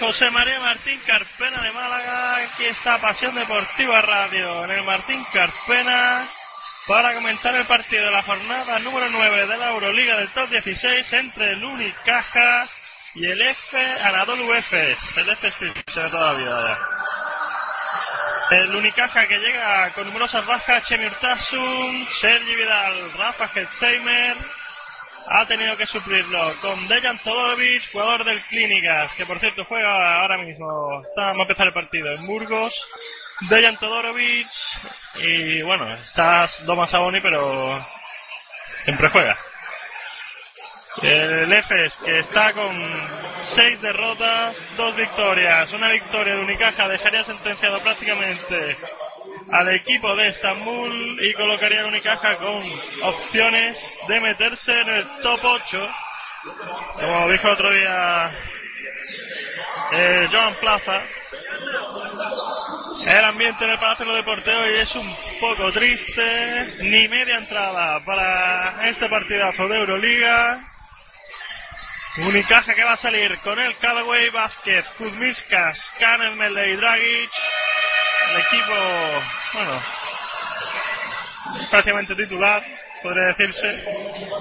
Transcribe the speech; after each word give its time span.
José 0.00 0.30
María 0.30 0.58
Martín 0.60 0.98
Carpena 1.06 1.60
de 1.60 1.72
Málaga. 1.72 2.36
Aquí 2.36 2.64
está 2.64 2.98
Pasión 3.02 3.34
Deportiva 3.34 4.00
Radio 4.00 4.64
en 4.64 4.70
el 4.70 4.82
Martín 4.82 5.22
Carpena 5.30 6.26
para 6.86 7.12
comentar 7.12 7.54
el 7.54 7.66
partido 7.66 8.06
de 8.06 8.10
la 8.10 8.22
jornada 8.22 8.78
número 8.78 9.10
9 9.10 9.46
de 9.46 9.56
la 9.58 9.68
Euroliga 9.68 10.16
del 10.16 10.32
Top 10.32 10.48
16 10.48 11.12
entre 11.12 11.52
el 11.52 11.62
Unicaja 11.62 12.66
y 13.14 13.26
el 13.26 13.42
F 13.42 14.00
Anadolu 14.02 14.54
Efes. 14.54 14.98
El 15.16 15.36
se 15.36 15.70
ve 15.70 16.10
todavía 16.10 16.48
ya. 16.48 16.78
El 18.56 18.74
Unicaja 18.74 19.28
que 19.28 19.38
llega 19.38 19.90
con 19.90 20.06
numerosas 20.06 20.46
bajas, 20.46 20.82
Chemir 20.84 21.12
Tasun, 21.20 22.08
Sergi 22.22 22.56
Vidal, 22.56 23.12
Rafa 23.18 23.50
Hetzheimer, 23.54 24.36
ha 25.32 25.46
tenido 25.46 25.76
que 25.76 25.86
suplirlo 25.86 26.54
con 26.60 26.88
Dejan 26.88 27.20
Todorovic, 27.20 27.92
jugador 27.92 28.24
del 28.24 28.42
Clínicas, 28.46 29.14
que 29.14 29.24
por 29.26 29.38
cierto 29.38 29.64
juega 29.64 30.20
ahora 30.20 30.36
mismo, 30.38 30.66
vamos 31.16 31.38
a 31.38 31.42
empezar 31.42 31.68
el 31.68 31.72
partido 31.72 32.12
en 32.12 32.26
Burgos. 32.26 32.74
Dejan 33.48 33.78
Todorovic 33.78 34.48
y 35.14 35.62
bueno, 35.62 35.94
está 36.02 36.50
Doma 36.64 36.88
Saboni, 36.88 37.20
pero 37.20 37.80
siempre 38.84 39.08
juega. 39.08 39.38
El 41.02 41.52
EFES 41.52 41.96
que 42.04 42.18
está 42.18 42.52
con 42.52 42.76
seis 43.54 43.80
derrotas, 43.80 44.56
dos 44.76 44.96
victorias, 44.96 45.72
una 45.72 45.90
victoria 45.90 46.34
de 46.34 46.40
Unicaja 46.40 46.88
dejaría 46.88 47.24
sentenciado 47.24 47.80
prácticamente 47.80 48.76
al 49.52 49.68
equipo 49.74 50.14
de 50.16 50.28
Estambul 50.28 51.18
y 51.22 51.32
colocaría 51.34 51.82
a 51.82 51.86
Unicaja 51.86 52.36
con 52.36 52.62
opciones 53.02 53.78
de 54.08 54.20
meterse 54.20 54.80
en 54.80 54.88
el 54.88 55.06
top 55.22 55.40
8. 55.42 55.90
Como 56.94 57.28
dijo 57.30 57.48
otro 57.48 57.70
día 57.70 58.30
eh, 59.92 60.28
Joan 60.30 60.54
Plaza, 60.56 61.02
el 63.06 63.24
ambiente 63.24 63.64
en 63.64 63.70
el 63.70 63.78
Palacio 63.78 64.04
de 64.04 64.12
los 64.12 64.24
Deportes 64.24 64.54
hoy 64.54 64.74
es 64.74 64.94
un 64.94 65.16
poco 65.40 65.72
triste. 65.72 66.74
Ni 66.80 67.08
media 67.08 67.38
entrada 67.38 68.04
para 68.04 68.88
este 68.88 69.08
partidazo 69.08 69.68
de 69.68 69.76
Euroliga. 69.76 70.64
Unicaja 72.18 72.74
que 72.74 72.84
va 72.84 72.92
a 72.92 72.96
salir 72.96 73.38
con 73.38 73.58
el 73.58 73.76
Callaway, 73.78 74.30
Vázquez, 74.30 74.84
Kuzmiskas, 74.98 75.92
Canel, 75.98 76.36
Melde 76.36 76.70
y 76.70 76.76
Dragic. 76.76 77.30
El 78.30 78.36
equipo, 78.36 78.74
bueno, 79.54 79.82
prácticamente 81.68 82.14
titular, 82.14 82.62
podría 83.02 83.34
decirse, 83.36 83.84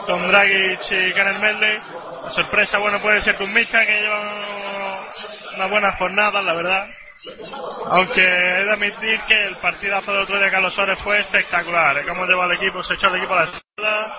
con 0.06 0.28
Dragic 0.28 0.80
y 0.92 1.14
Canel 1.14 1.40
Melde. 1.40 1.82
La 2.24 2.32
sorpresa, 2.32 2.78
bueno, 2.78 3.02
puede 3.02 3.22
ser 3.22 3.36
Kuzmiskas 3.36 3.86
que 3.88 4.02
lleva 4.02 5.02
una 5.56 5.66
buena 5.68 5.92
jornada, 5.94 6.42
la 6.42 6.54
verdad. 6.54 6.88
Aunque 7.92 8.22
he 8.22 8.64
de 8.64 8.72
admitir 8.72 9.20
que 9.28 9.48
el 9.48 9.58
partidazo 9.58 10.12
del 10.12 10.22
otro 10.22 10.38
día 10.38 10.52
Carlos 10.52 10.74
Suárez 10.74 11.00
fue 11.00 11.20
espectacular. 11.20 12.06
Cómo 12.06 12.26
llevó 12.26 12.44
al 12.44 12.54
equipo, 12.54 12.84
se 12.84 12.94
echó 12.94 13.08
al 13.08 13.18
equipo 13.18 13.34
a 13.34 13.38
la 13.38 13.44
espalda 13.46 14.16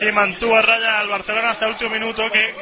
y 0.00 0.12
mantuvo 0.12 0.56
a 0.56 0.62
raya 0.62 0.98
al 0.98 1.08
Barcelona 1.08 1.50
hasta 1.50 1.64
el 1.64 1.72
último 1.72 1.90
minuto 1.90 2.30
que 2.30 2.54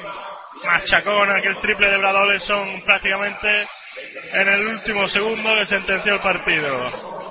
machacó 0.64 1.18
con 1.18 1.30
aquel 1.30 1.60
triple 1.60 1.90
de 1.90 2.40
son 2.40 2.80
prácticamente 2.82 3.68
en 4.32 4.48
el 4.48 4.66
último 4.68 5.08
segundo 5.08 5.54
que 5.54 5.66
sentenció 5.66 6.14
el 6.14 6.20
partido. 6.20 7.28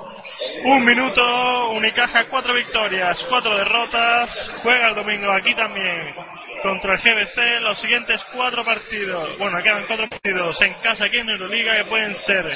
Un 0.63 0.85
minuto, 0.85 1.69
Unicaja, 1.71 2.25
cuatro 2.25 2.53
victorias, 2.53 3.25
cuatro 3.29 3.55
derrotas, 3.57 4.51
juega 4.61 4.89
el 4.89 4.95
domingo 4.95 5.31
aquí 5.31 5.53
también 5.55 6.13
contra 6.61 6.95
el 6.95 6.99
GBC, 6.99 7.61
los 7.61 7.79
siguientes 7.79 8.21
cuatro 8.33 8.63
partidos, 8.63 9.37
bueno, 9.37 9.61
quedan 9.61 9.85
cuatro 9.85 10.07
partidos 10.07 10.59
en 10.61 10.73
casa 10.75 11.05
aquí 11.05 11.17
en 11.17 11.29
Euroliga 11.29 11.75
que 11.77 11.85
pueden 11.85 12.15
ser 12.15 12.51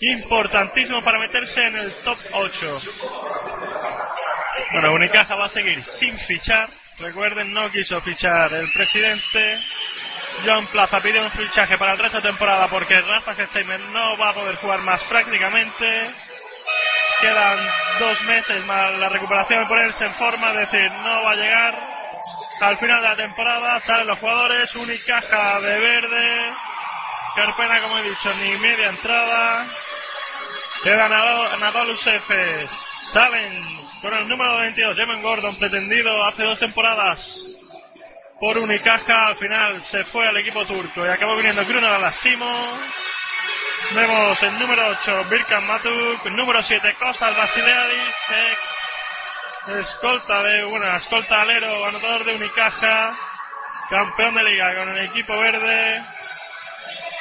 importantísimos 0.00 1.02
para 1.04 1.18
meterse 1.18 1.62
en 1.62 1.76
el 1.76 1.92
top 2.02 2.18
8. 2.32 2.82
Bueno, 4.72 4.92
Unicaja 4.94 5.34
va 5.34 5.46
a 5.46 5.50
seguir 5.50 5.82
sin 5.98 6.16
fichar. 6.20 6.68
Recuerden, 6.98 7.52
no 7.52 7.70
quiso 7.70 8.00
fichar 8.00 8.52
el 8.52 8.70
presidente. 8.72 9.60
John 10.44 10.66
Plaza 10.68 11.00
pide 11.00 11.20
un 11.20 11.30
fichaje 11.30 11.78
para 11.78 11.92
el 11.92 11.98
resto 11.98 12.18
de 12.18 12.28
temporada 12.28 12.68
porque 12.68 13.00
Rafa 13.00 13.34
Getheimer 13.34 13.80
no 13.80 14.16
va 14.16 14.30
a 14.30 14.34
poder 14.34 14.56
jugar 14.56 14.80
más 14.80 15.02
prácticamente. 15.04 16.10
Quedan 17.20 17.58
dos 18.00 18.20
meses 18.22 18.64
más 18.66 18.94
la 18.98 19.08
recuperación 19.08 19.60
de 19.60 19.68
ponerse 19.68 20.04
en 20.04 20.12
forma, 20.14 20.50
es 20.50 20.70
decir, 20.70 20.90
no 20.90 21.22
va 21.22 21.30
a 21.30 21.36
llegar. 21.36 21.74
Al 22.60 22.76
final 22.78 23.02
de 23.02 23.08
la 23.08 23.16
temporada 23.16 23.80
salen 23.80 24.06
los 24.06 24.18
jugadores, 24.18 24.74
Unicaja 24.74 25.60
de 25.60 25.78
verde, 25.78 26.52
Carpena, 27.36 27.80
como 27.80 27.98
he 27.98 28.02
dicho, 28.02 28.34
ni 28.34 28.56
media 28.58 28.88
entrada. 28.88 29.66
Queda 30.82 31.08
Nadalus 31.08 32.06
Efes. 32.06 32.70
Salen 33.12 33.86
con 34.00 34.12
el 34.14 34.28
número 34.28 34.56
22, 34.58 34.96
Jemen 34.96 35.22
Gordon, 35.22 35.56
pretendido 35.56 36.24
hace 36.24 36.42
dos 36.42 36.58
temporadas 36.58 37.51
por 38.42 38.58
Unicaja. 38.58 39.28
Al 39.28 39.36
final 39.36 39.84
se 39.84 40.04
fue 40.06 40.26
al 40.26 40.36
equipo 40.36 40.66
turco 40.66 41.06
y 41.06 41.08
acabó 41.08 41.36
viniendo 41.36 41.64
Gruner 41.64 41.92
a 41.92 41.98
Lasimo. 41.98 42.78
Vemos 43.94 44.42
el 44.42 44.58
número 44.58 44.84
8, 45.00 45.24
Birkan 45.30 45.64
Matuk. 45.64 46.24
Número 46.24 46.60
7, 46.60 46.92
Costas 46.98 47.36
Basileadis, 47.36 48.16
escolta 49.80 50.42
de, 50.42 50.64
bueno, 50.64 50.96
escolta 50.96 51.40
alero, 51.40 51.82
ganador 51.82 52.24
de 52.24 52.34
Unicaja. 52.34 53.16
Campeón 53.90 54.34
de 54.34 54.42
liga 54.42 54.74
con 54.74 54.88
el 54.88 55.04
equipo 55.04 55.38
verde. 55.38 56.02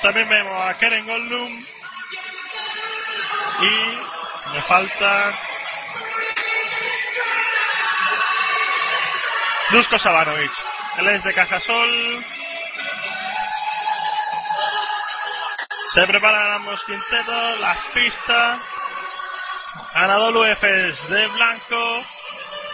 También 0.01 0.27
vemos 0.27 0.65
a 0.65 0.75
Keren 0.79 1.05
Goldum. 1.05 1.65
Y 3.61 4.53
me 4.53 4.61
falta 4.63 5.33
Dusko 9.71 9.99
Sabanovic. 9.99 10.70
Él 10.97 11.07
es 11.07 11.23
de 11.23 11.33
Cajasol. 11.33 12.25
Se 15.93 16.07
preparan 16.07 16.53
ambos 16.53 16.83
quintetos, 16.83 17.59
las 17.59 17.77
pistas. 17.93 18.59
Anadolu 19.93 20.43
Efes 20.45 21.09
de 21.09 21.27
blanco. 21.27 22.05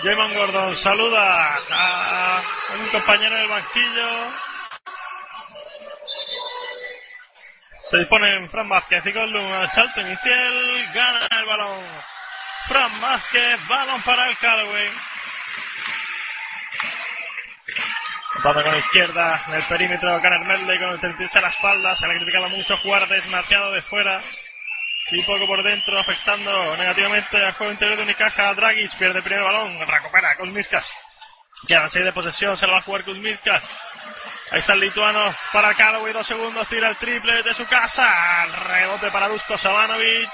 Jamon 0.04 0.34
Gordon 0.34 0.78
saluda 0.78 1.60
a 1.72 2.42
un 2.80 2.90
compañero 2.90 3.36
del 3.36 3.48
banquillo. 3.48 4.32
Se 7.90 7.98
disponen 7.98 8.50
Fran 8.50 8.68
Vázquez 8.68 9.06
y 9.06 9.12
Goldum 9.14 9.52
al 9.52 9.72
salto 9.72 10.02
inicial. 10.02 10.92
Gana 10.94 11.28
el 11.40 11.46
balón. 11.46 11.86
Fran 12.68 13.00
Vázquez, 13.00 13.68
balón 13.68 14.02
para 14.04 14.28
el 14.28 14.38
Callaway. 14.38 14.92
Pasa 18.36 18.62
con 18.62 18.72
la 18.72 18.78
izquierda 18.78 19.44
en 19.48 19.54
el 19.56 19.64
perímetro 19.64 20.22
Caner 20.22 20.46
Medley 20.46 20.78
con 20.78 20.90
el 20.90 21.00
36 21.00 21.36
a 21.38 21.42
la 21.42 21.50
espalda. 21.50 21.96
Se 21.96 22.08
le 22.08 22.14
ha 22.14 22.18
criticado 22.18 22.50
mucho 22.50 22.78
jugar 22.78 23.08
desmarcado 23.08 23.72
de 23.72 23.82
fuera 23.84 24.22
y 25.12 25.24
poco 25.24 25.48
por 25.48 25.64
dentro, 25.64 25.98
afectando 25.98 26.76
negativamente 26.76 27.38
al 27.38 27.54
juego 27.54 27.72
interior 27.72 27.98
de 27.98 28.04
Unicaja. 28.04 28.54
Dragic 28.54 28.96
pierde 28.98 29.20
el 29.20 29.24
primer 29.24 29.44
balón, 29.44 29.80
recupera 29.80 30.36
Kuzmiskas. 30.36 30.88
Quedan 31.68 31.90
6 31.90 32.06
de 32.06 32.12
posesión, 32.12 32.58
se 32.58 32.68
lo 32.68 32.74
va 32.74 32.80
a 32.80 32.84
jugar 32.84 33.04
Kuzmiskas. 33.06 33.64
Ahí 34.52 34.60
está 34.60 34.74
el 34.74 34.82
lituano 34.82 35.36
para 35.52 35.74
Callaway, 35.74 36.14
dos 36.14 36.28
segundos, 36.28 36.68
tira 36.68 36.90
el 36.90 36.98
triple 36.98 37.44
de 37.44 37.54
su 37.54 37.66
casa. 37.66 38.46
Rebote 38.68 39.10
para 39.10 39.30
Dusko 39.30 39.58
Savanovic. 39.58 40.30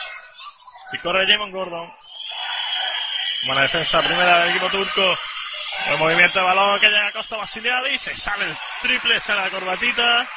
Y 0.91 0.97
corre 0.99 1.25
Jamon 1.31 1.51
Gordon. 1.51 1.91
Buena 3.45 3.61
defensa 3.63 4.01
primera 4.01 4.39
del 4.39 4.49
equipo 4.51 4.69
turco. 4.69 5.17
El 5.87 5.97
movimiento 5.97 6.39
de 6.39 6.45
balón 6.45 6.79
que 6.79 6.87
llega 6.87 7.07
a 7.07 7.11
Costa 7.11 7.37
Basiliadi. 7.37 7.97
Se 7.99 8.15
sale 8.15 8.45
el 8.45 8.57
triple, 8.81 9.19
sale 9.21 9.41
la 9.41 9.49
corbatita. 9.49 10.27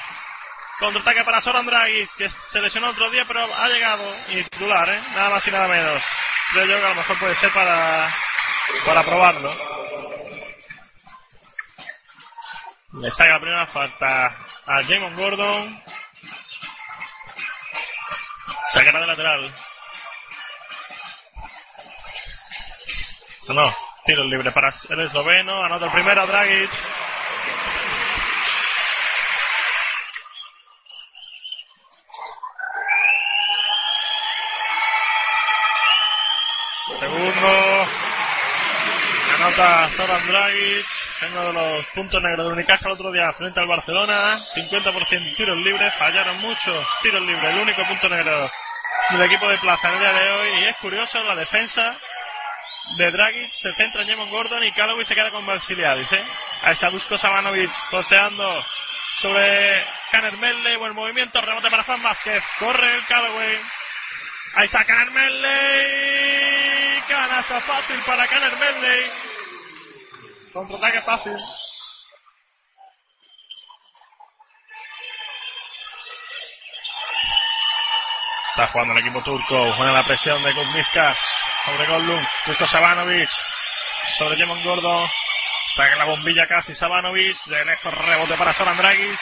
Contraataque 0.79 1.25
para 1.25 1.41
Soran 1.41 1.65
Draghi, 1.65 2.07
que 2.19 2.29
se 2.29 2.61
lesionó 2.61 2.91
otro 2.91 3.11
día, 3.11 3.25
pero 3.27 3.43
ha 3.55 3.69
llegado. 3.69 4.15
Y 4.29 4.43
titular, 4.45 4.89
¿eh? 4.89 5.01
Nada 5.15 5.31
más 5.31 5.47
y 5.47 5.51
nada 5.51 5.69
menos. 5.69 6.03
Creo 6.53 6.67
yo 6.67 6.79
que 6.79 6.85
a 6.85 6.89
lo 6.91 6.95
mejor 6.97 7.19
puede 7.19 7.37
ser 7.37 7.53
para, 7.53 8.15
para 8.85 9.05
probarlo. 9.05 9.57
Le 13.01 13.11
saca 13.11 13.33
la 13.33 13.41
primera 13.41 13.67
falta 13.67 14.27
a 14.27 14.83
Jamon 14.89 15.15
Gordon. 15.17 15.83
Sacará 18.73 19.01
de 19.01 19.07
lateral. 19.07 19.55
No, 23.49 23.86
Tiro 24.07 24.23
libre 24.23 24.53
para 24.53 24.71
el 24.89 25.01
esloveno. 25.01 25.65
Anota 25.65 25.87
el 25.87 25.91
primero 25.91 26.25
Dragic. 26.29 26.71
Segundo. 37.01 37.89
Anota 39.35 39.91
Zoran 39.97 40.27
Dragic. 40.29 40.87
uno 41.33 41.45
de 41.47 41.53
los 41.53 41.87
puntos 41.87 42.23
negros 42.23 42.47
de 42.47 42.53
Unicaja 42.53 42.87
el 42.87 42.93
otro 42.93 43.11
día 43.11 43.33
frente 43.33 43.59
al 43.59 43.67
Barcelona. 43.67 44.47
50% 44.55 45.37
tiros 45.37 45.57
libres, 45.57 45.93
fallaron 45.99 46.41
muchos 46.43 46.87
tiros 47.03 47.23
libres. 47.23 47.55
El 47.55 47.59
único 47.59 47.83
punto 47.89 48.09
negro 48.09 48.49
del 49.11 49.23
equipo 49.23 49.49
de 49.49 49.59
Plaza 49.59 49.89
en 49.89 49.95
el 49.95 50.01
día 50.01 50.13
de 50.13 50.31
hoy. 50.31 50.61
Y 50.61 50.65
es 50.67 50.77
curioso, 50.77 51.19
la 51.25 51.35
defensa 51.35 51.99
de 52.95 53.11
Dragic 53.11 53.51
se 53.51 53.75
centra 53.75 54.03
en 54.03 54.09
Jemon 54.09 54.31
Gordon 54.31 54.63
y 54.63 54.73
Calloway 54.73 55.05
se 55.05 55.15
queda 55.15 55.31
con 55.31 55.45
Balsiliadis. 55.45 56.13
¿eh? 56.13 56.25
Ahí 56.63 56.75
está 56.75 56.91
Dusko 56.91 57.19
Savanovic 57.19 57.71
posteando 57.91 58.65
sobre 59.21 59.85
Canner 60.13 60.39
Medley. 60.39 60.77
Buen 60.77 60.95
movimiento, 60.95 61.41
rebote 61.41 61.71
para 61.71 61.85
Juan 61.85 62.03
Vázquez. 62.03 62.43
Corre 62.59 62.95
el 62.97 63.07
Calloway. 63.07 63.61
Ahí 64.55 64.67
está 64.67 64.85
Canner 64.85 65.11
Medley. 65.11 67.03
Canasta 67.09 67.61
fácil 67.63 68.01
para 68.07 68.27
Canner 68.29 68.57
Medley. 68.57 69.11
Contraataque 70.53 71.03
fácil. 71.03 71.37
Está 78.51 78.69
jugando 78.69 78.95
el 78.95 79.01
equipo 79.01 79.23
turco. 79.23 79.77
Buena 79.77 79.93
la 79.93 80.05
presión 80.05 80.43
de 80.43 80.55
Kuzmiskas 80.55 81.19
sobre 81.67 81.87
Goldlum. 81.87 82.27
Turco 82.45 82.67
Savanovic. 82.67 83.29
Sobre 84.19 84.37
Jemon 84.37 84.63
Gordo. 84.63 85.11
Está 85.69 85.93
en 85.93 85.99
la 85.99 86.05
bombilla 86.05 86.47
casi 86.47 86.75
Savanovic. 86.75 87.37
De 87.47 87.65
lejos 87.65 87.93
rebote 87.93 88.37
para 88.37 88.55
Soran 88.55 88.77
Dragis. 88.77 89.21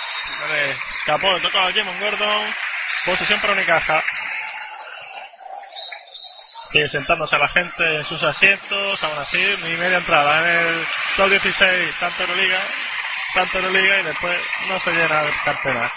Escapó, 0.98 1.32
le 1.32 1.40
tocó 1.40 1.58
a 1.58 1.72
Jemon 1.72 1.98
Gordon. 1.98 2.54
Posición 3.06 3.40
para 3.40 3.54
Unicaja. 3.54 4.02
Sigue 6.70 6.88
sentándose 6.88 7.36
a 7.36 7.38
la 7.38 7.48
gente 7.48 7.96
en 7.96 8.04
sus 8.04 8.22
asientos. 8.22 9.02
Aún 9.02 9.18
así, 9.18 9.38
ni 9.62 9.76
media 9.76 9.98
entrada 9.98 10.40
en 10.40 10.66
el 10.66 10.86
top 11.16 11.30
16. 11.30 11.96
Tanto 11.98 12.24
en 12.24 12.36
Liga. 12.36 12.60
Tanto 13.34 13.58
en 13.58 13.72
Liga 13.72 14.00
y 14.00 14.02
después 14.04 14.38
no 14.68 14.78
se 14.80 14.90
llena 14.92 15.22
el 15.22 15.32
cartera. 15.44 15.92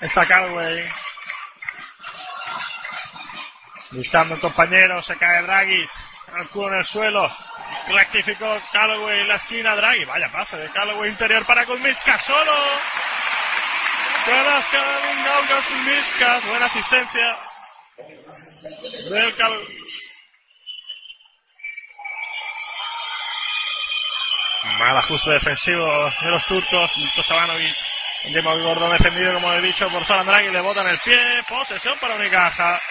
Está 0.00 0.26
Calway. 0.26 0.88
Buscando 3.90 4.34
un 4.34 4.40
compañero, 4.40 5.00
se 5.02 5.16
cae 5.16 5.42
Draghi. 5.42 5.88
El 6.38 6.48
culo 6.48 6.72
en 6.72 6.78
el 6.80 6.84
suelo. 6.86 7.30
Rectificó 7.86 8.60
Calloway 8.72 9.20
en 9.20 9.28
la 9.28 9.36
esquina. 9.36 9.76
Draghi. 9.76 10.04
Vaya 10.04 10.30
pase 10.32 10.56
de 10.56 10.70
Calloway 10.70 11.10
interior 11.10 11.46
para 11.46 11.64
Kuzmiska. 11.64 12.18
Solo. 12.18 12.52
Buenas 14.26 14.66
Kuzmiska. 15.68 16.40
Buena 16.48 16.66
asistencia. 16.66 17.38
Del 19.08 19.36
Calloway. 19.36 19.78
Mal 24.78 24.98
ajuste 24.98 25.30
defensivo 25.30 26.12
de 26.22 26.30
los 26.30 26.44
turcos. 26.46 26.96
Luto 26.96 27.22
Savanovic. 27.22 27.76
Demo 28.24 28.58
Gordon 28.58 28.90
defendido, 28.90 29.34
como 29.34 29.52
he 29.52 29.62
dicho, 29.62 29.88
por 29.90 30.04
Solan 30.04 30.26
Draghi. 30.26 30.50
Le 30.50 30.60
botan 30.60 30.88
el 30.88 30.98
pie. 30.98 31.44
Posesión 31.48 31.96
para 32.00 32.16
Unicaja. 32.16 32.82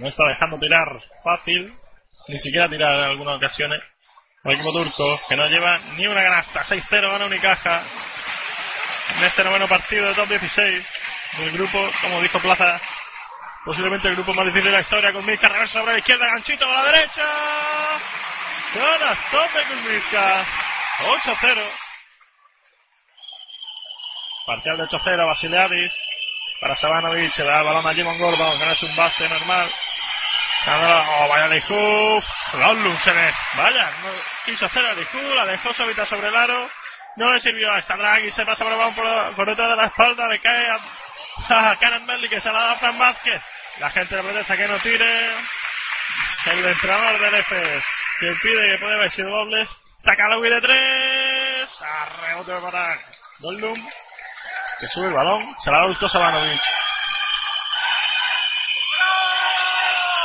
No 0.00 0.08
está 0.08 0.24
dejando 0.28 0.58
tirar 0.58 0.86
fácil, 1.22 1.74
ni 2.28 2.38
siquiera 2.38 2.70
tirar 2.70 2.96
en 2.96 3.04
algunas 3.04 3.36
ocasiones. 3.36 3.82
El 4.44 4.54
equipo 4.54 4.72
turco, 4.72 5.20
que 5.28 5.36
no 5.36 5.46
lleva 5.46 5.78
ni 5.96 6.06
una 6.06 6.22
canasta. 6.22 6.64
6-0 6.64 7.12
gana 7.12 7.26
Unicaja. 7.26 7.82
En 9.16 9.24
este 9.24 9.44
noveno 9.44 9.68
partido 9.68 10.08
de 10.08 10.14
top 10.14 10.28
16 10.28 10.86
del 11.38 11.52
grupo, 11.52 11.90
como 12.00 12.22
dijo 12.22 12.40
Plaza, 12.40 12.80
posiblemente 13.66 14.08
el 14.08 14.14
grupo 14.14 14.32
más 14.32 14.46
difícil 14.46 14.70
de 14.70 14.72
la 14.72 14.80
historia. 14.80 15.12
Con 15.12 15.26
Miska, 15.26 15.48
reverso 15.48 15.80
sobre 15.80 15.92
la 15.92 15.98
izquierda, 15.98 16.26
ganchito 16.32 16.64
a 16.64 16.72
la 16.72 16.92
derecha. 16.92 17.26
Ganas 18.74 19.18
tope 19.30 19.66
con 19.68 19.92
Miska. 19.92 20.46
8-0. 21.00 21.70
Parcial 24.46 24.78
de 24.78 24.84
8-0, 24.84 25.26
Basileadis. 25.26 25.92
Para 26.60 26.74
Savanovic, 26.76 27.32
se 27.32 27.42
da 27.42 27.60
el 27.60 27.64
balón 27.64 27.86
a 27.86 27.94
Jimon 27.94 28.18
Gordon, 28.18 28.58
que 28.58 28.64
no 28.64 28.72
es 28.72 28.82
un 28.82 28.96
base 28.96 29.28
normal. 29.28 29.70
Oh, 30.66 31.28
vaya 31.28 31.48
Lijuf. 31.48 32.24
Laulum 32.54 32.98
se 33.00 33.12
les. 33.12 33.34
Vaya, 33.56 33.90
no 34.02 34.12
quiso 34.44 34.66
hacer 34.66 34.84
a 34.84 34.92
Lijuf, 34.92 35.34
la 35.34 35.46
dejó 35.46 35.72
solita 35.74 36.04
sobre 36.06 36.28
el 36.28 36.36
aro. 36.36 36.70
No 37.16 37.32
le 37.32 37.40
sirvió 37.40 37.72
a 37.72 37.78
esta 37.78 37.96
Draghi, 37.96 38.30
se 38.30 38.44
pasa 38.44 38.64
por, 38.64 38.72
el 38.72 38.94
por, 38.94 39.36
por, 39.36 39.46
detrás 39.46 39.68
de 39.70 39.76
la 39.76 39.86
espalda, 39.86 40.28
le 40.28 40.40
cae 40.40 40.68
a, 40.68 41.70
a 41.70 41.76
Karen 41.76 42.06
Merley 42.06 42.28
que 42.28 42.40
se 42.40 42.52
la 42.52 42.60
da 42.60 42.72
a 42.72 42.78
Fran 42.78 42.98
Vázquez. 42.98 43.42
La 43.78 43.90
gente 43.90 44.14
le 44.16 44.22
protesta 44.22 44.56
que 44.56 44.68
no 44.68 44.78
tire. 44.78 45.30
El 46.46 46.66
entrenador 46.66 47.18
del 47.18 47.34
EFES 47.34 47.84
que 48.20 48.32
pide 48.42 48.72
que 48.72 48.78
puede 48.78 48.94
haber 48.94 49.10
sido 49.10 49.30
dobles. 49.30 49.68
Está 49.98 50.16
Calloway 50.16 50.50
de 50.50 50.60
tres. 50.60 51.82
A 51.82 52.06
rebote 52.26 52.52
para 52.60 52.98
Goldum. 53.40 53.88
Que 54.78 54.86
sube 54.88 55.08
el 55.08 55.14
balón. 55.14 55.54
Se 55.60 55.70
la 55.70 55.78
da 55.78 55.86
Gusto 55.86 56.08
Savanovic. 56.08 56.60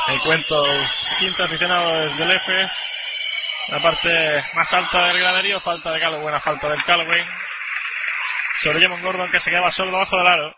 Encuentro 0.07 0.63
15 1.17 1.43
aficionados 1.43 2.15
del 2.17 2.31
EFES. 2.31 2.71
La 3.69 3.81
parte 3.81 4.43
más 4.53 4.71
alta 4.71 5.07
del 5.07 5.19
graderío, 5.19 5.59
falta 5.61 5.91
de 5.91 5.99
Calloway, 5.99 6.21
buena 6.21 6.39
falta 6.39 6.69
del 6.69 6.83
Calloway. 6.83 7.25
Sobre 8.61 8.79
Jemon 8.81 9.01
Gordon 9.01 9.31
que 9.31 9.39
se 9.39 9.49
quedaba 9.49 9.71
solo 9.71 9.91
debajo 9.91 10.17
del 10.17 10.27
aro. 10.27 10.55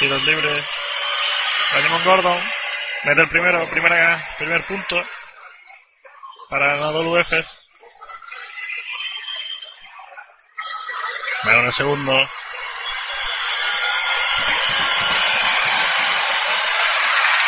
Tiros 0.00 0.22
libres. 0.24 0.66
Jemon 1.72 2.04
Gordon. 2.04 2.57
Mete 3.04 3.20
el 3.20 3.28
primero, 3.28 3.70
primera, 3.70 4.28
primer 4.38 4.66
punto 4.66 5.06
para 6.50 6.76
la 6.76 6.90
WFs. 6.90 7.46
Bueno, 11.44 11.60
el 11.60 11.72
segundo. 11.72 12.28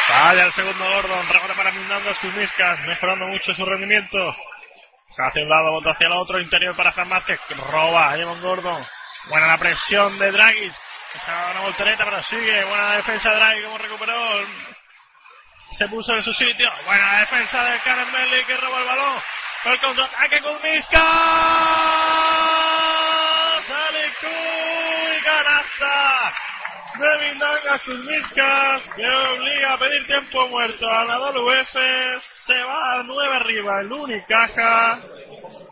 Vaya 0.08 0.44
el 0.44 0.52
segundo 0.52 0.84
Gordon, 0.84 1.28
rebote 1.28 1.54
para 1.54 1.72
Mindandas 1.72 2.18
Kuzmiskas, 2.18 2.80
mejorando 2.82 3.26
mucho 3.26 3.52
su 3.54 3.64
rendimiento. 3.64 4.36
Se 5.08 5.22
hacia 5.22 5.42
un 5.42 5.48
lado, 5.48 5.72
bota 5.72 5.90
hacia 5.90 6.06
el 6.06 6.12
otro, 6.12 6.38
interior 6.38 6.76
para 6.76 6.92
Fran 6.92 7.08
Vázquez, 7.08 7.40
roba 7.70 8.10
a 8.10 8.16
Jemon 8.16 8.40
Gordon. 8.40 8.86
Buena 9.28 9.48
la 9.48 9.58
presión 9.58 10.16
de 10.18 10.30
Dragis, 10.30 10.78
esa 11.14 11.50
una 11.50 11.60
voltereta, 11.60 12.04
pero 12.04 12.22
sigue, 12.22 12.64
buena 12.64 12.96
defensa 12.96 13.30
de 13.30 13.36
Draghi, 13.36 13.62
como 13.64 13.78
recuperó 13.78 14.46
se 15.76 15.88
puso 15.88 16.14
en 16.14 16.22
su 16.22 16.32
sitio. 16.32 16.70
Buena 16.84 17.20
defensa 17.20 17.64
de 17.64 17.78
Karen 17.80 18.12
Melly 18.12 18.44
que 18.44 18.56
roba 18.56 18.78
el 18.80 18.84
balón. 18.84 19.22
El 19.64 19.80
contraataque 19.80 20.40
con 20.40 20.62
Miska. 20.62 21.06
Y 24.22 25.22
canasta. 25.22 26.32
De 26.98 27.28
Vindangas 27.28 27.82
Kuzmiskas 27.82 28.88
que 28.94 29.06
obliga 29.06 29.72
a 29.72 29.78
pedir 29.78 30.06
tiempo 30.06 30.48
muerto 30.48 30.90
a 30.90 31.04
la 31.04 31.18
WF. 31.18 31.76
Se 32.46 32.62
va 32.62 33.00
a 33.00 33.02
9 33.02 33.36
arriba 33.36 33.80
el 33.80 33.92
Unicaja. 33.92 34.98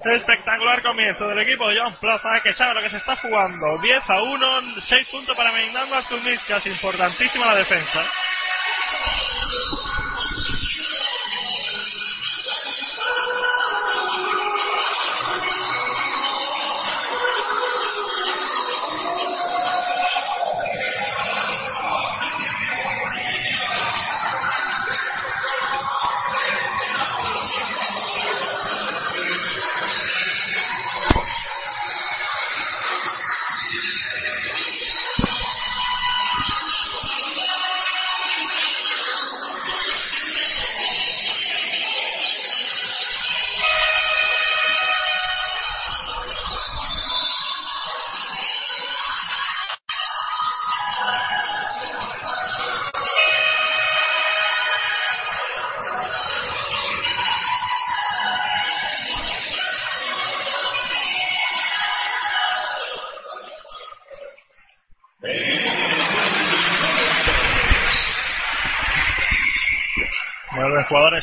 Espectacular 0.05 0.83
comienzo 0.83 1.29
del 1.29 1.41
equipo 1.41 1.69
de 1.69 1.79
John 1.81 1.97
Plaza 2.01 2.41
que 2.43 2.55
sabe 2.55 2.75
lo 2.75 2.83
que 2.83 2.91
se 2.91 2.99
está 2.99 3.17
jugando. 3.17 3.79
10 3.83 4.11
a 4.11 4.23
1, 4.23 4.61
6 4.81 5.09
puntos 5.09 5.37
para 5.37 5.53
Vindangas 5.53 6.07
Kuzmiskas. 6.07 6.67
Importantísima 6.67 7.47
la 7.47 7.57
defensa. 7.57 8.05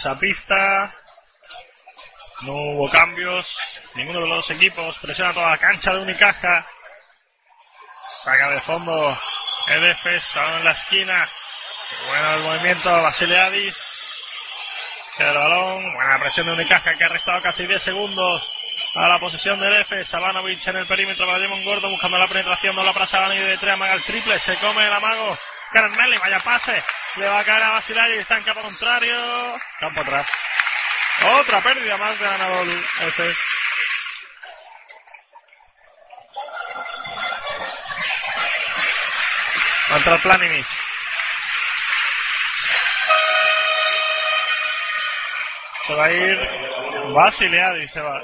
Jugadores 0.05 0.07
a 0.07 0.15
pista. 0.19 0.93
No 2.41 2.53
hubo 2.53 2.89
cambios. 2.89 3.47
Ninguno 3.95 4.21
de 4.21 4.27
los 4.27 4.38
dos 4.38 4.51
equipos 4.51 4.97
presiona 5.00 5.33
toda 5.33 5.51
la 5.51 5.57
cancha 5.57 5.93
de 5.93 6.00
Unicaja. 6.00 6.67
Saca 8.24 8.50
de 8.50 8.62
fondo 8.62 9.17
el 9.67 9.85
Efes, 9.85 10.24
en 10.35 10.63
la 10.63 10.71
esquina. 10.71 11.29
Bueno 12.07 12.33
el 12.35 12.41
movimiento 12.41 13.01
Basileadis. 13.01 13.75
Queda 15.17 15.29
el 15.29 15.38
balón. 15.38 15.93
Buena 15.95 16.19
presión 16.19 16.47
de 16.47 16.53
Unicaja 16.53 16.95
que 16.97 17.03
ha 17.03 17.09
restado 17.09 17.41
casi 17.41 17.65
10 17.65 17.83
segundos 17.83 18.51
a 18.95 19.07
la 19.07 19.19
posición 19.19 19.59
del 19.59 19.81
Efes. 19.81 20.07
Sabanovic 20.09 20.67
en 20.67 20.75
el 20.77 20.88
perímetro 20.88 21.25
para 21.25 21.39
Demon 21.39 21.63
Gordo 21.63 21.89
buscando 21.89 22.17
la 22.17 22.27
penetración. 22.27 22.75
No 22.75 22.83
la 22.83 22.93
para 22.93 23.07
Sabanovic 23.07 23.43
de 23.43 23.57
tres. 23.57 23.74
Amaga 23.74 23.93
el 23.93 24.03
triple. 24.03 24.39
Se 24.39 24.57
come 24.57 24.85
el 24.85 24.93
amago. 24.93 25.38
Karen 25.72 25.91
Melly, 25.95 26.17
vaya 26.17 26.39
pase. 26.39 26.84
Le 27.15 27.27
va 27.27 27.39
a 27.39 27.45
caer 27.45 27.63
a 27.63 27.69
Basileadis. 27.72 28.19
Está 28.19 28.38
en 28.38 28.43
campo 28.43 28.62
contrario. 28.62 29.57
Campo 29.79 30.01
atrás. 30.01 30.27
Otra 31.22 31.62
pérdida 31.62 31.98
más 31.98 32.19
de 32.19 32.27
Anadolu. 32.27 32.86
Efes. 33.01 33.38
Va 39.89 39.95
a 39.95 39.98
entrar. 39.98 40.19
Se 45.88 45.93
va 45.93 46.05
a 46.05 46.12
ir 46.12 46.38
Basileadis, 47.13 47.91
se 47.91 48.01
va. 48.01 48.19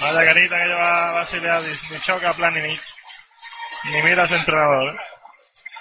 Vaya 0.00 0.24
carita 0.24 0.56
que 0.56 0.66
lleva 0.66 1.12
Basileadis. 1.12 1.90
Ni 1.90 2.00
choca 2.00 2.34
Planinic. 2.34 2.82
Ni 3.84 4.02
mira 4.02 4.24
a 4.24 4.28
su 4.28 4.34
entrenador. 4.34 4.98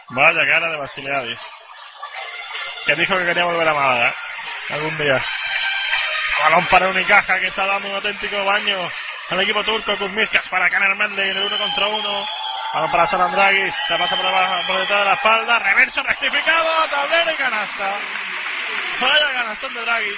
Vaya 0.10 0.46
cara 0.48 0.70
de 0.72 0.78
Basileadis. 0.78 1.39
Que 2.86 2.96
dijo 2.96 3.18
que 3.18 3.25
quería 3.25 3.46
volver 3.46 3.68
a 3.68 3.74
Málaga. 3.74 4.16
Algún 4.70 4.98
día. 4.98 5.24
Balón 6.44 6.66
para 6.68 6.88
Unicaja 6.88 7.39
que 7.39 7.48
está 7.48 7.66
dando 7.66 7.89
un 7.89 7.96
auténtico 7.96 8.44
baño 8.44 8.92
al 9.30 9.42
equipo 9.42 9.63
turco. 9.63 9.98
Kuzmiskas 9.98 10.48
para 10.50 10.70
Caner 10.70 10.96
Mendes 10.96 11.25
en 11.25 11.38
el 11.38 11.44
uno 11.44 11.58
contra 11.58 11.88
uno. 11.88 12.28
Balón 12.74 12.92
para 12.92 13.08
Soran 13.08 13.32
Dragis. 13.32 13.74
Se 13.88 13.98
pasa 13.98 14.16
por, 14.16 14.25
debajo, 14.25 14.68
por 14.68 14.78
detrás 14.80 15.00
de 15.00 15.06
la 15.06 15.13
espalda. 15.13 15.60
Reverso 15.60 16.01
rectificado. 16.01 16.89
Tablero 16.89 17.32
y 17.32 17.36
canasta. 17.36 18.00
Vaya 19.01 19.34
canastón 19.34 19.74
de 19.75 19.82
Draghi. 19.82 20.16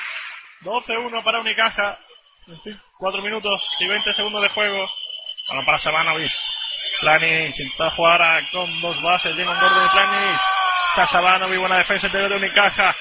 12-1 0.61 1.23
para 1.23 1.39
Unicaja. 1.41 1.99
4 2.97 3.21
minutos 3.21 3.75
y 3.79 3.87
20 3.87 4.13
segundos 4.13 4.41
de 4.41 4.49
juego. 4.49 4.87
Balón 5.49 5.65
para 5.65 5.79
Sabanovic. 5.79 6.31
Planic 7.01 7.57
intenta 7.57 7.89
jugar 7.91 8.21
con 8.51 8.79
dos 8.79 9.01
bases. 9.01 9.35
Llega 9.35 9.51
un 9.51 9.59
gordo 9.59 9.81
de 9.81 9.89
Planic. 9.89 10.39
Está 10.89 11.07
Sabanovic. 11.07 11.59
Buena 11.59 11.77
defensa 11.77 12.05
interior 12.05 12.29
de 12.29 12.37
Unicaja. 12.37 12.95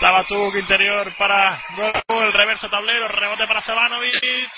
Tabatuk 0.00 0.54
interior 0.54 1.12
para 1.16 1.60
el 2.08 2.32
reverso 2.32 2.68
tablero. 2.68 3.08
Rebote 3.08 3.46
para 3.48 3.60
Sabanovic. 3.60 4.50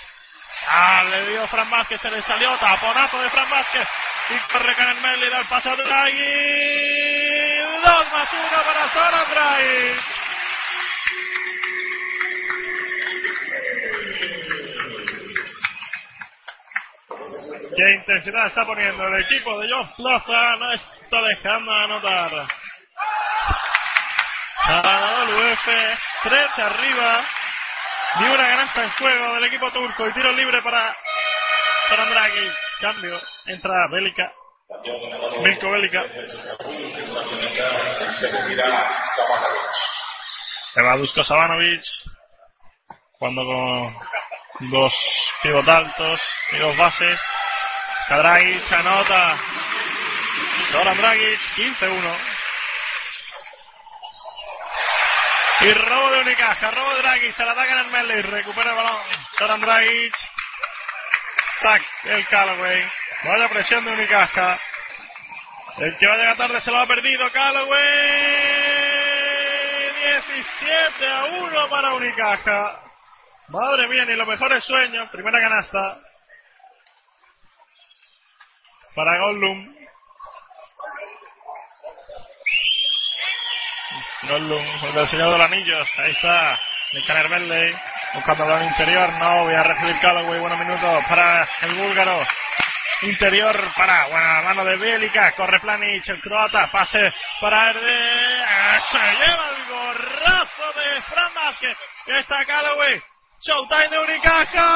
Ah, 0.69 1.05
le 1.11 1.27
dio 1.31 1.47
Fran 1.49 1.71
Vázquez, 1.71 2.01
se 2.01 2.11
le 2.11 2.23
salió. 2.23 2.57
Taponazo 2.59 3.21
de 3.21 3.31
Fran 3.31 3.49
Vázquez. 3.49 3.89
Y 4.29 4.53
corre 4.53 4.75
Canen 4.75 5.01
Melli, 5.01 5.31
da 5.31 5.39
el 5.39 5.47
pase 5.47 5.71
a 5.71 5.77
Draghi. 5.77 7.59
2 7.85 8.13
más 8.13 8.33
1 8.33 8.65
para 8.65 8.89
Zoran 8.91 9.31
Draghi. 9.31 10.01
Qué 17.77 17.93
intensidad 17.93 18.47
está 18.47 18.65
poniendo 18.65 19.07
el 19.07 19.23
equipo 19.23 19.61
de 19.61 19.69
John 19.71 19.87
Plaza. 19.97 20.57
No 20.57 20.73
está 20.73 21.23
dejando 21.23 21.73
anotar. 21.73 22.31
Ganador 24.67 25.29
UF 25.29 25.67
13 26.23 26.63
arriba. 26.63 27.25
Ni 28.19 28.27
una 28.29 28.47
canasta 28.47 28.83
en 28.83 28.91
juego 28.93 29.35
del 29.35 29.45
equipo 29.45 29.71
turco 29.73 30.09
y 30.09 30.13
tiro 30.15 30.33
libre 30.33 30.63
para 30.63 30.97
para 31.91 32.07
Dragic. 32.07 32.55
Cambio. 32.81 33.21
Entra 33.45 33.75
Bélica. 33.93 34.33
Milko 35.43 35.71
Bélica. 35.71 36.03
Se 40.73 40.83
va 40.83 40.97
Dusko 40.97 41.23
Sabanovic. 41.23 41.83
Cuando 43.19 43.43
con 43.45 44.71
dos 44.71 44.95
pivot 45.43 45.69
altos 45.69 46.21
y 46.53 46.57
dos 46.57 46.75
bases. 46.79 47.21
Dragic 48.09 48.73
anota. 48.73 49.37
Zoran 50.71 50.97
Dragic 50.97 51.41
15-1. 51.57 52.19
Y 55.59 55.73
robo 55.73 56.11
de 56.11 56.21
Unicaja, 56.21 56.71
robo 56.71 56.95
de 56.95 57.03
Dragic, 57.03 57.33
se 57.33 57.45
la 57.45 57.53
atacan 57.53 57.79
en 57.79 57.91
Melly, 57.91 58.23
recupera 58.23 58.71
el 58.71 58.77
balón. 58.77 59.01
Zoran. 59.39 59.61
Tac, 61.63 61.83
el 62.05 62.27
Callaway. 62.29 62.89
Vaya 63.25 63.49
presión 63.49 63.85
de 63.85 63.93
Unicaja. 63.93 64.59
El 65.79 65.97
que 65.99 66.07
va 66.07 66.15
a 66.15 66.17
llegar 66.17 66.37
tarde 66.37 66.61
se 66.61 66.71
lo 66.71 66.79
ha 66.79 66.87
perdido 66.87 67.31
Callaway. 67.33 67.83
17 69.95 71.09
a 71.09 71.25
1 71.25 71.69
para 71.69 71.95
Unicaja. 71.95 72.81
Madre 73.49 73.89
mía, 73.89 74.05
ni 74.05 74.15
los 74.15 74.29
mejores 74.29 74.63
sueños. 74.65 75.09
Primera 75.11 75.41
canasta. 75.41 76.06
Para 78.97 79.19
Goldum. 79.19 79.77
Goldum, 84.23 84.65
el 84.97 85.09
señor 85.09 85.33
de 85.33 85.39
los 85.39 85.47
anillos. 85.53 85.89
Ahí 85.99 86.13
está. 86.13 86.59
Nicaner 86.95 87.29
Benley. 87.29 87.77
Buscando 88.15 88.57
el 88.57 88.65
interior. 88.65 89.13
No, 89.13 89.45
voy 89.45 89.55
a 89.55 89.63
recibir 89.65 90.01
Callaway. 90.01 90.41
Buenos 90.41 90.59
minutos 90.59 91.05
para 91.11 91.47
el 91.61 91.75
búlgaro. 91.75 92.27
Interior 93.03 93.71
para, 93.77 94.07
buena 94.07 94.41
mano 94.41 94.65
de 94.65 94.77
Bélica. 94.79 95.33
Corre 95.33 95.61
Planic, 95.61 96.09
el 96.09 96.21
croata. 96.23 96.67
Pase 96.69 97.13
para 97.39 97.69
Erde. 97.69 98.47
Se 98.91 98.99
lleva 98.99 99.51
el 99.51 99.67
gorrazo 99.69 100.73
de 100.73 101.03
Fran 101.03 101.35
Vázquez. 101.35 101.77
Está 102.07 102.47
Callaway. 102.47 103.03
Showtime 103.43 103.89
de 103.89 103.99
Unicaja. 103.99 104.69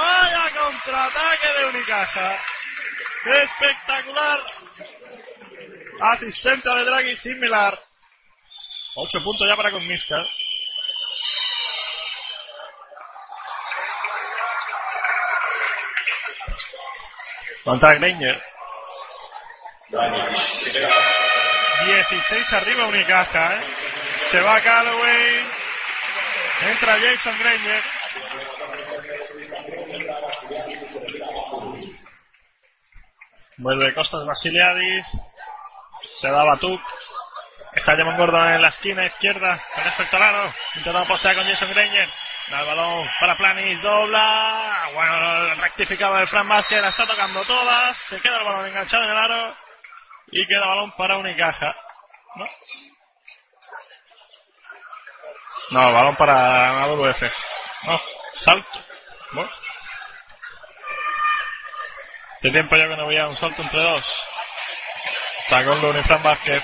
Vaya 0.00 0.50
contraataque 0.58 1.48
de 1.58 1.66
Unicaja. 1.66 2.38
Espectacular. 3.24 4.40
Asistente 6.00 6.68
de 6.68 6.84
Draghi 6.84 7.16
similar. 7.16 7.78
8 8.94 9.22
puntos 9.22 9.48
ya 9.48 9.56
para 9.56 9.70
Conmisca. 9.70 10.26
Contra 17.64 17.92
Granger. 17.94 18.42
16 21.84 22.52
arriba 22.54 22.86
Unicaja, 22.86 23.56
¿eh? 23.56 23.60
Se 24.30 24.40
va 24.40 24.60
Callaway. 24.62 25.46
Entra 26.62 26.98
Jason 26.98 27.38
Granger. 27.38 27.82
Vuelve 33.62 33.94
Costas 33.94 34.26
Basiliadis. 34.26 35.06
Se 36.20 36.28
da 36.28 36.42
Batuk. 36.42 36.80
Está 37.74 37.96
Jamon 37.96 38.16
Gordon 38.16 38.54
en 38.54 38.60
la 38.60 38.68
esquina 38.68 39.06
izquierda. 39.06 39.62
Con 39.72 39.84
respecto 39.84 40.16
al 40.16 40.22
aro. 40.24 40.54
Intentando 40.74 41.06
postear 41.06 41.36
con 41.36 41.46
Jason 41.46 41.70
Granger. 41.70 42.10
Da 42.50 42.60
el 42.60 42.66
balón 42.66 43.08
para 43.20 43.36
Planis. 43.36 43.80
Dobla. 43.80 44.90
Bueno, 44.94 45.54
rectificado 45.54 46.18
el 46.18 46.26
Fran 46.26 46.48
Vázquez. 46.48 46.82
La 46.82 46.88
está 46.88 47.06
tocando 47.06 47.44
todas. 47.44 47.96
Se 48.08 48.20
queda 48.20 48.38
el 48.38 48.44
balón 48.44 48.66
enganchado 48.66 49.04
en 49.04 49.10
el 49.10 49.16
aro. 49.16 49.56
Y 50.32 50.46
queda 50.48 50.66
balón 50.66 50.90
para 50.96 51.18
Unicaja. 51.18 51.76
¿No? 52.34 52.46
No, 55.70 55.92
balón 55.92 56.16
para 56.16 56.82
AWF. 56.82 57.22
No, 57.84 58.00
salto. 58.34 58.80
Bueno. 59.32 59.50
De 62.42 62.50
tiempo 62.50 62.76
ya 62.76 62.88
que 62.88 62.96
no 62.96 63.06
veía 63.06 63.28
un 63.28 63.36
salto 63.36 63.62
entre 63.62 63.80
dos. 63.80 64.04
Está 65.44 65.64
con 65.64 65.80
Luni 65.80 66.02
Fran 66.02 66.22
Vázquez. 66.24 66.62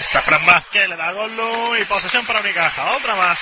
Está 0.00 0.20
Fran 0.20 0.44
Vázquez, 0.44 0.88
le 0.88 0.96
da 0.96 1.12
gol 1.12 1.78
y 1.80 1.84
posesión 1.86 2.26
para 2.26 2.40
Unicaja. 2.40 2.94
Otra 2.96 3.14
más. 3.14 3.38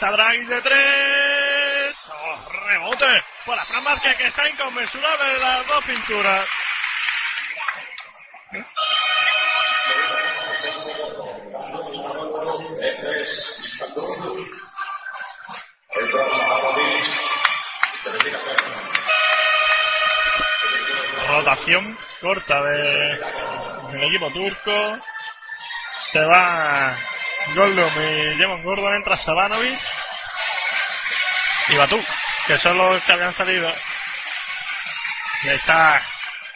Está 0.00 0.12
Draghi 0.12 0.46
de 0.46 0.62
tres. 0.62 1.96
Oh, 2.08 2.48
rebote 2.48 3.24
para 3.44 3.66
Fran 3.66 3.84
Márquez 3.84 4.16
que 4.16 4.28
está 4.28 4.48
inconmensurable 4.48 5.34
en 5.34 5.40
las 5.40 5.66
dos 5.66 5.84
pinturas. 5.84 6.48
Rotación 21.28 21.98
corta 22.22 22.62
de, 22.62 23.18
del 23.92 24.04
equipo 24.04 24.32
turco. 24.32 24.98
Se 26.10 26.24
va 26.24 26.96
Goldum 27.54 27.92
y 28.00 28.36
Jemon 28.36 28.62
Gordon, 28.62 28.94
entra 28.94 29.16
Sabanovic 29.16 29.80
y 31.68 31.76
Batú, 31.76 32.02
que 32.46 32.58
son 32.58 32.76
los 32.76 33.02
que 33.04 33.12
habían 33.12 33.34
salido. 33.34 33.72
Y 35.42 35.48
ahí 35.48 35.56
está 35.56 36.02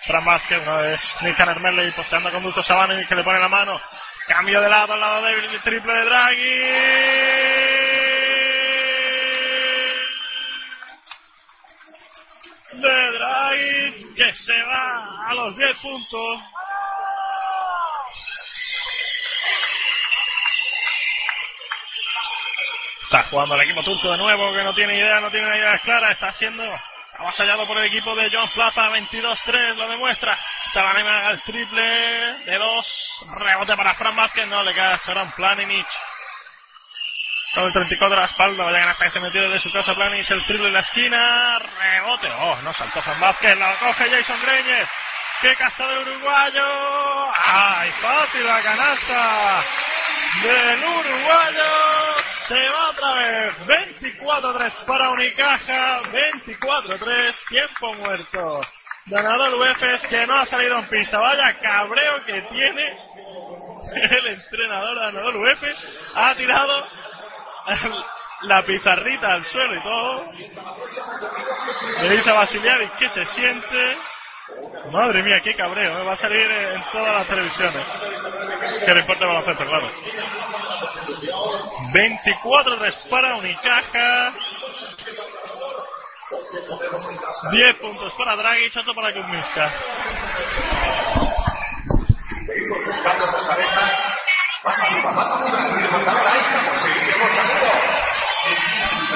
Fran 0.06 0.24
Vázquez, 0.24 0.60
una 0.62 0.76
vez 0.78 1.00
Nathan 1.22 1.48
Ermele 1.48 1.88
y 1.88 1.92
posteando 1.92 2.30
con 2.30 2.42
Duto 2.42 2.62
Sabanovic 2.62 3.08
que 3.08 3.14
le 3.14 3.24
pone 3.24 3.40
la 3.40 3.48
mano. 3.48 3.80
Cambio 4.26 4.60
de 4.60 4.68
lado 4.68 4.92
al 4.92 5.00
lado 5.00 5.22
débil, 5.22 5.60
triple 5.62 5.92
de 5.92 6.04
Draghi. 6.04 6.60
De 12.72 13.12
Draghi 13.12 14.14
que 14.14 14.34
se 14.34 14.62
va 14.62 15.28
a 15.28 15.34
los 15.34 15.56
10 15.56 15.78
puntos. 15.80 16.40
Está 23.14 23.30
jugando 23.30 23.54
el 23.54 23.60
equipo 23.60 23.84
turco 23.84 24.10
de 24.10 24.18
nuevo, 24.18 24.52
que 24.52 24.64
no 24.64 24.74
tiene 24.74 24.98
idea, 24.98 25.20
no 25.20 25.30
tiene 25.30 25.46
ideas 25.56 25.80
claras. 25.82 26.10
Está 26.10 26.32
siendo 26.32 26.64
avasallado 27.16 27.64
por 27.64 27.78
el 27.78 27.84
equipo 27.84 28.12
de 28.16 28.28
John 28.28 28.48
Plaza. 28.48 28.90
22-3, 28.90 29.76
lo 29.76 29.88
demuestra. 29.88 30.36
Se 30.72 30.80
va 30.80 30.90
a 30.90 31.28
al 31.28 31.40
triple 31.44 31.80
de 31.80 32.58
dos. 32.58 33.24
Rebote 33.38 33.76
para 33.76 33.94
Fran 33.94 34.16
Vázquez. 34.16 34.48
No 34.48 34.64
le 34.64 34.74
queda 34.74 34.98
será 34.98 35.22
un 35.22 35.30
Planinic. 35.30 35.86
Con 37.54 37.66
el 37.66 37.72
34 37.72 38.16
a 38.16 38.20
la 38.20 38.26
espalda. 38.26 38.64
Vaya 38.64 38.90
hasta 38.90 39.04
que 39.04 39.10
se 39.12 39.20
metió 39.20 39.48
desde 39.48 39.60
su 39.60 39.72
casa 39.72 39.94
Planinic. 39.94 40.28
El 40.32 40.44
triple 40.46 40.66
en 40.66 40.74
la 40.74 40.80
esquina. 40.80 41.58
Rebote. 41.60 42.28
Oh, 42.32 42.56
no 42.62 42.72
saltó 42.72 43.00
Fran 43.00 43.20
Vázquez. 43.20 43.56
La 43.56 43.78
coge 43.78 44.10
Jason 44.10 44.42
Greñez. 44.42 44.88
¡Qué 45.40 45.54
casta 45.54 45.86
del 45.86 46.08
uruguayo! 46.08 47.32
¡Ay, 47.44 47.92
fácil 48.00 48.46
la 48.46 48.62
canasta! 48.62 49.64
Del 50.42 50.84
uruguayo 50.84 51.93
se 52.48 52.68
va 52.68 52.90
otra 52.90 53.14
vez. 53.14 53.54
24-3 54.20 54.72
para 54.86 55.10
Unicaja. 55.10 56.02
24-3. 56.02 57.34
Tiempo 57.48 57.94
muerto. 57.94 58.60
Ganador 59.06 59.54
UEFES 59.54 60.06
que 60.08 60.26
no 60.26 60.34
ha 60.34 60.46
salido 60.46 60.78
en 60.78 60.88
pista. 60.88 61.18
Vaya 61.18 61.58
cabreo 61.60 62.24
que 62.24 62.42
tiene 62.42 62.96
el 64.16 64.26
entrenador 64.26 64.98
ganador 64.98 65.36
UEFES. 65.36 65.78
Ha 66.16 66.34
tirado 66.36 66.86
la 68.42 68.62
pizarrita 68.62 69.32
al 69.32 69.44
suelo 69.44 69.74
y 69.74 69.82
todo. 69.82 70.24
Le 72.02 72.16
dice 72.16 72.30
a 72.30 72.34
Basiliadis 72.34 72.90
que 72.92 73.10
se 73.10 73.26
siente. 73.26 73.98
Madre 74.90 75.22
mía, 75.22 75.40
qué 75.40 75.54
cabreo. 75.54 76.00
¿eh? 76.00 76.04
Va 76.04 76.12
a 76.12 76.16
salir 76.18 76.50
en 76.50 76.82
todas 76.92 77.14
las 77.14 77.26
televisiones. 77.26 77.86
Que 78.84 78.94
le 78.94 79.00
importa 79.00 79.24
el 79.24 79.30
baloncesto, 79.30 79.66
claro. 79.66 79.90
24-3 81.94 83.08
para 83.08 83.36
Unicaja. 83.36 84.34
10 87.52 87.74
puntos 87.76 88.12
para 88.14 88.34
Draghi, 88.34 88.66
8 88.66 88.94
para 88.94 89.14
Kuzminska. 89.14 89.72
Seguimos 92.46 92.86
buscando 92.86 93.24
esas 93.24 93.44
parejas. 93.44 94.00
Más 94.64 94.80
arriba, 94.80 95.12
más 95.12 95.30
arriba. 95.30 95.78
Y 95.78 95.82
levantador, 95.82 96.26
ahí 96.26 96.40
estamos. 96.40 96.82
Seguimos 96.82 97.32
seguro. 97.32 97.72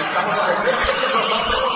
Estamos 0.06 0.38
a 0.38 0.48
defensa 0.48 0.92
de 0.92 1.08
nosotros. 1.08 1.68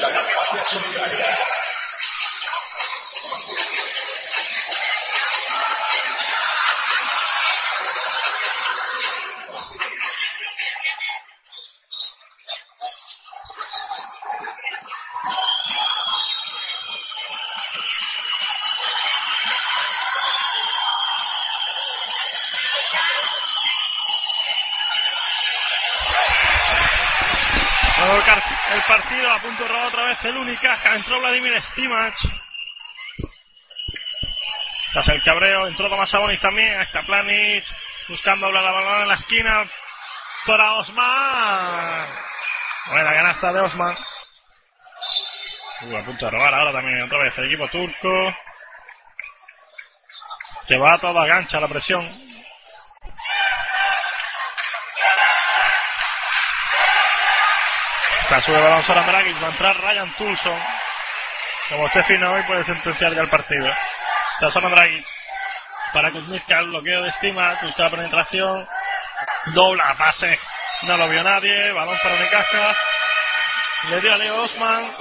La 0.00 0.08
campaña 0.08 0.64
solidaria. 0.64 1.59
Partido 28.90 29.30
a 29.30 29.38
punto 29.38 29.68
robar 29.68 29.86
otra 29.86 30.04
vez 30.06 30.24
el 30.24 30.36
Unicaja. 30.36 30.96
Entró 30.96 31.20
Vladimir 31.20 31.62
Stimac. 31.62 32.14
Tras 34.92 35.08
el 35.08 35.22
cabreo, 35.22 35.68
entró 35.68 35.88
Tomás 35.88 36.10
Sabonis 36.10 36.40
también. 36.40 36.76
Ahí 36.76 36.84
está 36.84 37.02
Planic. 37.02 37.64
Buscando 38.08 38.46
hablar 38.46 38.64
la 38.64 38.72
balón 38.72 39.02
en 39.02 39.08
la 39.08 39.14
esquina. 39.14 39.70
Para 40.44 40.72
Osman. 40.72 42.08
Buena 42.86 43.12
canasta 43.12 43.52
de 43.52 43.60
Osman. 43.60 43.96
Uh, 45.82 45.96
a 45.96 46.04
punto 46.04 46.24
de 46.24 46.30
robar 46.32 46.52
ahora 46.52 46.72
también 46.72 47.02
otra 47.02 47.22
vez 47.22 47.38
el 47.38 47.44
equipo 47.44 47.68
turco. 47.68 48.36
Que 50.66 50.76
va 50.76 50.94
a 50.94 50.98
toda 50.98 51.26
gancha 51.26 51.60
la 51.60 51.68
presión. 51.68 52.29
Está 58.30 58.42
sube 58.42 58.60
balón 58.60 58.84
Soran 58.84 59.06
Dragic, 59.06 59.42
va 59.42 59.48
a 59.48 59.50
entrar 59.50 59.76
Ryan 59.76 60.14
Tulson. 60.16 60.62
Como 61.68 61.86
esté 61.88 62.04
fino 62.04 62.32
hoy 62.32 62.42
puede 62.44 62.64
sentenciar 62.64 63.12
ya 63.12 63.22
el 63.22 63.28
partido. 63.28 63.66
Soran 64.52 64.70
Dragic. 64.70 65.04
Para 65.92 66.12
Kuzmiska 66.12 66.60
el 66.60 66.68
bloqueo 66.68 67.02
de 67.02 67.08
estima, 67.08 67.58
busca 67.60 67.82
la 67.82 67.90
penetración. 67.90 68.68
Dobla, 69.46 69.96
pase. 69.98 70.38
No 70.82 70.96
lo 70.96 71.08
vio 71.08 71.24
nadie. 71.24 71.72
Balón 71.72 71.98
para 72.00 72.14
Unicaja. 72.14 72.76
Le 73.88 74.00
dio 74.00 74.14
a 74.14 74.16
Leo 74.16 74.44
Osman. 74.44 74.92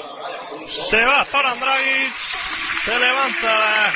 Se 0.90 1.06
va 1.06 1.24
Zoran 1.26 1.60
Dragic. 1.60 2.14
Se 2.84 2.98
levanta 2.98 3.48
la, 3.60 3.94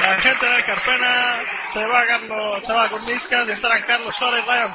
la 0.00 0.18
gente 0.20 0.46
de 0.46 0.64
Carpena. 0.64 1.38
Se 1.72 1.86
va 1.86 2.06
Carlos, 2.06 2.66
se 2.66 2.72
va 2.72 2.88
Kuzmiska. 2.88 3.46
Carlos 3.86 4.16
Sora 4.16 4.40
y 4.40 4.42
Ryan 4.42 4.74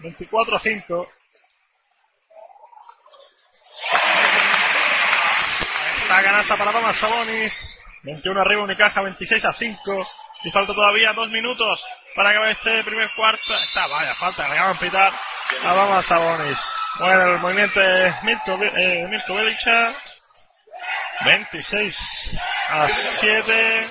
Tulson. 0.00 0.16
24-5. 0.28 1.08
Esta 6.02 6.22
canasta 6.22 6.56
para 6.56 6.72
Thomas 6.72 6.98
Sabonis. 6.98 7.76
21 8.02 8.40
arriba 8.40 8.64
Unicaja, 8.64 9.02
26 9.02 9.44
a 9.44 9.52
5. 9.52 10.06
Y 10.44 10.50
falta 10.50 10.74
todavía 10.74 11.12
dos 11.12 11.28
minutos 11.30 11.84
para 12.16 12.30
acabar 12.30 12.50
este 12.50 12.82
primer 12.84 13.10
cuarto. 13.14 13.54
Está, 13.62 13.86
vaya, 13.86 14.14
falta, 14.14 14.48
le 14.48 14.54
acaban 14.54 14.72
de 14.72 14.78
pitar 14.78 15.12
a 15.64 16.02
Sabonis. 16.02 16.58
Bueno, 16.98 17.34
el 17.34 17.38
movimiento 17.38 17.78
de 17.78 18.14
Mirko, 18.22 18.58
eh, 18.62 19.06
Mirko 19.08 19.34
Belicha. 19.34 19.94
26 21.24 22.38
a 22.70 22.88
7. 22.88 23.90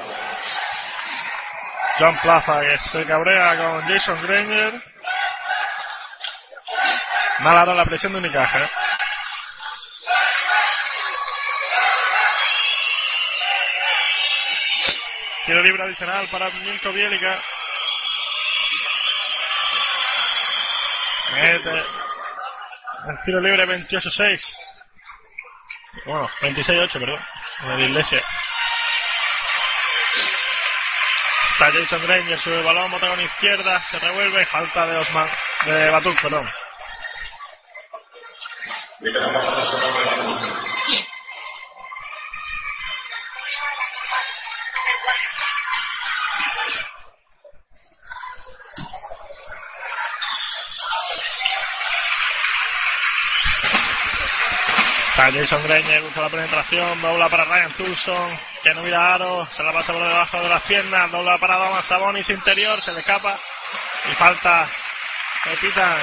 John 1.99 2.17
Plaza 2.21 2.61
que 2.61 2.77
se 2.79 3.05
cabrea 3.05 3.57
con 3.57 3.87
Jason 3.87 4.21
Granger. 4.23 4.88
Mala 7.39 7.61
ahora 7.61 7.73
la 7.73 7.85
presión 7.85 8.11
de 8.11 8.19
Unicaja. 8.19 8.63
¿eh? 8.63 8.69
Tiro 15.45 15.61
libre 15.63 15.83
adicional 15.83 16.27
para 16.29 16.49
Milko 16.49 16.91
Bielica. 16.91 17.41
Mete 21.33 21.69
el 23.07 23.17
tiro 23.25 23.39
libre 23.39 23.65
28-6. 23.65 24.41
Bueno, 26.05 26.29
26-8, 26.41 26.91
perdón. 26.93 27.25
De 27.77 27.83
Iglesia. 27.85 28.21
Está 31.51 31.71
Jason 31.71 32.01
Granger, 32.05 32.39
sube 32.39 32.59
el 32.59 32.63
balón, 32.63 32.91
bota 32.91 33.09
con 33.09 33.21
izquierda, 33.21 33.83
se 33.89 33.99
revuelve, 33.99 34.45
falta 34.45 34.85
de 34.87 34.97
Osman, 34.97 35.29
de 35.65 35.89
Batuk, 35.89 36.21
perdón. 36.21 36.49
La 39.01 39.11
de 39.11 39.19
Batuk. 39.19 40.59
Está 55.09 55.31
Jason 55.31 55.63
Granger, 55.63 56.01
busca 56.01 56.21
la 56.21 56.29
penetración, 56.29 57.01
dobla 57.01 57.29
para 57.29 57.45
Ryan 57.45 57.71
Tulson, 57.73 58.39
que 58.63 58.73
no 58.73 58.81
mira 58.81 59.13
Aro, 59.13 59.47
se 59.55 59.63
la 59.63 59.71
pasa 59.71 59.93
por 59.93 60.01
debajo 60.01 60.41
de 60.41 60.49
las 60.49 60.63
piernas, 60.63 61.09
dobla 61.09 61.37
para 61.37 61.57
Damas 61.57 61.85
Sabonis 61.85 62.29
interior, 62.29 62.81
se 62.81 62.91
le 62.91 62.99
escapa 62.99 63.39
y 64.11 64.15
falta, 64.15 64.69
le 65.45 65.57
pitan. 65.57 65.99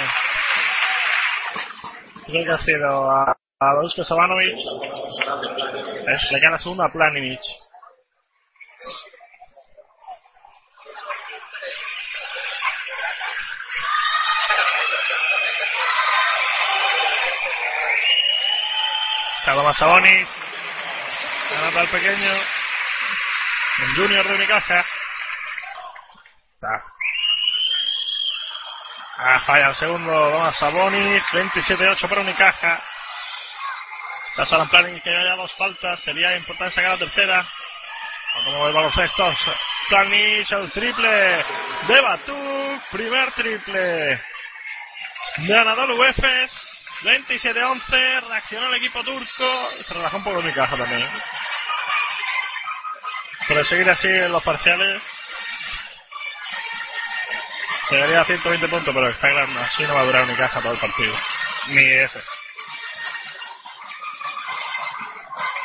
Creo 2.27 2.45
que 2.45 2.53
ha 2.53 2.59
sido 2.59 3.11
a, 3.11 3.31
a 3.61 3.75
Dusko 3.81 4.05
Savanovic, 4.05 4.57
Es- 6.09 6.33
le 6.33 6.51
la 6.51 6.59
segunda 6.59 6.87
a 6.87 6.93
Planinic. 6.93 7.41
Damas 19.47 19.77
Sabonis, 19.79 20.29
anota 21.57 21.81
el 21.83 21.89
pequeño, 21.89 22.33
el 23.83 23.95
junior 23.97 24.27
de 24.29 24.35
Unicaja. 24.35 24.85
Está. 26.55 26.85
Ah, 29.19 29.41
falla 29.47 29.69
el 29.69 29.75
segundo, 29.75 30.31
Damas 30.31 30.59
Sabonis, 30.59 31.23
27-8 31.33 32.09
para 32.09 32.21
Unicaja. 32.21 32.83
Está 34.31 34.45
Saran 34.45 35.01
que 35.01 35.11
haya 35.11 35.37
dos 35.37 35.53
faltas, 35.55 36.01
sería 36.01 36.37
importante 36.37 36.75
sacar 36.75 36.93
la 36.93 36.99
tercera. 36.99 37.47
Como 38.45 38.69
el 38.69 38.75
baloncesto, 38.75 39.35
Planning, 39.89 40.45
el 40.51 40.73
triple 40.73 41.45
de 41.89 42.01
Batuk, 42.03 42.83
primer 42.91 43.33
triple 43.33 44.21
de 45.39 45.59
Anadolu 45.59 46.05
Efes. 46.05 46.53
27-11, 47.03 48.29
reaccionó 48.29 48.69
el 48.69 48.75
equipo 48.75 49.03
turco. 49.05 49.71
Se 49.87 49.95
relajó 49.95 50.19
un 50.19 50.25
poco 50.25 50.43
mi 50.43 50.53
caja 50.53 50.77
también. 50.77 51.09
Pero 53.49 53.65
seguir 53.65 53.89
así 53.89 54.09
en 54.09 54.33
los 54.33 54.43
parciales. 54.43 55.03
Llegaría 57.91 58.21
a 58.21 58.25
120 58.25 58.69
puntos, 58.69 58.93
pero 58.93 59.09
está 59.09 59.29
grande. 59.29 59.61
Así 59.61 59.85
no 59.85 59.95
va 59.95 60.01
a 60.01 60.05
durar 60.05 60.27
mi 60.27 60.35
caja 60.35 60.61
todo 60.61 60.73
el 60.73 60.79
partido. 60.79 61.17
Ni 61.69 61.85
F. 61.85 62.21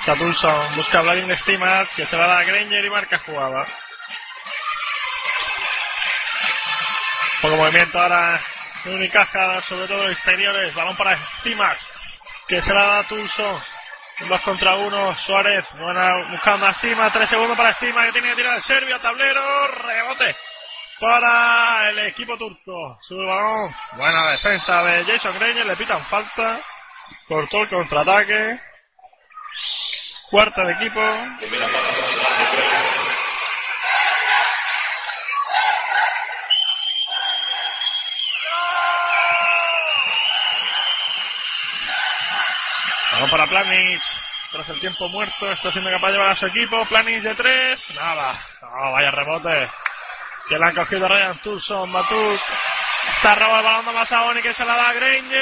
Satulson 0.06 0.76
busca 0.76 1.00
a 1.00 1.02
Vladimir 1.02 1.38
Stimat, 1.38 1.90
que 1.96 2.06
se 2.06 2.16
va 2.16 2.26
a 2.26 2.28
dar 2.28 2.42
a 2.42 2.44
Granger 2.44 2.86
y 2.86 2.90
marca 2.90 3.20
jugada. 3.20 3.68
Poco 7.42 7.56
movimiento 7.56 8.00
ahora 8.00 8.40
de 8.84 8.96
Unicaja, 8.96 9.62
sobre 9.68 9.88
todo 9.88 10.04
los 10.04 10.14
exteriores. 10.14 10.76
Balón 10.76 10.96
para 10.96 11.18
Stimat, 11.40 11.78
que 12.48 12.62
se 12.62 12.74
la 12.74 12.84
da 12.84 13.00
a 13.00 13.08
Tulson. 13.08 13.64
Dos 14.30 14.42
contra 14.42 14.76
uno, 14.76 15.18
Suárez, 15.18 15.66
buena, 15.74 16.12
buscando 16.30 16.68
a 16.68 16.74
Stima, 16.76 17.12
tres 17.12 17.28
segundos 17.28 17.58
para 17.58 17.74
Stima 17.74 18.06
que 18.06 18.12
tiene 18.12 18.30
que 18.30 18.36
tirar 18.36 18.56
el 18.56 18.62
Serbia, 18.62 19.00
tablero, 19.00 19.68
rebote 19.70 20.36
para 21.02 21.90
el 21.90 22.00
equipo 22.00 22.38
turco. 22.38 23.00
Sube 23.02 23.26
balón, 23.26 23.74
buena 23.98 24.32
defensa 24.32 24.84
de 24.84 25.04
Jason 25.06 25.34
Granger, 25.38 25.66
le 25.66 25.76
pitan 25.76 26.06
falta, 26.06 26.62
cortó 27.28 27.64
el 27.64 27.70
contraataque. 27.70 28.60
Cuarta 30.30 30.64
de 30.64 30.74
equipo, 30.74 31.02
balón 43.12 43.30
para 43.30 43.48
Planic. 43.48 44.02
Tras 44.52 44.68
el 44.68 44.82
tiempo 44.82 45.08
muerto, 45.08 45.50
está 45.50 45.72
siendo 45.72 45.90
capaz 45.90 46.08
de 46.08 46.14
llevar 46.14 46.30
a 46.30 46.36
su 46.36 46.46
equipo. 46.46 46.86
Planic 46.86 47.24
de 47.24 47.36
tres, 47.36 47.94
nada. 47.96 48.46
No, 48.62 48.92
vaya 48.92 49.10
rebote. 49.12 49.70
Que 50.52 50.60
le 50.60 50.66
han 50.66 50.76
cogido 50.76 51.08
Ryan 51.08 51.40
Tulson, 51.44 51.94
Batuk. 51.94 52.42
Está 53.16 53.36
robado 53.36 53.60
el 53.60 53.64
balón 53.64 53.86
de 53.86 53.94
Masahoni 53.94 54.42
que 54.42 54.54
se 54.54 54.66
la 54.66 54.76
da 54.76 54.90
a 54.90 54.94
Granger. 54.94 55.40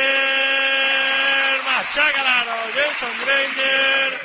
Machaca 1.65 2.45
Jason 2.75 3.25
Granger. 3.25 4.21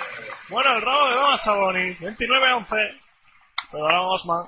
Bueno, 0.51 0.77
el 0.77 0.83
robo 0.83 1.09
de 1.09 1.17
Masahoni. 1.17 1.95
29-11. 1.95 3.01
Pero 3.73 3.83
ahora 3.83 4.03
Osman. 4.03 4.45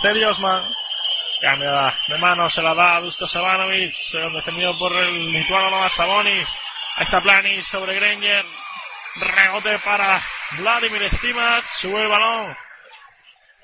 Serio 0.00 0.30
Osman. 0.30 0.72
Cambia 1.40 1.92
de 2.06 2.18
mano, 2.18 2.48
se 2.48 2.62
la 2.62 2.72
da 2.72 2.98
a 2.98 3.00
Dusko 3.00 3.26
Savanovic. 3.26 3.92
Defendido 4.32 4.78
por 4.78 4.92
el 4.92 5.32
lituano 5.32 5.70
Novas 5.70 5.92
Sabonis. 5.94 6.48
Ahí 6.94 7.04
está 7.04 7.20
Plani 7.20 7.60
sobre 7.64 7.96
Granger. 7.96 8.44
Rebote 9.16 9.76
para 9.80 10.22
Vladimir 10.52 11.10
Stimac. 11.16 11.64
Sube 11.80 12.00
el 12.00 12.08
balón. 12.08 12.56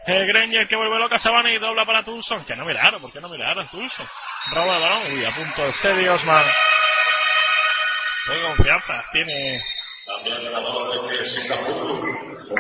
Eh, 0.07 0.25
Granger 0.25 0.69
que 0.69 0.77
vuelve 0.77 0.99
loca 0.99 1.17
a 1.17 1.19
Sabonis. 1.19 1.61
Dobla 1.61 1.85
para 1.85 2.03
Tulson. 2.05 2.45
Que 2.45 2.55
no 2.55 2.65
miraron, 2.65 3.01
¿por 3.01 3.13
qué 3.13 3.21
no 3.21 3.29
miraron 3.29 3.69
Tulson? 3.69 4.09
Roba 4.53 4.77
el 4.77 4.83
balón. 4.83 5.13
Uy, 5.13 5.25
a 5.25 5.35
punto 5.35 5.67
de 5.67 5.73
Serio 5.73 6.15
Osman. 6.15 6.47
Qué 8.27 8.43
confianza 8.43 9.05
tiene 9.13 9.57
el. 9.57 9.63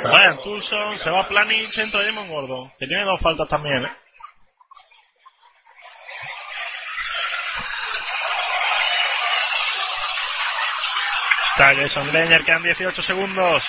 Ryan 0.02 0.42
Tulson. 0.42 0.98
Se 0.98 1.10
va 1.10 1.28
Plani. 1.28 1.66
Centro 1.72 2.00
de 2.00 2.06
Demon 2.06 2.28
Gordo. 2.28 2.72
Que 2.78 2.86
tiene 2.86 3.04
dos 3.04 3.20
faltas 3.20 3.48
también, 3.48 3.84
¿eh? 3.84 3.96
Está 11.56 11.74
Jason 11.74 12.12
Granger, 12.12 12.44
quedan 12.44 12.62
18 12.62 13.02
segundos 13.02 13.64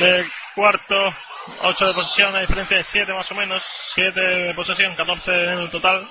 de 0.00 0.28
cuarto, 0.56 1.16
8 1.62 1.86
de 1.86 1.94
posesión, 1.94 2.34
a 2.36 2.40
diferencia 2.40 2.76
de 2.76 2.84
7 2.84 3.12
más 3.12 3.30
o 3.30 3.34
menos, 3.34 3.62
7 3.94 4.20
de 4.20 4.54
posesión, 4.54 4.94
14 4.94 5.30
en 5.32 5.58
el 5.60 5.70
total. 5.70 6.08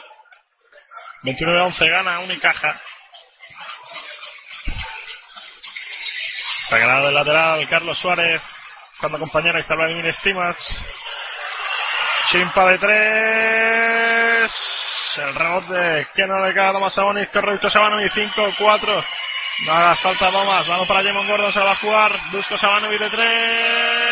29-11 1.24 1.89
gana 1.89 2.20
Unicaja. 2.20 2.80
Sagrado 6.70 7.08
del 7.08 7.15
lateral, 7.15 7.68
Carlos 7.68 7.98
Suárez, 8.00 8.42
cuando 9.00 9.18
compañero 9.18 9.56
ahí 9.56 9.62
está 9.62 9.76
Vladimir 9.76 10.13
Stimac. 10.13 10.58
Chimpa 12.30 12.65
de 12.65 12.78
3. 12.78 14.52
El 15.18 15.36
rebote 15.36 16.08
que 16.13 16.28
no 16.28 16.46
le 16.46 16.54
queda 16.54 16.70
a 16.70 16.74
Tomás 16.74 16.94
Sabonis, 16.94 17.28
Rodrigo 17.34 17.70
Sabanovic 17.70 18.13
5-4. 18.13 19.06
No 19.65 19.74
hagas 19.74 20.00
falta 20.00 20.32
Tomás, 20.32 20.68
vamos 20.68 20.88
para 20.88 21.02
Jemon 21.02 21.28
Gordon, 21.28 21.52
se 21.52 21.60
va 21.60 21.72
a 21.72 21.76
jugar. 21.78 22.32
Dusko 22.32 22.58
Sabanovic 22.58 23.00
de 23.00 23.10
3. 23.10 24.09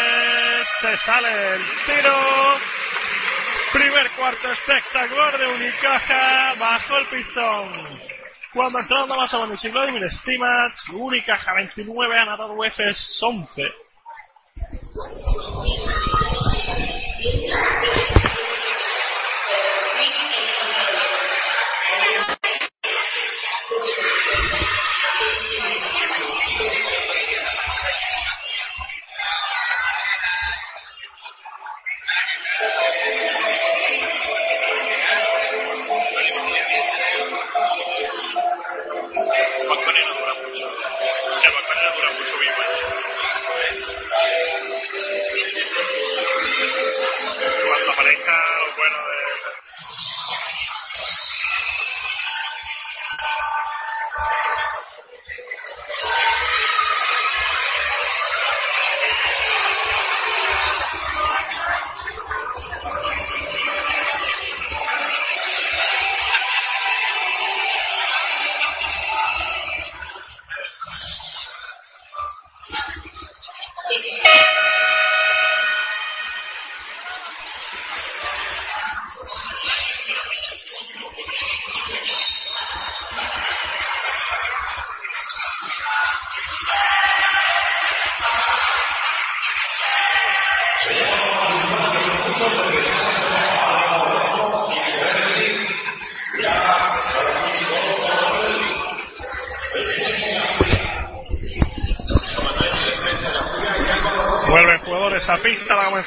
Se 0.87 0.97
sale 0.99 1.55
el 1.55 1.61
tiro. 1.85 2.15
Primer 3.73 4.09
cuarto 4.11 4.49
espectacular 4.49 5.37
de 5.37 5.47
Unicaja 5.47 6.53
bajo 6.57 6.97
el 6.99 7.07
pistón. 7.07 7.99
Cuando 8.53 8.79
entró 8.79 9.05
Tomás 9.05 9.29
Sabonis 9.29 9.65
y 9.65 9.67
Vladimir 9.67 10.09
Stimac, 10.09 10.73
Unicaja 10.93 11.55
29, 11.55 12.15
ganador 12.15 12.51
UEFES 12.51 13.19
11. 13.21 13.63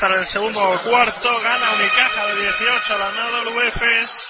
Pista. 0.01 0.09
Va 0.09 0.15
a 0.15 0.17
comenzar 0.17 0.19
el 0.19 0.27
segundo 0.27 0.83
cuarto. 0.83 1.41
Gana 1.41 1.73
Unicaja 1.75 2.27
de 2.27 2.43
18 2.43 2.95
a 2.95 2.99
la 2.99 3.11
NWFs. 3.11 4.29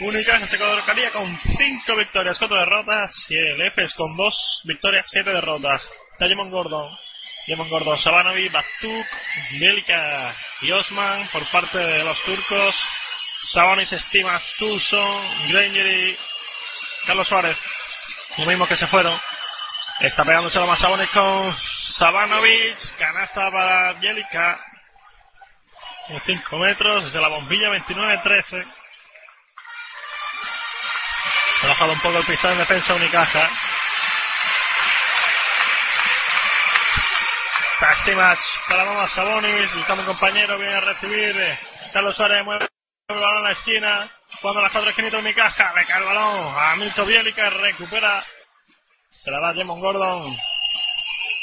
Unicaja 0.00 0.46
se 0.48 0.58
colocaría 0.58 1.12
con 1.12 1.38
5 1.38 1.96
victorias, 1.96 2.38
4 2.38 2.58
derrotas. 2.58 3.12
Y 3.28 3.36
el 3.36 3.60
EFES 3.62 3.94
con 3.94 4.16
2 4.16 4.60
victorias, 4.64 5.06
7 5.10 5.30
derrotas. 5.30 5.88
Está 6.12 6.26
Gordon. 6.50 6.96
Jemon 7.46 7.68
Gordon, 7.68 7.96
Sabanovic, 7.98 8.50
Batuk, 8.50 9.06
Bielka 9.52 10.34
y 10.62 10.72
Osman 10.72 11.28
por 11.28 11.44
parte 11.50 11.78
de 11.78 12.02
los 12.02 12.20
turcos. 12.24 12.74
Sabonis, 13.52 13.90
Stimas, 13.90 14.42
Tulson, 14.58 15.48
Granger 15.48 15.86
y 15.86 16.18
Carlos 17.06 17.28
Suárez. 17.28 17.56
Lo 18.38 18.46
mismo 18.46 18.66
que 18.66 18.76
se 18.76 18.88
fueron. 18.88 19.16
Está 20.00 20.24
pegándose 20.24 20.58
lo 20.58 20.66
más 20.66 20.80
Sabonis 20.80 21.08
con 21.10 21.56
Sabanovic. 21.92 22.96
Canasta 22.98 23.48
para 23.52 23.92
Bielica. 23.94 24.58
En 26.08 26.20
5 26.20 26.58
metros 26.58 27.04
desde 27.04 27.20
la 27.20 27.28
bombilla 27.28 27.68
29-13. 27.70 28.64
Ha 31.62 31.66
bajado 31.66 31.92
un 31.92 32.00
poco 32.00 32.18
el 32.18 32.26
pistón 32.26 32.52
en 32.52 32.58
defensa 32.58 32.94
Unicaja. 32.94 33.50
Tasty 37.80 38.14
match 38.14 38.40
para 38.68 38.84
Mama 38.84 39.08
Sabonis. 39.08 39.74
Buscando 39.74 40.04
compañero. 40.04 40.58
Viene 40.58 40.74
a 40.76 40.80
recibir. 40.80 41.58
Carlos 41.92 42.16
Suárez 42.16 42.44
mueve 42.44 42.68
el 43.08 43.16
balón 43.16 43.38
a 43.38 43.48
la 43.48 43.52
esquina. 43.52 44.08
Cuando 44.40 44.62
las 44.62 44.70
cuatro 44.70 44.90
esquinitas 44.90 45.18
Unicaja. 45.18 45.74
Le 45.74 45.86
cae 45.86 45.98
el 45.98 46.04
balón 46.04 46.54
a 46.56 46.76
Milton 46.76 47.08
Bielica. 47.08 47.50
Recupera. 47.50 48.24
Se 49.10 49.30
la 49.32 49.40
da 49.40 49.54
Jemon 49.54 49.80
Gordon. 49.80 50.36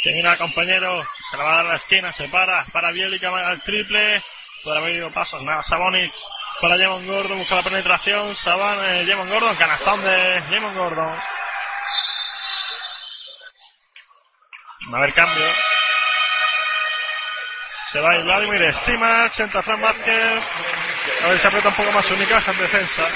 Que 0.04 0.26
al 0.26 0.38
compañero. 0.38 1.06
Se 1.32 1.38
la 1.38 1.44
va 1.44 1.52
a 1.52 1.56
dar 1.58 1.66
a 1.66 1.70
la 1.70 1.76
esquina. 1.76 2.14
Se 2.14 2.30
para. 2.30 2.64
Para 2.72 2.92
Bielica. 2.92 3.30
al 3.30 3.62
triple. 3.62 4.24
Podrá 4.64 4.80
haber 4.80 4.96
ido 4.96 5.12
pasos. 5.12 5.44
Nada. 5.44 5.62
Sabonis 5.64 6.12
para 6.62 6.78
Jemon 6.78 7.06
Gordon, 7.06 7.40
busca 7.40 7.56
la 7.56 7.64
penetración, 7.64 8.36
Saban, 8.38 8.80
eh, 8.86 9.16
Gordon, 9.28 9.58
canastón 9.58 10.02
de 10.02 10.42
Jemon 10.50 10.78
Gordon. 10.78 11.22
Va 14.92 14.94
a 14.94 14.98
haber 14.98 15.14
cambio. 15.14 15.46
Se 17.92 18.00
va 18.00 18.18
Vladimir 18.20 18.74
Stimac, 18.74 19.38
entra 19.40 19.62
Fran 19.62 19.82
Vázquez. 19.82 20.44
A 21.24 21.28
ver 21.28 21.40
si 21.40 21.48
aprieta 21.48 21.70
un 21.70 21.76
poco 21.76 21.92
más 21.92 22.06
su 22.06 22.14
Unicaja 22.14 22.52
en 22.52 22.58
defensa. 22.60 23.10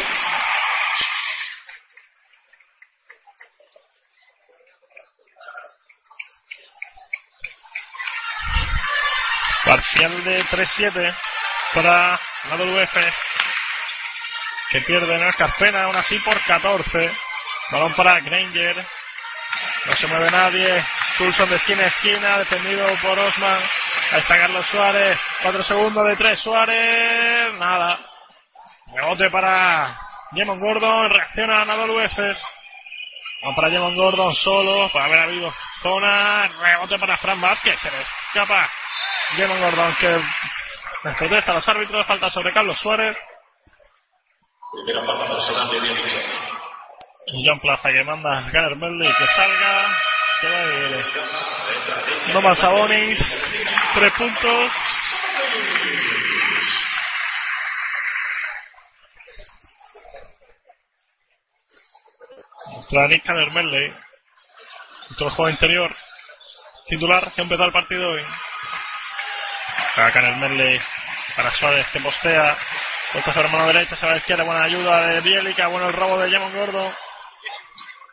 Parcial 9.64 10.24
de 10.24 10.46
3-7 10.46 11.16
para 11.74 12.20
la 12.50 12.56
WF 12.56 12.98
que 14.70 14.82
pierde 14.82 15.16
en 15.16 15.76
aún 15.76 15.96
así 15.96 16.20
por 16.20 16.40
14 16.46 17.12
balón 17.72 17.94
para 17.94 18.20
Granger. 18.20 18.86
No 19.86 19.96
se 19.96 20.08
mueve 20.08 20.30
nadie. 20.32 20.86
Tulson 21.18 21.50
de 21.50 21.56
esquina 21.56 21.84
a 21.84 21.88
esquina 21.88 22.38
defendido 22.40 22.88
por 23.02 23.18
Osman. 23.18 23.62
Ahí 24.12 24.20
está 24.20 24.38
Carlos 24.38 24.68
Suárez. 24.68 25.20
4 25.42 25.64
segundos 25.64 26.08
de 26.08 26.16
3 26.16 26.40
Suárez 26.40 27.54
nada. 27.54 28.00
Rebote 28.94 29.30
para 29.30 29.98
Jemon 30.34 30.60
Gordon. 30.60 31.10
Reacciona 31.10 31.62
a 31.62 31.66
WF 31.66 32.18
Vamos 33.42 33.56
para 33.56 33.70
Jemon 33.70 33.96
Gordon 33.96 34.36
solo. 34.36 34.90
Por 34.90 35.02
haber 35.02 35.20
habido 35.20 35.54
zona. 35.82 36.50
Rebote 36.60 37.00
para 37.00 37.18
Fran 37.18 37.40
Vázquez. 37.40 37.80
Se 37.80 37.90
le 37.90 38.02
escapa 38.02 38.70
Jemon 39.36 39.62
Gordon 39.62 39.96
que 39.96 40.22
protesta 41.18 41.54
los 41.54 41.68
árbitros, 41.68 42.06
falta 42.06 42.30
sobre 42.30 42.54
Carlos 42.54 42.78
Suárez. 42.80 43.18
Primera 44.72 45.06
falta 45.06 45.34
personal 45.34 45.70
de 45.72 45.80
Bielica. 45.80 46.48
John 47.46 47.60
Plaza 47.60 47.92
que 47.92 48.04
manda 48.04 48.38
a 48.38 48.50
Ganer 48.50 48.76
Meldy 48.78 49.08
que 49.08 49.28
salga. 49.28 49.98
Se 50.40 50.50
va 50.50 50.58
a 50.58 50.66
ir. 50.66 51.06
No 52.34 52.42
más 52.42 52.60
Sabonis. 52.60 53.20
Tres 53.96 54.14
puntos. 54.14 54.72
Nuestra 62.74 63.08
Nick 63.08 63.26
Ganer 63.26 63.52
Meldy. 63.52 63.94
Nuestro 65.10 65.30
juego 65.32 65.50
interior. 65.50 65.96
Titular 66.88 67.32
que 67.34 67.42
empezó 67.42 67.66
el 67.66 67.72
partido 67.72 68.10
hoy. 68.10 68.24
Para 69.98 70.12
Ganer 70.12 70.36
Meldy 70.36 70.80
para 71.36 71.50
Suárez 71.50 71.88
que 71.92 72.00
postea. 72.00 72.56
Puesta 73.14 73.34
sobre 73.34 73.48
mano 73.48 73.66
derecha, 73.66 73.96
se 73.96 74.06
va 74.06 74.12
a 74.12 74.16
la 74.16 74.20
izquierda, 74.20 74.44
buena 74.44 74.64
ayuda 74.64 75.08
de 75.08 75.22
Bielica, 75.22 75.66
bueno 75.70 75.88
el 75.88 75.94
robo 75.94 76.20
de 76.20 76.30
Jemon 76.30 76.54
Gordo. 76.54 76.96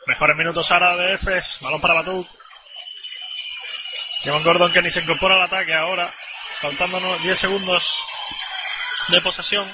Mejores 0.07 0.35
minutos 0.39 0.71
ahora 0.73 0.97
de 0.97 1.13
Efes, 1.13 1.59
balón 1.61 1.83
para 1.83 1.93
Batuk. 1.93 2.27
Jemon 4.23 4.43
Gordon 4.45 4.73
que 4.73 4.81
ni 4.81 4.91
se 4.91 5.01
incorpora 5.01 5.35
al 5.35 5.43
ataque 5.43 5.75
ahora, 5.75 6.11
faltándonos 6.63 7.23
10 7.23 7.39
segundos 7.39 7.85
de 9.09 9.21
posesión. 9.21 9.71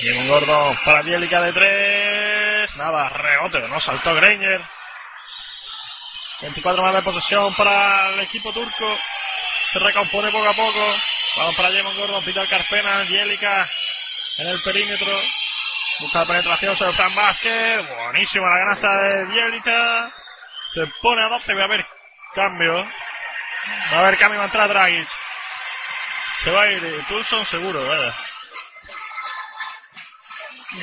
Jemon 0.00 0.28
Gordon 0.28 0.78
para 0.82 1.02
Bielica 1.02 1.42
de 1.42 1.52
3. 1.52 2.76
Nada, 2.76 3.10
rebote, 3.10 3.68
no 3.68 3.78
saltó 3.82 4.14
Granger. 4.14 4.62
24 6.44 6.82
más 6.82 6.94
de 6.94 7.02
posesión 7.02 7.54
para 7.54 8.10
el 8.10 8.20
equipo 8.20 8.52
turco. 8.52 8.98
Se 9.72 9.78
recompone 9.78 10.30
poco 10.30 10.46
a 10.46 10.54
poco. 10.54 10.96
Vamos 11.36 11.56
para 11.56 11.70
Jemon 11.70 11.96
Gordon, 11.96 12.22
Peter 12.22 12.46
Carpena, 12.46 12.98
Angélica 12.98 13.70
en 14.36 14.48
el 14.48 14.62
perímetro. 14.62 15.20
Busca 16.00 16.26
penetración 16.26 16.76
sobre 16.76 16.92
Fran 16.92 17.14
Vázquez. 17.14 17.88
Buenísima 17.88 18.46
la 18.46 18.58
ganasta 18.58 18.88
de 18.88 19.24
Bielica. 19.26 20.12
Se 20.74 20.86
pone 21.00 21.22
a 21.22 21.28
12. 21.28 21.54
Va 21.54 21.62
a 21.62 21.64
haber 21.64 21.86
cambio. 22.34 22.74
Va 22.74 23.96
a 23.96 23.98
haber 24.00 24.18
cambio. 24.18 24.38
Va 24.38 24.44
a 24.44 24.46
entrar 24.48 24.68
Dragic. 24.68 25.08
Se 26.42 26.50
va 26.50 26.62
a 26.62 26.70
ir 26.72 27.04
Tulson 27.08 27.46
seguro. 27.46 27.82
¿verdad? 27.88 28.14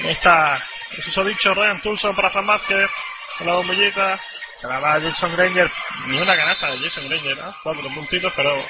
Está, 0.05 0.63
eso 1.05 1.23
dicho 1.23 1.53
Ryan 1.53 1.81
Tulson 1.81 2.15
para 2.15 2.31
Fran 2.31 2.47
Vázquez. 2.47 2.89
Con 3.37 3.45
la 3.45 3.53
bombillita. 3.53 4.19
Se 4.61 4.67
la 4.67 4.79
va 4.79 4.93
a 4.93 5.01
Jason 5.01 5.35
Granger. 5.35 5.71
Ni 6.05 6.21
una 6.21 6.35
canasta 6.35 6.69
de 6.71 6.77
Jason 6.79 7.09
Granger. 7.09 7.35
¿no? 7.35 7.55
Cuatro 7.63 7.89
puntitos, 7.95 8.31
pero 8.35 8.63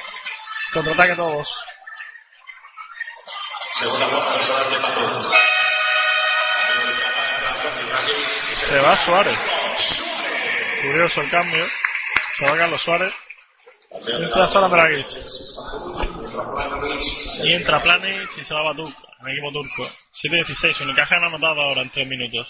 contraataque 0.73 1.15
todos. 1.15 1.47
Segunda 3.77 4.07
de. 4.07 5.31
Se 8.69 8.79
va 8.79 9.05
Suárez. 9.05 9.37
Curioso 10.81 11.21
el 11.21 11.29
cambio. 11.29 11.67
Se 12.37 12.45
va 12.45 12.57
Carlos 12.57 12.81
Suárez. 12.83 13.13
Entra 13.91 14.47
Zoran 14.47 14.71
Dragic. 14.71 15.07
Y 17.43 17.53
entra 17.53 17.83
Planic 17.83 18.37
y 18.37 18.43
se 18.45 18.53
va. 18.53 18.71
En 18.71 18.77
el 18.77 19.33
equipo 19.33 19.51
turco. 19.51 19.91
7-16. 20.23 20.81
Unicaja 20.83 21.17
han 21.17 21.25
anotado 21.25 21.61
ahora 21.61 21.81
en 21.81 21.89
3 21.89 22.07
minutos. 22.07 22.47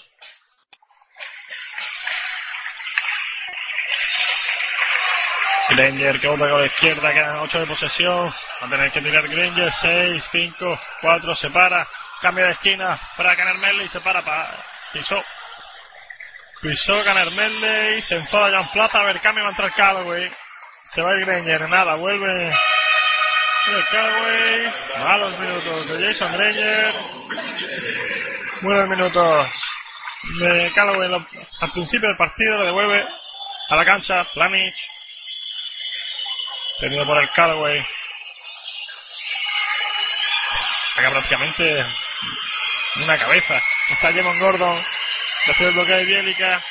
Granger 5.74 6.20
que 6.20 6.28
vuelve 6.28 6.50
con 6.50 6.60
la 6.60 6.66
izquierda, 6.66 7.12
quedan 7.12 7.38
8 7.38 7.60
de 7.60 7.66
posesión. 7.66 8.34
Va 8.62 8.66
a 8.66 8.70
tener 8.70 8.92
que 8.92 9.00
tirar 9.00 9.26
Granger, 9.28 9.72
6, 9.72 10.24
5, 10.30 10.80
4, 11.00 11.36
se 11.36 11.50
para. 11.50 11.86
Cambia 12.20 12.46
de 12.46 12.52
esquina 12.52 13.00
para 13.16 13.34
Caner 13.34 13.56
Medley, 13.56 13.88
se 13.88 14.00
para, 14.00 14.22
para 14.22 14.56
pisó. 14.92 15.24
Pisó 16.60 17.02
Caner 17.04 17.30
Medley, 17.32 18.02
se 18.02 18.16
enfoda 18.16 18.56
John 18.56 18.68
Plaza, 18.72 19.00
a 19.00 19.04
ver, 19.04 19.20
cambio 19.20 19.42
va 19.44 19.50
a 19.50 19.52
entrar 19.52 19.72
Callaway. 19.74 20.30
Se 20.94 21.02
va 21.02 21.12
el 21.12 21.24
Granger, 21.24 21.68
nada, 21.68 21.94
vuelve. 21.94 22.48
El 23.68 23.86
Callaway, 23.90 24.74
malos 24.98 25.38
minutos 25.38 25.88
de 25.88 26.06
Jason 26.06 26.32
Granger. 26.32 26.94
Buenos 28.60 28.88
minutos 28.88 29.48
de 30.40 30.72
Callaway 30.74 31.12
al 31.60 31.72
principio 31.72 32.08
del 32.08 32.16
partido, 32.16 32.58
lo 32.58 32.66
devuelve 32.66 33.06
a 33.68 33.76
la 33.76 33.84
cancha, 33.84 34.24
Planich. 34.34 34.76
Tenido 36.80 37.06
por 37.06 37.22
el 37.22 37.30
Callaway. 37.30 37.86
Saca 40.94 41.10
prácticamente 41.10 41.86
una 42.96 43.18
cabeza. 43.18 43.60
Está 43.88 44.12
Jemon 44.12 44.38
Gordon. 44.38 44.84
Recibe 45.46 45.68
el 45.68 45.74
bloqueo 45.74 45.96
de 45.96 46.04
Bielica. 46.04 46.62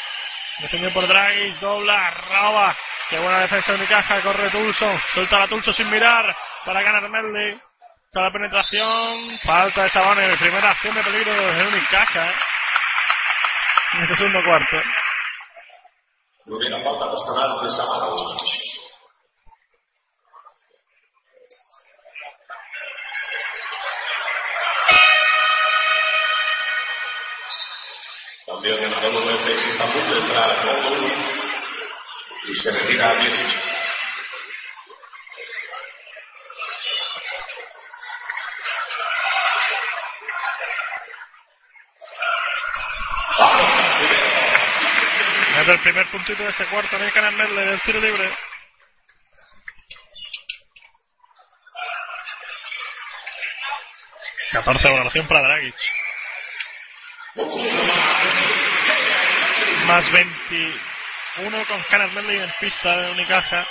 Defendido 0.59 0.93
por 0.93 1.07
Draghi. 1.07 1.51
Dobla. 1.59 2.11
Roba. 2.11 2.75
Qué 3.09 3.19
buena 3.19 3.39
defensa 3.39 3.71
de 3.71 3.77
Unicaja. 3.79 4.21
Corre 4.21 4.49
Tulson. 4.49 5.01
Suelta 5.13 5.39
la 5.39 5.47
Tulson 5.47 5.73
sin 5.73 5.89
mirar. 5.89 6.35
Para 6.65 6.81
ganar 6.81 7.09
Medley. 7.09 7.59
Está 8.05 8.21
la 8.21 8.31
penetración. 8.31 9.39
Falta 9.39 9.83
de 9.83 9.89
Sabones. 9.89 10.37
Primera 10.37 10.71
acción 10.71 10.93
de 10.93 11.03
peligro 11.03 11.33
de 11.33 11.67
Unicaja. 11.67 12.29
¿eh? 12.29 12.35
En 13.93 14.03
este 14.03 14.15
segundo 14.15 14.43
cuarto. 14.43 14.81
Primera 16.45 16.83
falta 16.83 17.11
personal 17.11 17.63
de 17.63 17.71
Samanovic. 17.71 18.70
De 28.61 28.85
Anadolu 28.85 29.27
Efes 29.27 29.65
Istanbul 29.65 30.17
entra 30.17 30.61
Anadolu 30.61 31.07
y 32.45 32.55
se 32.55 32.69
retira 32.69 33.09
a 33.09 33.15
18. 33.15 33.59
Es 45.61 45.67
el 45.67 45.79
primer 45.79 46.05
puntito 46.11 46.43
de 46.43 46.49
este 46.49 46.65
cuarto. 46.65 46.99
Nick 46.99 47.15
Medley 47.15 47.65
del 47.65 47.81
tiro 47.81 47.99
libre. 47.99 48.31
Catorce 54.51 54.87
valoración 54.87 55.27
para 55.27 55.41
Dragic. 55.41 55.75
Más 59.87 60.11
21 60.11 61.65
con 61.67 61.83
Kenneth 61.83 62.13
Medley 62.13 62.37
en 62.37 62.53
pista 62.59 62.97
de 62.97 63.11
Unicaja. 63.11 63.65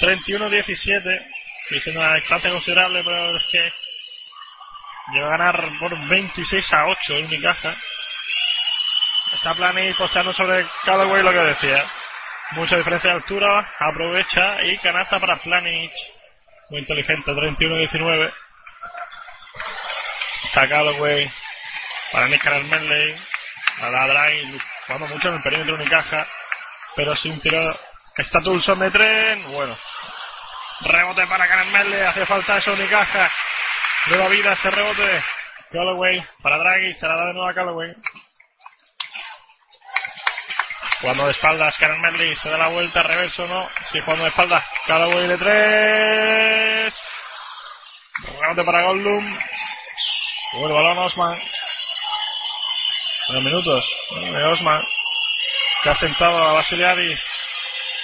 31-17. 0.00 1.26
Y 1.70 1.80
siendo 1.80 2.00
una 2.00 2.14
distancia 2.14 2.50
considerable, 2.50 3.02
pero 3.04 3.36
es 3.36 3.44
que 3.50 3.72
llegó 5.12 5.26
a 5.26 5.36
ganar 5.36 5.62
por 5.78 5.96
26 6.08 6.72
a 6.72 6.86
8 6.86 7.16
en 7.16 7.26
Unicaja. 7.26 7.76
Está 9.32 9.54
Plani 9.54 9.92
posteando 9.94 10.32
sobre 10.32 10.66
Callaway 10.84 11.22
lo 11.22 11.32
que 11.32 11.38
decía. 11.38 11.84
Mucha 12.52 12.76
diferencia 12.76 13.10
de 13.10 13.16
altura, 13.16 13.72
aprovecha 13.78 14.56
y 14.64 14.76
canasta 14.78 15.20
para 15.20 15.36
Planic. 15.36 15.92
Muy 16.70 16.80
inteligente, 16.80 17.30
31-19. 17.30 18.32
Está 20.44 20.68
Callaway 20.68 21.30
para 22.12 22.28
Nick 22.28 22.44
Medley. 22.44 23.30
A 23.80 23.88
la 23.88 24.06
Drive, 24.08 24.60
jugando 24.86 25.06
mucho 25.08 25.28
en 25.28 25.34
el 25.34 25.42
perímetro 25.42 25.74
Unicaja, 25.74 26.26
pero 26.96 27.14
sin 27.16 27.40
tiro. 27.40 27.78
Está 28.16 28.40
Tulson 28.40 28.78
de 28.80 28.90
tren. 28.90 29.52
Bueno, 29.52 29.76
rebote 30.80 31.26
para 31.26 31.64
Medley. 31.64 32.00
Hace 32.02 32.26
falta 32.26 32.58
eso 32.58 32.72
Unicaja. 32.72 33.30
Nueva 34.06 34.28
vida 34.28 34.52
ese 34.52 34.70
rebote. 34.70 35.24
Callaway 35.70 36.26
para 36.42 36.58
Draghi, 36.58 36.94
se 36.94 37.06
la 37.06 37.14
da 37.14 37.26
de 37.26 37.34
nuevo 37.34 37.48
a 37.48 37.54
Callaway. 37.54 37.88
Jugando 41.00 41.26
de 41.26 41.32
espaldas, 41.32 41.78
Karen 41.78 42.00
Medley 42.00 42.36
se 42.36 42.50
da 42.50 42.58
la 42.58 42.68
vuelta, 42.68 43.02
reverso 43.02 43.46
no. 43.46 43.70
Sí, 43.92 44.00
jugando 44.00 44.24
de 44.24 44.30
espaldas, 44.30 44.64
Callaway 44.86 45.28
de 45.28 45.38
tres. 45.38 46.94
Rebote 48.40 48.64
para 48.64 48.82
Goldblum. 48.82 49.38
Sube 50.50 50.66
el 50.66 50.72
balón 50.72 50.98
Osman. 50.98 51.40
Unos 53.30 53.44
minutos. 53.44 53.96
De 54.10 54.44
Osman. 54.44 54.82
Que 55.84 55.90
ha 55.90 55.94
sentado 55.94 56.36
a 56.36 56.52
Basiliadis. 56.52 57.24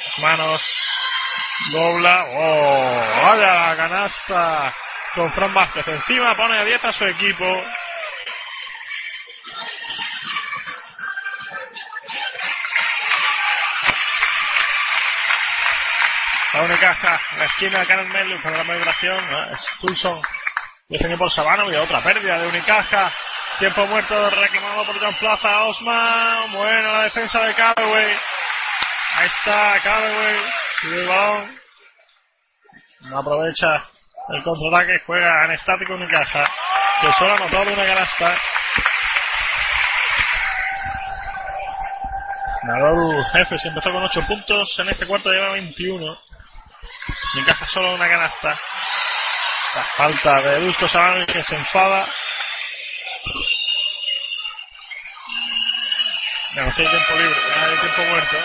Las 0.05 0.19
manos. 0.21 0.62
Dobla. 1.73 2.27
¡Oh! 2.29 3.23
¡Vaya 3.25 3.71
la 3.71 3.77
canasta! 3.77 4.75
Con 5.17 5.33
Fran 5.33 5.53
Vázquez. 5.53 5.89
Encima 5.89 6.37
pone 6.37 6.57
a 6.57 6.65
10 6.65 6.85
a 6.85 6.93
su 6.93 7.07
equipo. 7.07 7.65
La 16.53 16.62
Unicaja, 16.62 17.21
la 17.37 17.45
esquina 17.47 17.81
de 17.81 17.87
Karen 17.87 18.12
Medley 18.12 18.39
con 18.39 18.57
la 18.57 18.65
migración, 18.65 19.31
¿no? 19.31 19.51
es 19.51 19.61
Coulson 19.81 20.23
por 21.19 21.31
Sabano 21.31 21.71
y 21.71 21.75
otra 21.75 22.01
pérdida 22.01 22.39
de 22.39 22.47
Unicaja. 22.47 23.12
Tiempo 23.59 23.87
muerto 23.87 24.31
reclamado 24.31 24.85
por 24.85 25.01
John 25.01 25.14
Plaza, 25.14 25.62
Osman, 25.64 26.53
bueno 26.53 26.92
la 26.92 27.05
defensa 27.05 27.40
de 27.40 27.55
Callaway. 27.55 28.19
Ahí 29.16 29.27
está 29.27 29.81
Callaway, 29.83 30.37
el 30.83 31.07
balón. 31.07 31.61
No 33.09 33.19
aprovecha 33.19 33.83
el 34.29 34.42
contraataque, 34.42 35.02
juega 35.07 35.46
en 35.46 35.52
estático 35.52 35.94
Unicaja, 35.94 36.50
que 37.00 37.13
solo 37.15 37.33
ha 37.33 37.37
anotado 37.37 37.73
una 37.73 37.87
canasta. 37.87 38.38
Nadoru 42.65 43.25
Jefes 43.33 43.65
empezó 43.65 43.90
con 43.90 44.04
8 44.04 44.27
puntos, 44.27 44.79
en 44.81 44.88
este 44.90 45.07
cuarto 45.07 45.31
lleva 45.31 45.52
21. 45.52 46.19
Unicaja 47.37 47.67
solo 47.69 47.94
una 47.94 48.07
canasta. 48.07 48.61
La 49.75 49.85
falta 49.96 50.40
de 50.42 50.67
Busto 50.67 50.87
Sabano 50.88 51.25
que 51.25 51.42
se 51.42 51.57
enfada. 51.57 52.07
No, 56.57 56.73
si 56.73 56.81
hay 56.81 56.88
tiempo 56.88 57.15
libre, 57.17 57.37
hay 57.54 57.77
tiempo 57.81 58.02
muerto. 58.11 58.37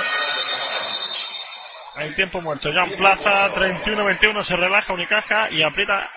Hay 1.95 2.14
tiempo 2.14 2.41
muerto. 2.41 2.70
John 2.74 2.91
Plaza, 2.97 3.53
31-21, 3.53 4.43
se 4.43 4.55
relaja 4.57 4.91
Unicaja 4.91 5.49
y 5.49 5.64
aprieta 5.64 6.09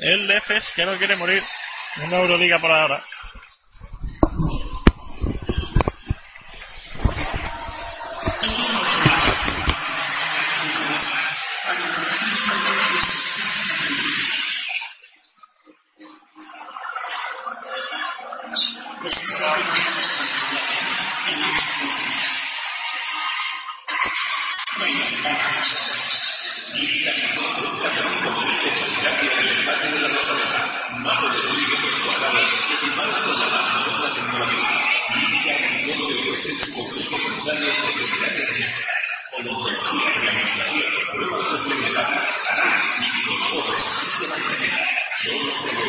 el 0.00 0.28
Efes 0.28 0.64
que 0.74 0.84
no 0.84 0.98
quiere 0.98 1.14
morir. 1.14 1.40
Una 2.02 2.18
Euroliga 2.18 2.58
por 2.58 2.72
ahora. 2.72 3.04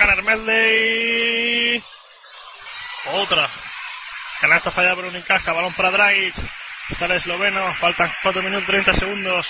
Caner 0.00 0.22
Medley. 0.22 1.84
Otra. 3.12 3.50
Canasta 4.40 4.70
fallada 4.70 4.96
por 4.96 5.04
Unicaja, 5.04 5.52
balón 5.52 5.74
para 5.74 5.90
Dragic. 5.90 6.34
Está 6.88 7.04
el 7.04 7.12
esloveno, 7.12 7.74
faltan 7.74 8.10
4 8.22 8.42
minutos 8.42 8.66
30 8.66 8.94
segundos 8.94 9.46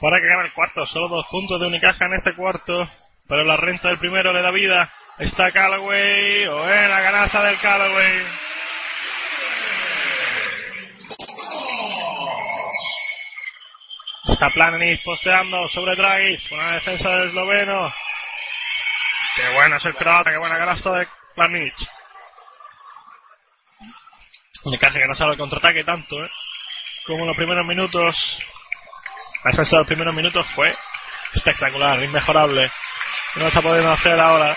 para 0.00 0.18
que 0.18 0.26
acabe 0.26 0.46
el 0.46 0.54
cuarto. 0.54 0.86
Solo 0.86 1.08
dos 1.08 1.26
puntos 1.26 1.60
de 1.60 1.66
Unicaja 1.66 2.06
en 2.06 2.14
este 2.14 2.34
cuarto, 2.34 2.88
pero 3.28 3.44
la 3.44 3.58
renta 3.58 3.88
del 3.88 3.98
primero 3.98 4.32
le 4.32 4.40
da 4.40 4.50
vida. 4.52 4.90
Está 5.18 5.52
Callaway, 5.52 6.46
o 6.46 6.72
en 6.72 6.90
la 6.90 7.02
canasta 7.02 7.42
del 7.42 7.60
Callaway. 7.60 8.26
Está 14.28 14.48
Planis 14.48 15.00
posteando 15.04 15.68
sobre 15.68 15.94
Dragic, 15.94 16.40
una 16.52 16.72
defensa 16.72 17.10
del 17.10 17.28
esloveno. 17.28 17.92
Qué 19.34 19.48
bueno 19.54 19.76
es 19.76 19.84
el 19.84 19.94
croata, 19.94 20.30
qué 20.30 20.38
buena 20.38 20.58
canasta 20.58 20.90
de 20.92 21.08
Planic. 21.34 21.74
Me 24.64 24.78
casi 24.78 24.98
que 24.98 25.06
no 25.06 25.14
sabe 25.14 25.32
el 25.32 25.38
contraataque 25.38 25.84
tanto, 25.84 26.24
¿eh? 26.24 26.30
como 27.06 27.26
los 27.26 27.36
primeros 27.36 27.66
minutos, 27.66 28.16
la 29.44 29.50
defensa 29.50 29.76
de 29.76 29.78
los 29.78 29.86
primeros 29.88 30.14
minutos 30.14 30.46
fue 30.54 30.76
espectacular, 31.32 32.02
inmejorable. 32.02 32.70
No 33.36 33.48
está 33.48 33.62
pudiendo 33.62 33.90
hacer 33.90 34.20
ahora. 34.20 34.56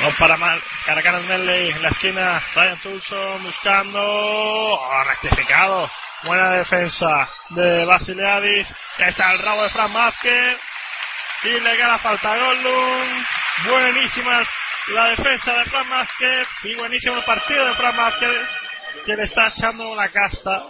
No 0.00 0.10
para 0.16 0.36
mal. 0.36 0.62
Caracanas 0.86 1.24
Medley 1.24 1.70
en 1.70 1.82
la 1.82 1.88
esquina. 1.88 2.42
Ryan 2.54 2.80
Tulson 2.80 3.42
buscando. 3.42 4.00
Oh, 4.00 5.04
rectificado. 5.04 5.90
Buena 6.22 6.50
defensa 6.52 7.28
de 7.50 7.84
Basileadis. 7.84 8.68
Ahí 8.98 9.10
está 9.10 9.32
el 9.32 9.40
rabo 9.40 9.64
de 9.64 9.70
Fran 9.70 9.92
Vázquez. 9.92 10.58
Le 11.44 11.76
queda 11.76 11.98
falta 11.98 12.32
a 12.32 12.36
Goldum. 12.36 13.24
Buenísima 13.64 14.46
la 14.88 15.08
defensa 15.08 15.52
de 15.52 15.64
Fran 15.64 15.88
Vázquez. 15.88 16.48
Y 16.64 16.74
buenísimo 16.76 17.16
el 17.16 17.24
partido 17.24 17.66
de 17.66 17.74
Fran 17.74 17.96
Vázquez. 17.96 18.48
Que 19.04 19.16
le 19.16 19.24
está 19.24 19.48
echando 19.48 19.96
la 19.96 20.08
casta. 20.10 20.62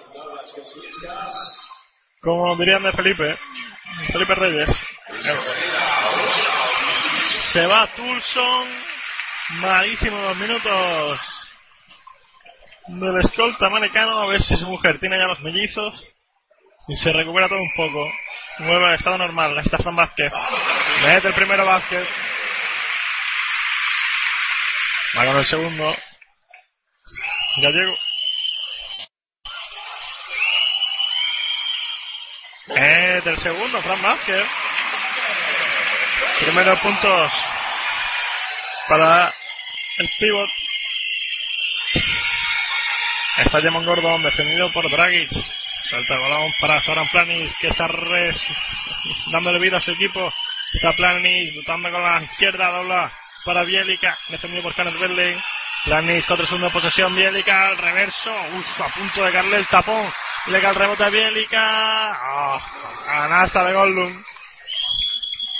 Como 2.22 2.56
dirían 2.56 2.82
de 2.82 2.92
Felipe. 2.92 3.38
Felipe 4.12 4.34
Reyes. 4.34 4.70
Se 7.52 7.66
va 7.66 7.86
Tulson. 7.88 8.68
Malísimo 9.50 10.22
los 10.22 10.36
minutos 10.38 11.20
del 12.86 13.20
escolta 13.20 13.68
manecano. 13.68 14.20
A 14.20 14.26
ver 14.26 14.42
si 14.42 14.56
su 14.56 14.64
mujer 14.64 14.98
tiene 14.98 15.18
ya 15.18 15.26
los 15.26 15.40
mellizos. 15.40 16.11
Y 16.88 16.96
se 16.96 17.12
recupera 17.12 17.48
todo 17.48 17.58
un 17.58 17.72
poco. 17.76 18.12
Vuelve 18.58 18.88
al 18.88 18.94
estado 18.94 19.18
normal. 19.18 19.58
Está 19.58 19.78
Fran 19.78 19.96
Vázquez. 19.96 20.32
Mete 21.02 21.28
el 21.28 21.34
primero 21.34 21.64
Vázquez. 21.64 22.06
Va 25.16 25.26
con 25.26 25.36
el 25.36 25.44
segundo. 25.44 25.96
Gallego. 27.56 27.98
Mete 32.68 33.30
el 33.30 33.38
segundo, 33.38 33.82
Fran 33.82 34.02
Vázquez. 34.02 34.44
Primeros 36.40 36.78
puntos 36.80 37.32
para 38.88 39.34
el 39.98 40.10
pivot. 40.18 40.50
Está 43.38 43.60
Demon 43.60 43.84
Gordon 43.84 44.22
defendido 44.22 44.72
por 44.72 44.90
Dragic. 44.90 45.30
Salta 45.92 46.14
el 46.14 46.20
balón 46.20 46.50
para 46.58 46.80
Soran 46.80 47.06
Planis 47.08 47.52
que 47.60 47.68
está 47.68 47.86
res, 47.86 48.42
dándole 49.30 49.58
vida 49.58 49.76
a 49.76 49.80
su 49.82 49.90
equipo. 49.90 50.32
Está 50.72 50.94
Planis 50.94 51.54
lutando 51.54 51.90
con 51.90 52.02
la 52.02 52.22
izquierda, 52.22 52.70
dobla 52.70 53.12
para 53.44 53.62
Bielica, 53.64 54.18
defendido 54.30 54.62
por 54.62 54.74
Kenneth 54.74 54.98
Berley. 54.98 55.38
Planis 55.84 56.24
contra 56.24 56.46
segunda 56.46 56.70
posesión, 56.70 57.14
Bielica 57.14 57.66
al 57.66 57.76
reverso, 57.76 58.34
Uf, 58.54 58.80
a 58.80 58.88
punto 58.88 59.22
de 59.22 59.32
darle 59.32 59.58
el 59.58 59.66
tapón. 59.66 60.10
Le 60.46 60.62
cae 60.62 60.70
el 60.70 60.76
rebote 60.76 61.04
a 61.04 61.10
Bielica. 61.10 62.20
Oh, 62.36 62.62
de 63.66 63.72
Goldum. 63.74 64.24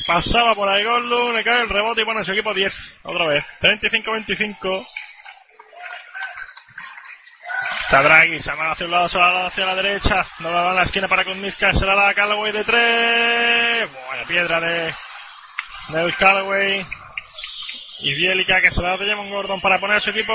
Pasaba 0.07 0.55
por 0.55 0.67
ahí 0.67 0.83
Goldum, 0.83 1.35
le 1.35 1.45
cae 1.45 1.61
el 1.61 1.69
rebote 1.69 2.01
y 2.01 2.05
pone 2.07 2.25
su 2.25 2.33
equipo 2.33 2.55
10. 2.55 2.73
Otra 3.03 3.27
vez. 3.27 3.45
35-25. 3.61 4.87
Está 7.93 8.05
Draghi, 8.05 8.41
se 8.41 8.51
va 8.55 8.73
hacia 8.73 8.87
un 8.87 8.93
lado, 8.93 9.07
se 9.11 9.19
va 9.19 9.47
hacia 9.49 9.67
la 9.67 9.75
derecha. 9.75 10.27
No 10.39 10.51
va 10.51 10.71
a 10.71 10.73
la 10.73 10.85
esquina 10.85 11.09
para 11.09 11.27
Kuzmiska, 11.27 11.75
se 11.75 11.85
la 11.85 11.95
da 11.95 12.09
a 12.09 12.15
Callaway 12.15 12.51
de 12.51 12.65
3. 12.65 13.91
Buena 14.07 14.25
piedra 14.27 14.61
de 14.61 14.95
Neus 15.91 16.17
Callaway. 16.17 16.87
Y 17.99 18.15
Bielica 18.15 18.63
que 18.63 18.71
se 18.71 18.81
la 18.81 18.97
da 18.97 18.97
de 18.97 19.11
Jamon 19.11 19.29
Gordon 19.29 19.61
para 19.61 19.79
poner 19.79 20.01
su 20.01 20.09
equipo 20.09 20.33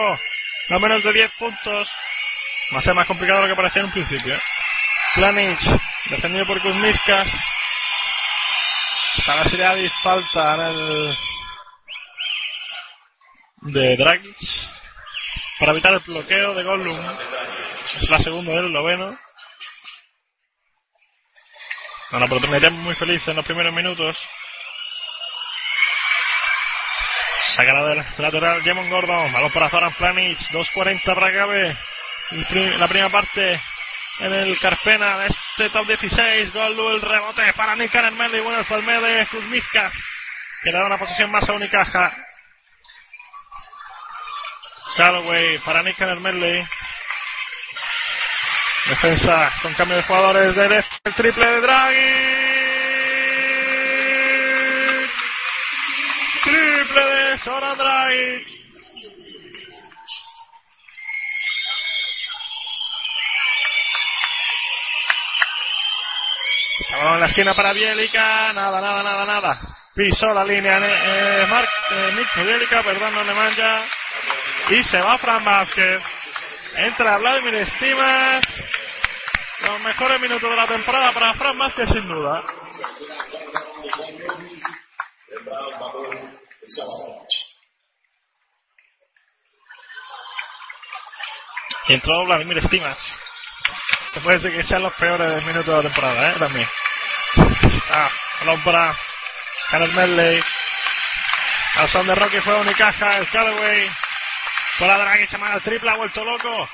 no 0.69 0.79
menos 0.79 1.03
de 1.03 1.11
10 1.11 1.31
puntos. 1.39 1.89
Va 2.75 2.77
a 2.77 2.83
ser 2.83 2.93
más 2.93 3.07
complicado 3.07 3.41
lo 3.41 3.47
que 3.47 3.55
parecía 3.55 3.79
en 3.79 3.87
un 3.87 3.93
principio. 3.93 4.39
Planic, 5.15 5.59
defendido 6.11 6.45
por 6.45 6.61
Kuzmiskas. 6.61 7.27
La 9.25 9.45
serie 9.45 9.67
de 9.67 9.89
falta 10.03 10.53
en 10.53 10.61
el 10.61 11.17
de 13.61 13.97
Dragic 13.97 14.37
para 15.59 15.71
evitar 15.71 15.93
el 15.93 15.99
bloqueo 16.01 16.53
de 16.53 16.63
Gollum. 16.63 16.99
Es 17.95 18.09
la 18.09 18.19
segunda 18.19 18.51
del 18.53 18.71
noveno. 18.71 19.17
Una 22.11 22.25
oportunidad 22.25 22.71
muy 22.71 22.95
feliz 22.95 23.25
en 23.27 23.35
los 23.35 23.45
primeros 23.45 23.73
minutos. 23.73 24.17
Sacará 27.55 27.85
del 27.87 28.05
lateral 28.17 28.63
Jamon 28.63 28.89
Gordon. 28.89 29.31
Balón 29.31 29.51
para 29.51 29.69
Zoran 29.69 29.93
Planic. 29.93 30.37
2.40 30.51 31.03
para 31.03 31.31
Gabe. 31.31 31.77
La 32.77 32.87
primera 32.87 33.09
parte 33.09 33.61
en 34.19 34.33
el 34.33 34.59
Carpena 34.59 35.19
de 35.19 35.27
este 35.27 35.69
top 35.69 35.87
16. 35.87 36.53
Goldu 36.53 36.89
el 36.89 37.01
rebote 37.01 37.53
para 37.53 37.75
Nick 37.75 37.93
Merley. 37.93 38.41
Bueno, 38.41 38.59
el 38.59 38.65
palme 38.65 38.99
de 38.99 39.27
Kuzmiskas. 39.27 39.93
Que 40.63 40.71
le 40.71 40.77
da 40.77 40.85
una 40.85 40.97
posición 40.97 41.31
más 41.31 41.47
a 41.47 41.53
Unicaja. 41.53 42.15
Callaway 44.97 45.59
para 45.59 45.83
Nick 45.83 45.99
Merley. 45.99 46.67
Defensa 48.89 49.51
con 49.61 49.73
cambio 49.73 49.97
de 49.97 50.03
jugadores 50.03 50.55
de 50.55 50.83
el 51.03 51.13
triple 51.13 51.45
de 51.45 51.61
Draghi. 51.61 51.97
Triple 56.43 57.05
de 57.05 57.37
Sora 57.39 57.75
Draghi. 57.75 58.57
En 66.99 67.19
la 67.19 67.25
esquina 67.25 67.53
para 67.53 67.73
Bielica. 67.73 68.53
Nada, 68.53 68.79
nada, 68.79 69.03
nada, 69.03 69.25
nada. 69.25 69.59
Pisó 69.93 70.27
la 70.27 70.45
línea 70.45 70.79
eh, 70.81 71.45
Mark, 71.49 71.69
eh, 71.91 72.43
Bielica, 72.43 72.83
perdón, 72.83 73.13
no 73.13 73.23
le 73.23 73.33
manja. 73.33 73.85
Y 74.69 74.81
se 74.83 75.01
va 75.01 75.17
Fran 75.17 75.43
Vázquez. 75.43 76.01
Entra 76.75 77.17
Vladimir 77.17 77.67
Stimas. 77.67 78.43
Los 79.59 79.79
mejores 79.81 80.21
minutos 80.21 80.49
de 80.49 80.55
la 80.55 80.67
temporada 80.67 81.11
para 81.13 81.33
Fran 81.33 81.57
Vázquez, 81.57 81.89
sin 81.89 82.07
duda. 82.07 82.43
Y 91.87 91.93
entró 91.93 92.25
Vladimir 92.25 92.61
Stimas. 92.61 92.97
Que 94.13 94.19
puede 94.19 94.39
ser 94.39 94.51
que 94.51 94.63
sean 94.63 94.83
los 94.83 94.93
peores 94.93 95.43
minutos 95.45 95.67
de 95.67 95.75
la 95.75 95.81
temporada, 95.81 96.31
¿eh? 96.31 96.35
También. 96.39 96.69
Está 97.63 98.11
para 98.63 98.95
Kenneth 99.69 99.91
Medley. 99.93 100.43
Al 101.75 101.89
son 101.89 102.07
de 102.07 102.15
Rocky 102.15 102.39
fue 102.41 102.59
Unicaja, 102.59 103.17
el 103.17 103.29
Callaway. 103.29 103.91
Para 104.79 104.97
Draghi, 104.97 105.27
chamán 105.27 105.53
al 105.53 105.61
triple, 105.61 105.89
ha 105.89 105.95
vuelto 105.95 106.23
loco. 106.23 106.69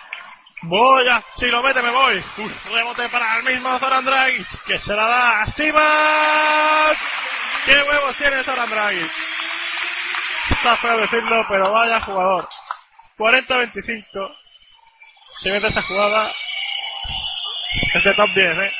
Voy 0.65 1.07
a, 1.09 1.21
si 1.35 1.47
lo 1.47 1.61
mete 1.61 1.81
me 1.81 1.91
voy. 1.91 2.23
Uy, 2.37 2.55
rebote 2.71 3.09
para 3.09 3.37
el 3.37 3.43
mismo 3.43 3.77
Zoran 3.79 4.05
Dragic, 4.05 4.47
que 4.65 4.79
se 4.79 4.95
la 4.95 5.07
da 5.07 5.41
a 5.41 5.45
Steven. 5.47 6.97
¿Qué 7.65 7.83
huevos 7.83 8.15
tiene 8.17 8.43
Zoran 8.45 8.69
Dragic? 8.69 9.11
Está 10.51 10.77
feo 10.77 10.97
decirlo, 10.99 11.45
pero 11.49 11.69
vaya 11.69 11.99
jugador. 12.01 12.47
40-25. 13.17 14.35
Se 15.39 15.51
mete 15.51 15.67
esa 15.67 15.81
jugada. 15.81 16.31
Este 17.93 18.13
top 18.13 18.29
10, 18.33 18.57
eh. 18.57 18.71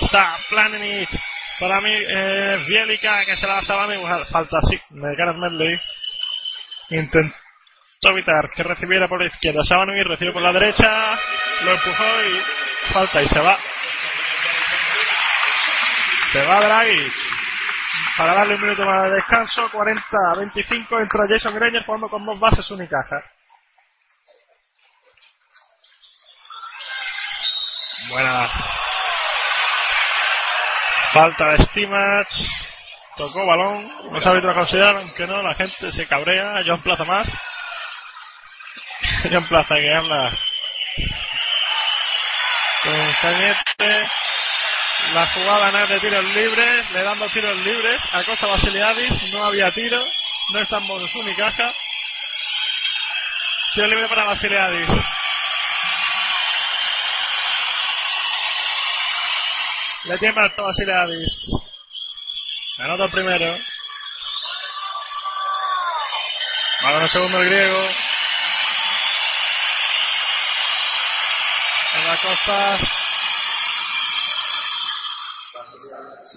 Está 0.00 0.38
Planinic. 0.50 1.08
Para 1.58 1.80
mí, 1.80 1.92
eh, 1.92 2.62
Bielica, 2.66 3.24
que 3.24 3.36
se 3.36 3.46
la 3.46 3.54
da 3.54 3.58
a 3.60 3.64
Sabana 3.64 3.94
y 3.94 4.26
falta 4.30 4.58
así, 4.58 4.78
de 4.90 5.16
Gareth 5.16 5.36
Medley. 5.36 5.80
Intentó 6.90 7.45
evitar 8.02 8.50
que 8.54 8.62
recibiera 8.62 9.08
por 9.08 9.20
la 9.20 9.26
izquierda. 9.26 9.60
y 9.62 10.02
recibe 10.02 10.32
por 10.32 10.42
la 10.42 10.52
derecha, 10.52 11.18
lo 11.62 11.72
empujó 11.72 12.22
y 12.24 12.92
falta 12.92 13.22
y 13.22 13.28
se 13.28 13.40
va. 13.40 13.58
Se 16.32 16.44
va 16.44 16.60
Dragic. 16.60 17.12
Para 18.16 18.34
darle 18.34 18.54
un 18.54 18.62
minuto 18.62 18.84
más 18.84 19.04
de 19.04 19.10
descanso, 19.10 19.70
40 19.70 20.02
a 20.34 20.38
25, 20.38 21.00
entra 21.00 21.26
Jason 21.28 21.54
Granger 21.54 21.84
jugando 21.84 22.08
con 22.08 22.24
dos 22.24 22.38
bases 22.38 22.70
Unicaja. 22.70 23.22
Buena 28.08 28.48
falta 31.12 31.48
de 31.48 31.64
Stimach. 31.64 32.28
Tocó 33.16 33.46
balón. 33.46 33.90
No 34.12 34.20
se 34.20 34.28
ha 34.28 34.54
considerar, 34.54 34.96
aunque 34.96 35.26
no, 35.26 35.42
la 35.42 35.54
gente 35.54 35.90
se 35.90 36.06
cabrea. 36.06 36.62
John 36.66 36.82
Plaza 36.82 37.04
más. 37.04 37.26
John 39.32 39.46
Plaza 39.48 39.74
que 39.74 39.92
habla 39.92 40.38
con 42.82 43.12
Cañete. 43.20 44.10
La 45.12 45.26
jugada 45.28 45.70
no 45.70 45.78
es 45.84 45.88
de 45.88 46.00
tiros 46.00 46.24
libres, 46.24 46.90
le 46.90 47.02
dando 47.02 47.28
tiros 47.30 47.56
libres 47.58 48.00
a 48.12 48.24
Costa 48.24 48.46
Basiliadis. 48.46 49.32
No 49.32 49.44
había 49.44 49.70
tiro. 49.72 50.02
No 50.52 50.60
está 50.60 50.78
en 50.78 50.86
bonus 50.86 51.10
caja. 51.36 51.72
Tiro 53.74 53.86
libre 53.88 54.08
para 54.08 54.24
Basiliadis. 54.24 54.88
Le 60.06 60.18
tiembla 60.18 60.44
el 60.44 60.54
todo 60.54 60.68
a 60.68 60.72
Sileadis. 60.72 61.50
Anota 62.78 63.08
primero. 63.08 63.58
Balón 66.82 67.02
el 67.02 67.10
segundo 67.10 67.42
el 67.42 67.46
griego. 67.46 67.88
En 72.16 72.16
la 72.16 72.22
costa. 72.22 72.78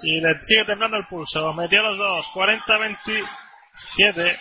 Y 0.01 0.21
le 0.21 0.39
sigue 0.41 0.65
temblando 0.65 0.97
el 0.97 1.05
pulso. 1.07 1.53
Metió 1.53 1.81
los 1.81 1.97
dos. 1.97 2.25
40-27. 2.33 4.39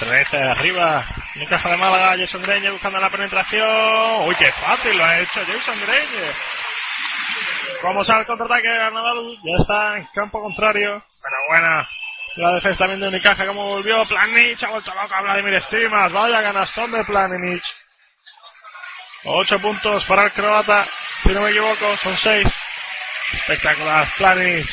13 0.00 0.36
de 0.36 0.50
arriba. 0.50 1.04
Unicaja 1.36 1.70
de 1.70 1.76
Málaga. 1.76 2.16
Jason 2.18 2.42
Granger 2.42 2.72
buscando 2.72 3.00
la 3.00 3.10
penetración. 3.10 4.28
Uy, 4.28 4.34
qué 4.36 4.52
fácil 4.52 4.96
lo 4.96 5.04
ha 5.04 5.18
hecho 5.18 5.44
Jason 5.46 5.80
Granger. 5.80 6.34
Como 7.82 8.04
sale 8.04 8.20
el 8.20 8.26
contraataque 8.26 8.68
de 8.68 8.90
Nadal, 8.90 9.36
ya 9.44 9.56
está 9.60 9.98
en 9.98 10.08
campo 10.14 10.40
contrario. 10.40 10.90
Pero 10.90 11.36
buena. 11.48 11.88
La 12.36 12.52
defensa 12.52 12.78
también 12.80 13.00
de 13.00 13.08
Unicaja, 13.08 13.46
como 13.46 13.68
volvió. 13.68 14.06
Planich 14.06 14.62
ha 14.62 14.70
vuelto 14.70 14.94
loca 14.94 15.18
a 15.18 15.22
Vladimir 15.22 15.60
Stimas. 15.62 16.12
Vaya 16.12 16.40
ganastón 16.40 16.92
de 16.92 17.04
Planich. 17.04 17.64
8 19.24 19.58
puntos 19.60 20.04
para 20.04 20.24
el 20.24 20.32
croata. 20.32 20.86
Si 21.22 21.30
no 21.30 21.42
me 21.42 21.50
equivoco, 21.50 21.96
son 21.98 22.16
6. 22.16 22.46
Espectacular. 23.32 24.08
Planich. 24.16 24.68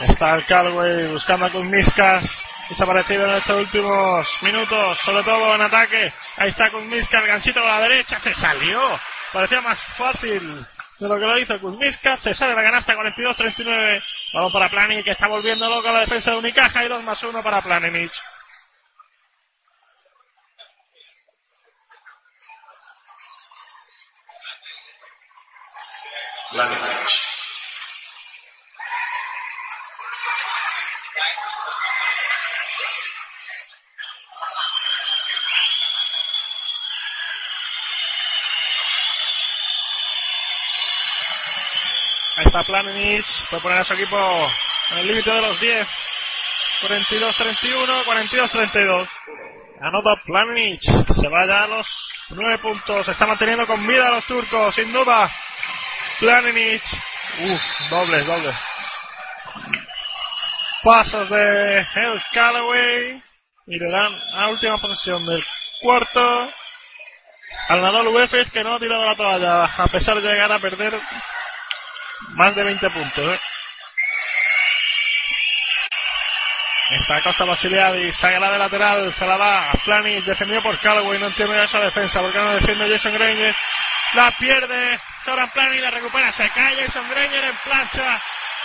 Está 0.00 0.34
el 0.34 0.46
Calway 0.46 1.08
buscando 1.08 1.46
a 1.46 1.50
Kuzmiskas. 1.50 2.44
Desaparecido 2.68 3.26
en 3.26 3.36
estos 3.36 3.56
últimos 3.56 4.28
minutos, 4.42 4.98
sobre 5.04 5.24
todo 5.24 5.54
en 5.54 5.62
ataque. 5.62 6.12
Ahí 6.36 6.50
está 6.50 6.70
Kuzmiskas, 6.70 7.22
el 7.22 7.28
ganchito 7.28 7.60
a 7.60 7.80
la 7.80 7.88
derecha, 7.88 8.20
se 8.20 8.34
salió. 8.34 9.00
Parecía 9.32 9.62
más 9.62 9.78
fácil 9.96 10.66
de 10.98 11.08
lo 11.08 11.14
que 11.14 11.20
lo 11.20 11.38
hizo 11.38 11.60
Kuzmiskas. 11.60 12.20
Se 12.20 12.34
sale 12.34 12.54
la 12.54 12.62
canasta 12.62 12.94
42-39. 12.94 14.02
Vamos 14.34 14.52
para 14.52 14.68
Planich, 14.68 15.04
que 15.04 15.12
está 15.12 15.28
volviendo 15.28 15.68
loco 15.68 15.90
la 15.90 16.00
defensa 16.00 16.30
de 16.30 16.38
Unicaja. 16.38 16.84
Y 16.84 16.88
2 16.88 17.02
más 17.02 17.22
1 17.22 17.42
para 17.42 17.62
Planich. 17.62 18.12
Ahí 26.50 26.60
está 42.46 42.62
Planich. 42.64 43.26
Puede 43.50 43.62
poner 43.62 43.78
a 43.78 43.84
su 43.84 43.92
equipo 43.92 44.16
en 44.92 44.98
el 44.98 45.06
límite 45.06 45.30
de 45.30 45.40
los 45.42 45.60
10. 45.60 45.86
42-31, 46.80 48.04
42-32. 48.04 49.08
Anota 49.82 50.22
Planich. 50.24 50.82
Se 51.20 51.28
va 51.28 51.46
ya 51.46 51.64
a 51.64 51.66
los 51.66 51.86
9 52.30 52.58
puntos. 52.58 53.06
Está 53.06 53.26
manteniendo 53.26 53.66
con 53.66 53.86
vida 53.86 54.08
a 54.08 54.12
los 54.12 54.24
turcos, 54.24 54.74
sin 54.74 54.90
duda. 54.94 55.30
Planinic. 56.18 56.82
Uf, 57.40 57.62
doble, 57.90 58.24
doble. 58.24 58.52
Pasos 60.82 61.28
de 61.30 61.86
Hells 61.94 62.24
Callaway. 62.32 63.22
Y 63.66 63.78
le 63.78 63.90
dan 63.90 64.20
a 64.34 64.48
última 64.48 64.78
posición 64.78 65.24
del 65.26 65.44
cuarto. 65.80 66.50
Al 67.68 67.82
Nadal 67.82 68.08
UEFES 68.08 68.50
que 68.50 68.64
no 68.64 68.74
ha 68.74 68.78
tirado 68.78 69.04
la 69.04 69.14
toalla. 69.14 69.64
A 69.64 69.86
pesar 69.88 70.20
de 70.20 70.28
llegar 70.28 70.50
a 70.50 70.58
perder 70.58 71.00
más 72.30 72.54
de 72.54 72.64
20 72.64 72.90
puntos. 72.90 73.24
¿eh? 73.24 73.40
Está 76.90 77.20
Costa 77.22 77.44
Basiliadis, 77.44 78.16
saca 78.16 78.40
la 78.40 78.50
de 78.50 78.58
lateral, 78.58 79.12
se 79.12 79.26
la 79.26 79.36
da 79.36 79.70
a 79.70 79.76
Flanic, 79.76 80.24
defendido 80.24 80.62
por 80.62 80.80
Callaway, 80.80 81.18
no 81.18 81.26
entiende 81.26 81.62
esa 81.62 81.80
defensa, 81.80 82.20
porque 82.22 82.38
no 82.38 82.54
defiende 82.54 82.88
Jason 82.88 83.12
Granger. 83.12 83.54
La 84.14 84.30
pierde 84.38 84.98
Soran 85.24 85.50
Plani, 85.50 85.78
la 85.78 85.90
recupera, 85.90 86.32
se 86.32 86.48
cae 86.50 86.76
Jason 86.76 87.08
Granger 87.08 87.44
en 87.44 87.56
plancha. 87.58 88.22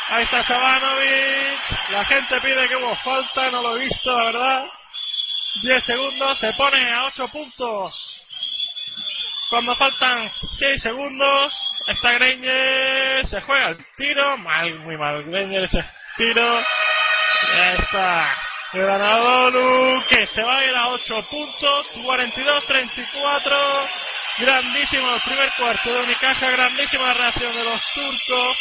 Ahí 0.09 0.23
está 0.23 0.43
Sabanovic. 0.43 1.59
La 1.89 2.05
gente 2.05 2.41
pide 2.41 2.67
que 2.67 2.75
hubo 2.75 2.95
falta, 2.97 3.49
no 3.51 3.61
lo 3.61 3.77
he 3.77 3.79
visto, 3.85 4.17
la 4.17 4.25
verdad. 4.25 4.65
10 5.61 5.83
segundos, 5.83 6.39
se 6.39 6.51
pone 6.53 6.91
a 6.91 7.05
8 7.05 7.27
puntos. 7.29 8.21
Cuando 9.49 9.75
faltan 9.75 10.29
6 10.31 10.81
segundos, 10.81 11.53
está 11.87 12.11
Granger, 12.13 13.25
se 13.27 13.41
juega 13.41 13.69
el 13.69 13.77
tiro, 13.95 14.37
mal, 14.37 14.79
muy 14.79 14.97
mal 14.97 15.23
Granger 15.23 15.63
ese 15.63 15.83
tiro. 16.17 16.61
Ya 17.55 17.73
está. 17.73 18.35
Granadolu 18.73 20.03
que 20.09 20.25
se 20.25 20.41
va 20.41 20.57
a 20.57 20.65
ir 20.65 20.75
a 20.75 20.87
8 20.89 21.27
puntos, 21.29 21.91
42-34. 21.93 23.89
Grandísimo 24.39 25.15
el 25.15 25.21
primer 25.21 25.51
cuarto 25.57 25.93
de 25.93 26.03
Unicaja, 26.03 26.49
grandísima 26.49 27.13
reacción 27.13 27.53
de 27.53 27.63
los 27.63 27.81
turcos 27.93 28.57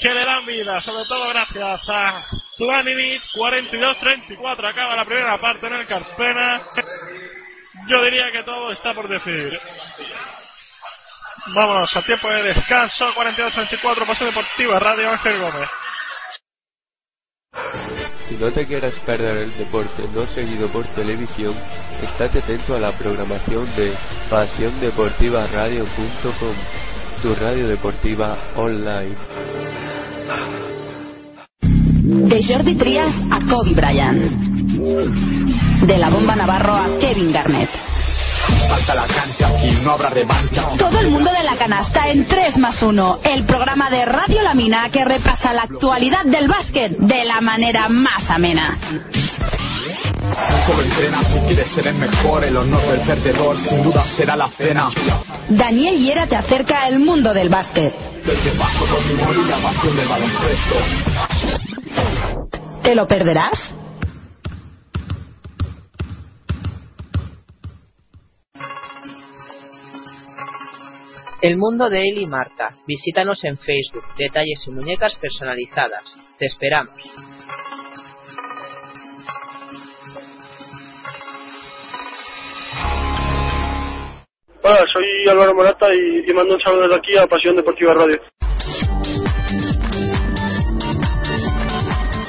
que 0.00 0.14
le 0.14 0.24
dan 0.24 0.46
vida, 0.46 0.80
sobre 0.80 1.04
todo 1.04 1.28
gracias 1.28 1.88
a 1.90 2.22
Tuaninic, 2.56 3.22
42-34. 3.34 4.70
Acaba 4.70 4.96
la 4.96 5.04
primera 5.04 5.38
parte 5.38 5.66
en 5.66 5.74
el 5.74 5.86
Carpena. 5.86 6.62
Yo 7.86 8.02
diría 8.04 8.30
que 8.30 8.42
todo 8.42 8.72
está 8.72 8.94
por 8.94 9.08
decidir. 9.08 9.58
Vámonos 11.46 11.96
a 11.96 12.02
tiempo 12.02 12.28
de 12.28 12.42
descanso, 12.42 13.12
42-34, 13.14 14.06
Paso 14.06 14.24
Deportiva, 14.26 14.78
Radio 14.78 15.10
Ángel 15.10 15.38
Gómez. 15.38 15.68
Si 18.30 18.36
no 18.36 18.50
te 18.52 18.64
quieres 18.64 18.94
perder 19.00 19.38
el 19.38 19.56
deporte 19.56 20.04
no 20.14 20.24
seguido 20.24 20.68
por 20.68 20.86
televisión, 20.94 21.52
estate 22.00 22.38
atento 22.38 22.76
a 22.76 22.78
la 22.78 22.96
programación 22.96 23.66
de 23.74 23.92
pasiondeportivaradio.com, 24.30 26.54
tu 27.22 27.34
radio 27.34 27.66
deportiva 27.66 28.38
online. 28.54 29.16
De 32.02 32.40
Jordi 32.40 32.76
Trias 32.76 33.12
a 33.32 33.40
Kobe 33.40 33.74
Bryant. 33.74 34.30
De 35.88 35.98
la 35.98 36.10
bomba 36.10 36.36
Navarro 36.36 36.74
a 36.74 36.98
Kevin 37.00 37.32
Garnett. 37.32 37.89
Falta 38.70 38.94
la 38.94 39.06
cancha 39.08 39.50
y 39.64 39.72
no 39.82 39.90
habrá 39.90 40.10
revancha. 40.10 40.68
Todo 40.78 41.00
el 41.00 41.10
mundo 41.10 41.28
de 41.32 41.42
la 41.42 41.56
canasta 41.56 42.08
en 42.08 42.24
3 42.24 42.56
más 42.58 42.80
1, 42.80 43.18
el 43.24 43.44
programa 43.44 43.90
de 43.90 44.04
Radio 44.04 44.42
La 44.42 44.54
Mina 44.54 44.88
que 44.92 45.04
repasa 45.04 45.52
la 45.52 45.62
actualidad 45.62 46.24
del 46.24 46.46
básquet 46.46 46.96
de 46.96 47.24
la 47.24 47.40
manera 47.40 47.88
más 47.88 48.30
amena. 48.30 48.78
Solo 50.66 50.82
entrena 50.82 51.24
si 51.24 51.38
quieres 51.48 51.68
ser 51.72 51.88
el 51.88 51.94
mejor. 51.96 52.44
El 52.44 52.56
honor 52.56 52.80
del 52.82 53.00
perdedor 53.00 53.58
sin 53.58 53.82
duda 53.82 54.04
será 54.16 54.36
la 54.36 54.48
cena. 54.50 54.88
Daniel 55.48 55.98
Hiera 55.98 56.28
te 56.28 56.36
acerca 56.36 56.84
al 56.84 57.00
mundo 57.00 57.34
del 57.34 57.48
básquet. 57.48 57.92
Desde 58.24 58.52
humor 58.52 59.36
y 59.36 59.48
la 59.48 59.58
pasión 59.58 59.96
del 59.96 60.06
baloncesto. 60.06 60.74
¿Te 62.84 62.94
lo 62.94 63.08
perderás? 63.08 63.74
El 71.42 71.56
mundo 71.56 71.88
de 71.88 72.02
Eli 72.02 72.24
y 72.24 72.26
Marta. 72.26 72.74
Visítanos 72.86 73.42
en 73.44 73.56
Facebook. 73.56 74.04
Detalles 74.18 74.62
y 74.66 74.72
muñecas 74.72 75.16
personalizadas. 75.16 76.14
Te 76.38 76.44
esperamos. 76.44 76.94
Hola, 84.62 84.84
soy 84.92 85.28
Álvaro 85.30 85.54
Morata 85.54 85.86
y, 85.94 86.30
y 86.30 86.34
mando 86.34 86.56
un 86.56 86.60
saludo 86.60 86.82
desde 86.82 86.96
aquí 86.96 87.16
a 87.16 87.26
Pasión 87.26 87.56
Deportiva 87.56 87.94
Radio. 87.94 88.20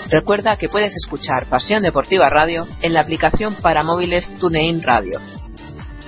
Recuerda 0.10 0.56
que 0.56 0.70
puedes 0.70 0.94
escuchar 0.96 1.50
Pasión 1.50 1.84
Deportiva 1.84 2.30
Radio 2.30 2.66
en 2.82 2.94
la 2.94 3.02
aplicación 3.02 3.56
para 3.62 3.84
móviles 3.84 4.34
TuneIn 4.40 4.82
Radio. 4.82 5.20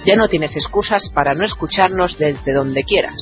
Ya 0.05 0.15
no 0.17 0.27
tienes 0.27 0.55
excusas 0.57 1.09
para 1.13 1.33
no 1.33 1.45
escucharnos 1.45 2.17
desde 2.17 2.53
donde 2.53 2.83
quieras. 2.83 3.15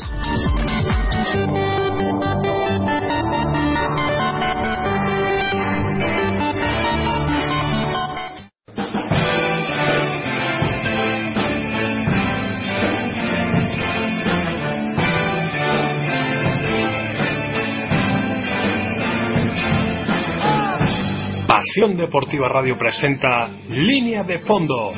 Pasión 21.47 21.95
Deportiva 21.95 22.49
Radio 22.49 22.75
presenta 22.75 23.47
Línea 23.69 24.23
de 24.23 24.39
Fondo. 24.39 24.93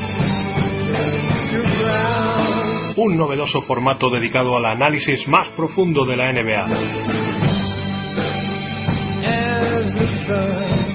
Un 2.96 3.18
novedoso 3.18 3.62
formato 3.62 4.10
dedicado 4.10 4.56
al 4.56 4.66
análisis 4.66 5.28
más 5.28 5.50
profundo 5.50 6.06
de 6.06 6.18
la 6.18 6.32
NBA. 6.32 6.66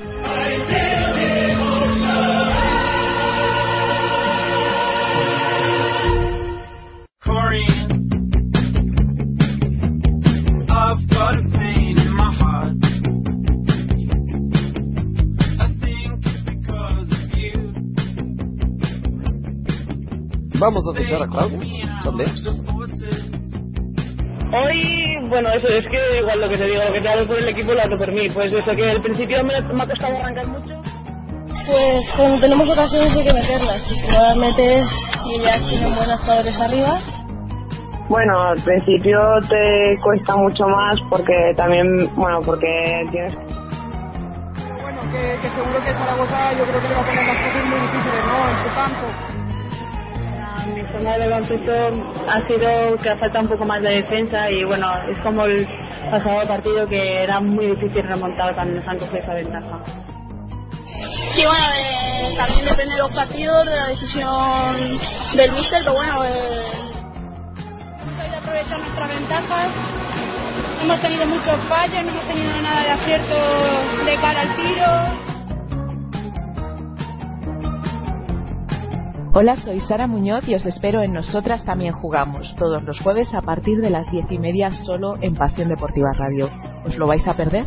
Vamos 20.61 20.85
a 20.87 20.93
fichar 20.95 21.23
a 21.23 21.27
Claudio 21.27 21.57
también. 22.03 22.29
Hoy, 24.53 25.27
bueno, 25.27 25.49
eso 25.49 25.67
es 25.69 25.85
que 25.89 26.19
igual 26.19 26.39
lo 26.39 26.49
que 26.49 26.57
te 26.57 26.65
digo, 26.65 26.83
lo 26.83 26.93
que 26.93 27.01
te 27.01 27.09
hago 27.09 27.25
por 27.25 27.39
el 27.39 27.49
equipo 27.49 27.73
lo 27.73 27.81
hago 27.81 27.97
por 27.97 28.11
mí. 28.11 28.29
Pues 28.29 28.53
eso 28.53 28.75
que 28.75 28.91
al 28.91 29.01
principio 29.01 29.43
me, 29.43 29.55
ha 29.55 29.87
costado 29.87 30.17
arrancar 30.17 30.47
mucho. 30.49 30.79
Pues 31.65 32.13
cuando 32.15 32.39
tenemos 32.41 32.69
ocasiones 32.69 33.17
hay 33.17 33.23
que 33.23 33.33
meterlas. 33.33 33.89
Y 33.89 33.95
si 33.95 34.07
no 34.07 34.21
las 34.21 34.37
metes 34.37 34.85
y 35.25 35.41
ya 35.41 35.57
tienen 35.67 35.95
buenos 35.95 36.21
jugadores 36.21 36.61
arriba. 36.61 37.01
Bueno, 38.07 38.41
al 38.49 38.63
principio 38.63 39.17
te 39.49 39.97
cuesta 40.03 40.37
mucho 40.37 40.67
más 40.67 40.95
porque 41.09 41.53
también, 41.57 41.87
bueno, 42.15 42.39
porque 42.45 42.67
tienes 43.09 43.33
bueno, 43.33 45.01
que, 45.11 45.39
que 45.41 45.49
seguro 45.55 45.83
que 45.83 45.91
Zaragoza 45.91 46.53
yo 46.53 46.65
creo 46.65 46.81
que 46.81 46.87
le 46.87 46.93
va 46.93 47.01
a 47.01 47.05
poner 47.05 47.25
las 47.25 47.37
cosas 47.37 47.65
muy 47.65 47.79
difíciles, 47.79 48.25
¿no? 48.27 48.47
En 48.47 48.57
su 48.57 48.75
campo 48.75 49.30
zona 50.91 51.17
de 51.17 51.29
baloncesto 51.29 51.71
ha 52.27 52.47
sido 52.47 52.97
que 53.01 53.15
falta 53.17 53.39
un 53.39 53.47
poco 53.47 53.65
más 53.65 53.81
de 53.81 54.01
defensa 54.01 54.49
y 54.49 54.63
bueno, 54.63 54.87
es 55.09 55.17
como 55.19 55.45
el 55.45 55.67
pasado 56.09 56.47
partido 56.47 56.87
que 56.87 57.23
era 57.23 57.39
muy 57.39 57.67
difícil 57.67 58.03
remontar 58.03 58.53
cuando 58.55 58.79
nos 58.79 58.87
han 58.87 58.99
cogido 58.99 59.19
esa 59.19 59.33
ventaja. 59.33 59.79
Sí, 61.33 61.45
bueno, 61.45 61.65
eh, 61.75 62.35
también 62.37 62.65
depende 62.65 62.95
de 62.95 63.01
los 63.01 63.11
partidos, 63.13 63.65
de 63.65 63.75
la 63.75 63.87
decisión 63.87 64.99
del 65.35 65.51
míster, 65.53 65.79
pero 65.79 65.95
bueno, 65.95 66.25
eh, 66.25 66.63
hemos 68.01 68.37
aprovechar 68.37 68.79
nuestras 68.79 69.09
ventajas. 69.09 69.69
Hemos 70.81 70.99
tenido 70.99 71.25
muchos 71.27 71.59
fallos, 71.69 72.03
no 72.03 72.09
hemos 72.11 72.27
tenido 72.27 72.61
nada 72.61 72.83
de 72.83 72.89
acierto 72.91 73.35
de 74.05 74.15
cara 74.17 74.41
al 74.41 74.55
tiro. 74.55 75.30
Hola, 79.33 79.55
soy 79.55 79.79
Sara 79.79 80.07
Muñoz 80.07 80.45
y 80.45 80.55
os 80.55 80.65
espero 80.65 81.01
en 81.01 81.13
Nosotras 81.13 81.63
también 81.63 81.93
jugamos, 81.93 82.53
todos 82.57 82.83
los 82.83 82.99
jueves 82.99 83.33
a 83.33 83.41
partir 83.41 83.79
de 83.79 83.89
las 83.89 84.11
diez 84.11 84.29
y 84.29 84.37
media 84.37 84.73
solo 84.83 85.15
en 85.21 85.35
Pasión 85.35 85.69
Deportiva 85.69 86.11
Radio. 86.13 86.49
¿Os 86.85 86.97
lo 86.97 87.07
vais 87.07 87.25
a 87.25 87.33
perder? 87.33 87.65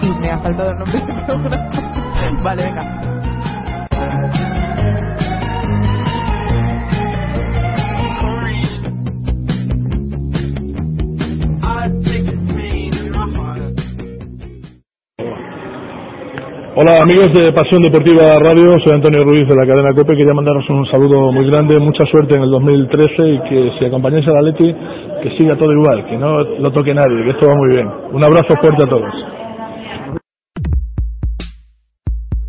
Y 0.00 0.14
me 0.18 0.30
ha 0.30 0.38
faltado 0.38 0.70
el 0.70 0.78
nombre 0.78 0.98
Vale, 2.42 2.62
venga. 2.62 4.63
Hola 16.76 16.98
amigos 17.00 17.32
de 17.32 17.52
Pasión 17.52 17.82
Deportiva 17.82 18.36
Radio, 18.40 18.74
soy 18.82 18.94
Antonio 18.94 19.22
Ruiz 19.22 19.46
de 19.46 19.54
la 19.54 19.64
cadena 19.64 19.94
COPE, 19.94 20.16
quería 20.16 20.34
mandaros 20.34 20.68
un 20.68 20.84
saludo 20.90 21.30
muy 21.30 21.46
grande, 21.46 21.78
mucha 21.78 22.04
suerte 22.04 22.34
en 22.34 22.42
el 22.42 22.50
2013 22.50 23.28
y 23.28 23.40
que 23.48 23.78
si 23.78 23.84
acompañáis 23.84 24.26
a 24.26 24.32
la 24.32 24.42
Leti, 24.42 24.74
que 25.22 25.38
siga 25.38 25.56
todo 25.56 25.70
igual, 25.70 26.04
que 26.04 26.16
no 26.16 26.42
lo 26.42 26.72
toque 26.72 26.92
nadie, 26.92 27.22
que 27.22 27.30
esto 27.30 27.46
va 27.46 27.54
muy 27.54 27.76
bien. 27.76 27.88
Un 28.10 28.24
abrazo 28.24 28.56
fuerte 28.60 28.82
a 28.82 28.88
todos. 28.88 29.14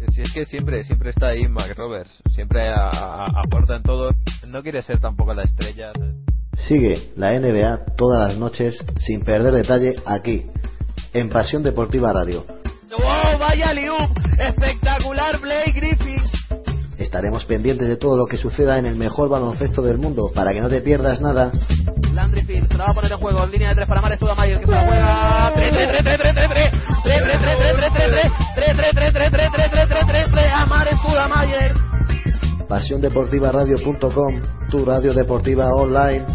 Si 0.10 0.22
es 0.24 0.34
que 0.34 0.46
siempre, 0.46 0.84
siempre 0.84 1.12
está 1.12 1.28
ahí 1.28 1.48
Mac 1.48 1.78
Roberts, 1.78 2.24
siempre 2.30 2.72
aporta 2.74 3.76
en 3.76 3.84
todo, 3.84 4.10
no 4.48 4.64
quiere 4.64 4.82
ser 4.82 5.00
tampoco 5.00 5.36
la 5.36 5.44
estrella. 5.44 5.92
Sigue 6.68 7.12
la 7.16 7.40
NBA 7.40 7.94
todas 7.96 8.30
las 8.30 8.40
noches 8.40 8.76
sin 9.02 9.22
perder 9.22 9.54
detalle 9.54 9.94
aquí, 10.04 10.48
en 11.14 11.30
Pasión 11.30 11.62
Deportiva 11.62 12.12
Radio 12.12 12.44
¡Wow! 12.98 13.38
¡Vaya 13.40 13.74
liup! 13.74 14.10
¡Espectacular 14.40 15.40
Blake 15.40 15.72
Griffin! 15.72 16.22
Estaremos 16.98 17.46
pendientes 17.46 17.88
de 17.88 17.98
todo 17.98 18.18
lo 18.18 18.26
que 18.26 18.38
suceda 18.38 18.78
en 18.78 18.86
el 18.86 18.96
mejor 18.96 19.30
baloncesto 19.30 19.82
del 19.82 19.98
mundo 19.98 20.32
para 20.34 20.54
que 20.54 20.62
no 20.62 20.70
te 20.70 20.82
pierdas 20.82 21.20
nada. 21.22 21.52
Landry 22.14 22.44
Fields 22.44 22.68
se 22.70 22.78
la 22.78 22.86
va 22.86 22.92
a 22.92 22.94
poner 22.94 23.12
en 23.12 23.18
juego 23.20 23.44
en 23.44 23.52
línea 23.52 23.70
de 23.70 23.76
tres 23.76 23.88
para 23.88 24.02
Mares 24.02 24.20
Tudamayer 24.20 24.60
que 24.60 24.66
se 24.66 24.72
la 24.72 24.84
juega. 24.86 25.52
3 25.56 25.72
3 25.74 25.90
3 25.90 26.04
3 26.04 26.20
3 26.20 26.36
3 26.36 26.50
3 26.50 26.72
3 27.04 27.04
3 27.04 27.24
3 27.24 27.42
3 27.76 27.76
3 27.76 27.92
3 28.56 28.76
3 28.76 28.76
3 28.76 28.94
3 28.94 29.14
3 29.14 29.32
3 29.52 29.72
3 29.72 29.88
3 29.88 30.08
3 30.08 30.32
3 30.32 30.54
a 30.54 30.66
Mares 30.66 30.96
Tudamayer. 31.02 31.74
Pasiondeportivaradio.com, 32.68 34.36
tu 34.72 34.86
radio 34.86 35.14
deportiva 35.14 35.68
online. 35.76 36.26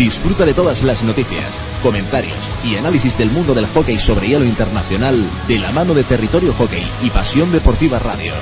Disfruta 0.00 0.46
de 0.46 0.54
todas 0.54 0.82
las 0.82 1.02
noticias, 1.02 1.52
comentarios 1.82 2.38
y 2.64 2.74
análisis 2.74 3.18
del 3.18 3.30
mundo 3.30 3.52
del 3.52 3.66
hockey 3.66 3.98
sobre 3.98 4.28
hielo 4.28 4.46
internacional 4.46 5.30
de 5.46 5.58
la 5.58 5.72
mano 5.72 5.92
de 5.92 6.04
Territorio 6.04 6.54
Hockey 6.54 6.82
y 7.02 7.10
Pasión 7.10 7.52
Deportiva 7.52 7.98
Radio. 7.98 8.32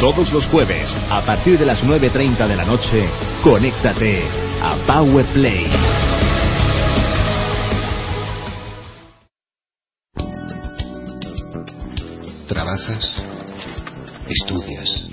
Todos 0.00 0.32
los 0.32 0.44
jueves, 0.46 0.90
a 1.10 1.24
partir 1.24 1.56
de 1.60 1.64
las 1.64 1.84
9.30 1.84 2.48
de 2.48 2.56
la 2.56 2.64
noche, 2.64 3.08
conéctate 3.44 4.24
a 4.60 4.74
Power 4.84 5.26
Play. 5.26 5.70
Trabajas, 12.48 13.22
estudias, 14.28 15.06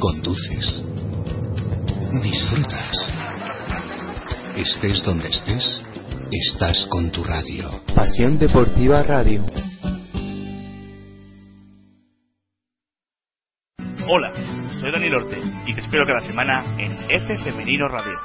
conduces 0.00 0.95
Disfrutas. 2.22 3.12
Estés 4.56 5.02
donde 5.04 5.28
estés, 5.28 5.84
estás 6.30 6.86
con 6.90 7.10
tu 7.10 7.22
radio. 7.22 7.68
Pasión 7.94 8.38
Deportiva 8.38 9.02
Radio. 9.02 9.44
Hola, 14.08 14.32
soy 14.80 14.92
Daniel 14.92 15.16
Orte 15.16 15.42
y 15.66 15.74
te 15.74 15.80
espero 15.80 16.04
cada 16.06 16.20
semana 16.20 16.64
en 16.78 16.92
F 16.92 17.38
Femenino 17.44 17.88
Radio. 17.88 18.18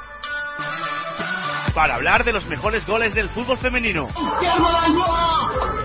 Para 1.74 1.96
hablar 1.96 2.24
de 2.24 2.32
los 2.32 2.46
mejores 2.46 2.86
goles 2.86 3.14
del 3.14 3.28
fútbol 3.30 3.58
femenino. 3.58 4.08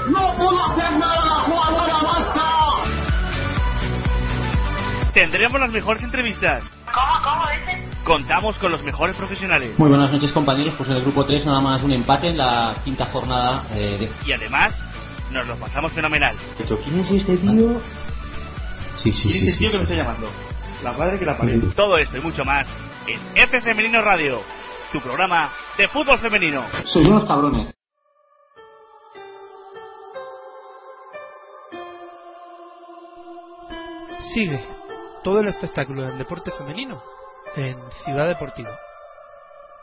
¡No 0.10 0.36
pudo 0.38 0.64
hacer 0.64 0.92
nada 0.98 1.26
la 1.26 1.36
jugadora 1.44 1.98
vasca! 2.04 2.44
Tendremos 5.14 5.60
las 5.60 5.72
mejores 5.72 6.04
entrevistas. 6.04 6.64
¿Cómo, 6.94 7.20
cómo 7.24 7.46
dices? 7.52 7.87
Contamos 8.08 8.56
con 8.60 8.72
los 8.72 8.82
mejores 8.84 9.18
profesionales. 9.18 9.78
Muy 9.78 9.90
buenas 9.90 10.10
noches 10.14 10.32
compañeros, 10.32 10.76
pues 10.78 10.90
en 10.90 10.96
el 10.96 11.02
grupo 11.02 11.26
3 11.26 11.46
nada 11.46 11.60
más 11.60 11.84
un 11.84 11.92
empate 11.92 12.28
en 12.28 12.38
la 12.38 12.78
quinta 12.86 13.08
jornada 13.08 13.66
eh, 13.72 13.98
de... 13.98 14.10
Y 14.26 14.32
además, 14.32 14.74
nos 15.30 15.46
lo 15.46 15.58
pasamos 15.58 15.92
fenomenal. 15.92 16.34
¿Quién 16.56 17.00
es 17.02 17.12
este 17.12 17.36
tío? 17.36 17.82
Sí, 19.04 19.12
sí, 19.12 19.24
¿Quién 19.24 19.36
es 19.36 19.50
este 19.50 19.58
tío 19.58 19.72
que 19.72 19.78
me 19.80 19.84
está 19.84 19.96
llamando? 19.96 20.30
La 20.86 20.94
padre 20.94 21.20
que 21.20 21.26
la 21.26 21.38
pared. 21.38 21.62
Todo 21.76 21.98
esto 21.98 22.18
y 22.18 22.22
mucho 22.22 22.46
más 22.46 22.66
en 23.08 23.20
F 23.36 23.60
Femenino 23.60 24.02
Radio, 24.02 24.40
tu 24.94 25.02
programa 25.02 25.50
de 25.78 25.90
fútbol 25.90 26.18
femenino. 26.20 26.64
Sois 26.86 27.06
unos 27.06 27.28
cabrones. 27.28 27.76
Sigue 34.34 34.66
todo 35.26 35.42
el 35.42 35.50
espectáculo 35.50 36.04
del 36.04 36.18
deporte 36.18 36.52
femenino 36.52 37.18
en 37.56 37.78
Ciudad 38.04 38.28
Deportiva. 38.28 38.78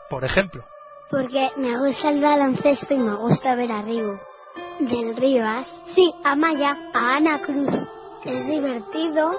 Por 0.09 0.23
ejemplo, 0.23 0.63
Porque 1.09 1.49
me 1.57 1.77
gusta 1.79 2.09
el 2.09 2.21
baloncesto 2.21 2.93
y 2.93 2.97
me 2.99 3.15
gusta 3.15 3.55
ver 3.55 3.71
a 3.71 3.81
Rigo. 3.81 4.19
Del 4.79 5.15
Rivas. 5.15 5.67
Sí, 5.93 6.13
a 6.23 6.35
Maya, 6.35 6.75
a 6.93 7.15
Ana 7.15 7.41
Cruz. 7.41 7.87
Es 8.23 8.45
divertido, 8.47 9.31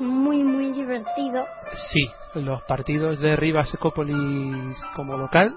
muy, 0.00 0.42
muy 0.42 0.72
divertido. 0.72 1.46
sí, 1.92 2.06
los 2.34 2.62
partidos 2.62 3.20
de 3.20 3.36
Rivas 3.36 3.72
Ecópolis 3.74 4.76
como 4.96 5.16
local 5.16 5.54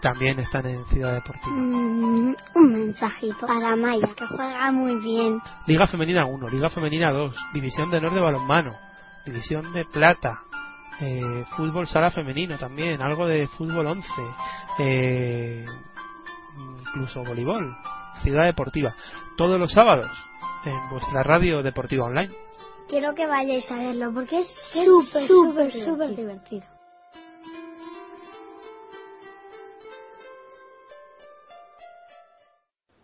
también 0.00 0.38
están 0.38 0.66
en 0.66 0.84
Ciudad 0.86 1.14
Deportiva. 1.14 1.54
Mm, 1.56 2.34
un 2.54 2.72
mensajito 2.72 3.46
para 3.46 3.76
Maya, 3.76 4.08
que 4.16 4.26
juega 4.26 4.70
muy 4.72 4.96
bien. 4.96 5.40
Liga 5.66 5.86
Femenina 5.86 6.24
1, 6.26 6.48
Liga 6.48 6.70
Femenina 6.70 7.12
2, 7.12 7.34
División 7.52 7.90
de 7.90 7.98
Honor 7.98 8.14
de 8.14 8.20
Balonmano, 8.20 8.72
División 9.24 9.72
de 9.72 9.84
Plata, 9.84 10.38
eh, 11.00 11.44
Fútbol 11.56 11.86
Sala 11.86 12.10
Femenino 12.10 12.58
también, 12.58 13.02
algo 13.02 13.26
de 13.26 13.46
Fútbol 13.48 13.86
11, 13.86 14.08
eh, 14.78 15.64
incluso 16.80 17.24
voleibol, 17.24 17.76
Ciudad 18.22 18.44
Deportiva, 18.44 18.94
todos 19.36 19.58
los 19.58 19.72
sábados 19.72 20.10
en 20.64 20.90
vuestra 20.90 21.22
radio 21.22 21.62
deportiva 21.62 22.06
online. 22.06 22.32
Quiero 22.88 23.14
que 23.14 23.26
vayáis 23.26 23.70
a 23.70 23.78
verlo 23.78 24.12
porque 24.14 24.40
es 24.40 24.48
súper, 24.72 25.26
súper, 25.26 25.72
súper 25.72 26.16
divertido. 26.16 26.64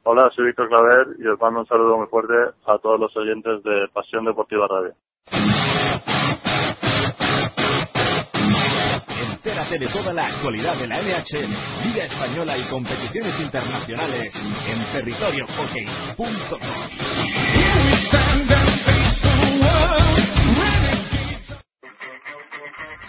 Hola, 0.05 0.31
soy 0.35 0.47
Víctor 0.47 0.69
Claver 0.69 1.07
y 1.19 1.27
os 1.29 1.41
mando 1.41 1.61
un 1.61 1.67
saludo 1.67 1.97
muy 1.97 2.09
fuerte 2.09 2.35
a 2.67 2.79
todos 2.79 2.99
los 2.99 3.17
oyentes 3.17 3.63
de 3.63 3.87
Pasión 3.93 4.25
Deportiva 4.25 4.67
Radio. 4.67 4.95
Entérate 9.23 9.79
de 9.79 9.87
toda 9.89 10.13
la 10.13 10.27
actualidad 10.27 10.77
de 10.77 10.87
la 10.89 11.01
NHL, 11.01 11.47
Liga 11.85 12.05
Española 12.07 12.59
y 12.59 12.65
competiciones 12.65 13.39
internacionales 13.39 14.33
en 14.67 14.85
territoriohockey.com. 14.93 16.63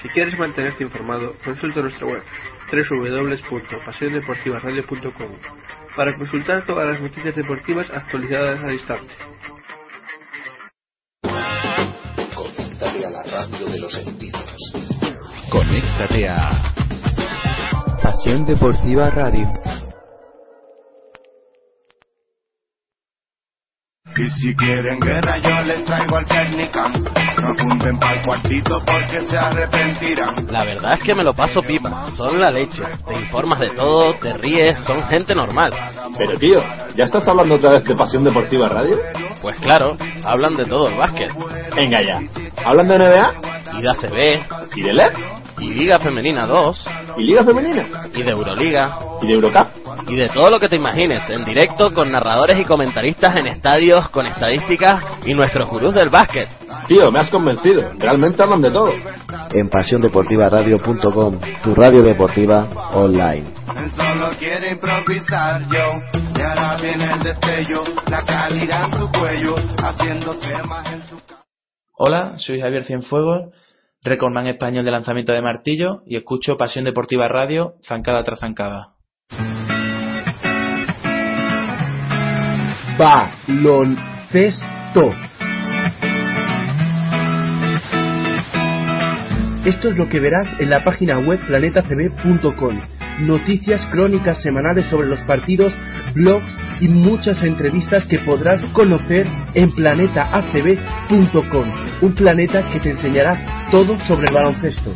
Si 0.03 0.09
quieres 0.09 0.37
mantenerte 0.37 0.83
informado, 0.83 1.33
consulta 1.43 1.81
nuestra 1.81 2.05
web 2.05 2.21
www.pasiondeportivaradio.com 2.71 5.31
para 5.95 6.15
consultar 6.15 6.63
todas 6.65 6.89
las 6.89 7.01
noticias 7.01 7.35
deportivas 7.35 7.89
actualizadas 7.89 8.63
al 8.63 8.73
instante. 8.73 9.15
Conéctate 12.35 13.05
a 13.05 13.09
la 13.09 13.23
radio 13.23 13.65
de 13.65 13.79
los 13.79 13.93
sentidos. 13.93 14.42
Conéctate 15.53 16.27
a 16.27 16.73
Pasión 18.01 18.43
Deportiva 18.43 19.11
Radio. 19.11 19.53
Y 24.15 24.27
si 24.39 24.55
quieren 24.55 24.99
guerra 24.99 25.37
yo 25.37 25.61
les 25.67 25.85
traigo 25.85 26.17
al 26.17 26.25
técnica. 26.25 26.87
No 26.87 27.49
apunten 27.51 27.99
para 27.99 28.19
el 28.19 28.25
cuartito 28.25 28.79
porque 28.83 29.23
se 29.25 29.37
arrepentirán. 29.37 30.47
La 30.47 30.65
verdad 30.65 30.93
es 30.95 31.03
que 31.03 31.13
me 31.13 31.23
lo 31.23 31.35
paso 31.35 31.61
pipa, 31.61 32.09
son 32.17 32.41
la 32.41 32.49
leche. 32.49 32.83
Te 33.07 33.13
informas 33.13 33.59
de 33.59 33.69
todo, 33.75 34.11
te 34.15 34.33
ríes, 34.33 34.79
son 34.87 35.03
gente 35.03 35.35
normal. 35.35 35.71
Pero 36.17 36.35
tío, 36.39 36.63
¿ya 36.95 37.03
estás 37.03 37.27
hablando 37.27 37.55
otra 37.55 37.73
vez 37.73 37.83
de 37.83 37.93
Pasión 37.93 38.23
Deportiva 38.23 38.69
Radio? 38.69 38.97
Pues 39.39 39.59
claro, 39.59 39.97
hablan 40.25 40.57
de 40.57 40.65
todo 40.65 40.87
el 40.87 40.95
básquet. 40.95 41.31
Venga 41.75 41.99
ya. 42.01 42.21
¿Hablan 42.65 42.87
de 42.87 42.97
NBA? 42.97 43.33
Y 43.77 43.81
de 43.83 43.89
ACB. 43.89 44.77
¿Y 44.77 44.81
de 44.81 44.93
LED? 44.93 45.42
Y 45.59 45.73
Liga 45.73 45.99
Femenina 45.99 46.45
2. 46.45 46.87
¿Y 47.17 47.23
Liga 47.23 47.43
Femenina? 47.43 48.09
Y 48.13 48.23
de 48.23 48.31
Euroliga. 48.31 48.99
¿Y 49.21 49.27
de 49.27 49.33
Eurocup? 49.33 49.67
Y 50.07 50.15
de 50.15 50.29
todo 50.29 50.49
lo 50.49 50.59
que 50.59 50.67
te 50.67 50.75
imagines, 50.75 51.29
en 51.29 51.45
directo 51.45 51.91
con 51.91 52.11
narradores 52.11 52.59
y 52.59 52.65
comentaristas 52.65 53.37
en 53.37 53.47
estadios, 53.47 54.09
con 54.09 54.25
estadísticas 54.27 55.03
y 55.25 55.33
nuestros 55.33 55.69
gurús 55.69 55.93
del 55.93 56.09
básquet. 56.09 56.49
Tío, 56.87 57.11
me 57.11 57.19
has 57.19 57.29
convencido. 57.29 57.89
Realmente 57.97 58.43
hablan 58.43 58.61
de 58.61 58.71
todo. 58.71 58.93
En 59.53 59.69
pasiondeportivaradio.com, 59.69 61.39
tu 61.63 61.75
radio 61.75 62.03
deportiva 62.03 62.67
online. 62.93 63.45
Solo 63.95 64.31
quiere 64.39 64.71
improvisar 64.71 65.61
yo. 65.69 66.19
Y 66.37 66.41
ahora 66.41 66.77
viene 66.81 67.05
el 67.13 67.23
destello. 67.23 67.83
La 68.09 68.25
calidad 68.25 68.85
en 68.85 68.99
tu 68.99 69.19
cuello. 69.19 69.55
Haciendo 69.81 70.35
temas 70.37 70.93
en 70.93 71.01
su 71.03 71.17
Hola, 71.95 72.33
soy 72.37 72.59
Javier 72.59 72.85
Cienfuegos, 72.85 73.53
recordman 74.03 74.47
español 74.47 74.85
de 74.85 74.91
lanzamiento 74.91 75.33
de 75.33 75.41
martillo 75.41 76.03
y 76.05 76.17
escucho 76.17 76.57
Pasión 76.57 76.85
Deportiva 76.85 77.27
Radio, 77.27 77.75
zancada 77.81 78.23
tras 78.23 78.39
zancada. 78.39 78.93
baloncesto. 82.97 84.61
Esto 89.65 89.89
es 89.89 89.95
lo 89.95 90.09
que 90.09 90.19
verás 90.19 90.47
en 90.59 90.69
la 90.69 90.83
página 90.83 91.19
web 91.19 91.39
planetacb.com. 91.47 93.02
Noticias 93.19 93.85
crónicas 93.91 94.41
semanales 94.41 94.85
sobre 94.87 95.07
los 95.07 95.21
partidos, 95.21 95.73
blogs 96.13 96.51
y 96.81 96.87
muchas 96.87 97.41
entrevistas 97.43 98.03
que 98.09 98.19
podrás 98.19 98.63
conocer 98.73 99.27
en 99.53 99.69
planetacb.com. 99.71 101.71
Un 102.01 102.13
planeta 102.13 102.69
que 102.71 102.79
te 102.79 102.91
enseñará 102.91 103.69
todo 103.71 103.97
sobre 104.07 104.27
el 104.27 104.33
baloncesto. 104.33 104.93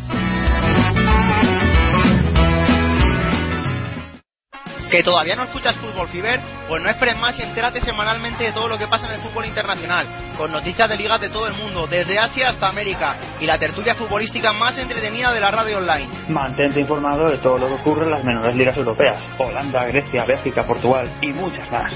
¿Que 4.90 5.04
todavía 5.04 5.36
no 5.36 5.44
escuchas 5.44 5.76
Fútbol 5.76 6.08
Fiber? 6.08 6.40
Pues 6.68 6.82
no 6.82 6.90
esperes 6.90 7.18
más 7.18 7.38
y 7.38 7.42
entérate 7.42 7.82
semanalmente 7.82 8.46
de 8.46 8.52
todo 8.54 8.70
lo 8.70 8.78
que 8.78 8.88
pasa 8.88 9.08
en 9.08 9.14
el 9.14 9.22
fútbol 9.22 9.46
internacional, 9.46 10.08
con 10.38 10.52
noticias 10.52 10.90
de 10.90 10.96
ligas 10.96 11.20
de 11.20 11.30
todo 11.30 11.48
el 11.48 11.54
mundo, 11.56 11.88
desde 11.88 12.18
Asia 12.18 12.50
hasta 12.50 12.70
América, 12.70 13.18
y 13.40 13.46
la 13.46 13.58
tertulia 13.58 13.96
futbolística 13.96 14.54
más 14.54 14.78
entretenida 14.78 15.34
de 15.34 15.42
la 15.42 15.52
radio 15.52 15.80
online. 15.80 16.08
Mantente 16.30 16.80
informado 16.80 17.30
de 17.30 17.38
todo 17.40 17.58
lo 17.58 17.68
que 17.68 17.74
ocurre 17.74 18.06
en 18.06 18.12
las 18.12 18.24
menores 18.24 18.56
ligas 18.56 18.78
europeas, 18.78 19.22
Holanda, 19.38 19.86
Grecia, 19.86 20.24
Bélgica, 20.26 20.64
Portugal 20.66 21.12
y 21.22 21.34
muchas 21.34 21.70
más. 21.70 21.94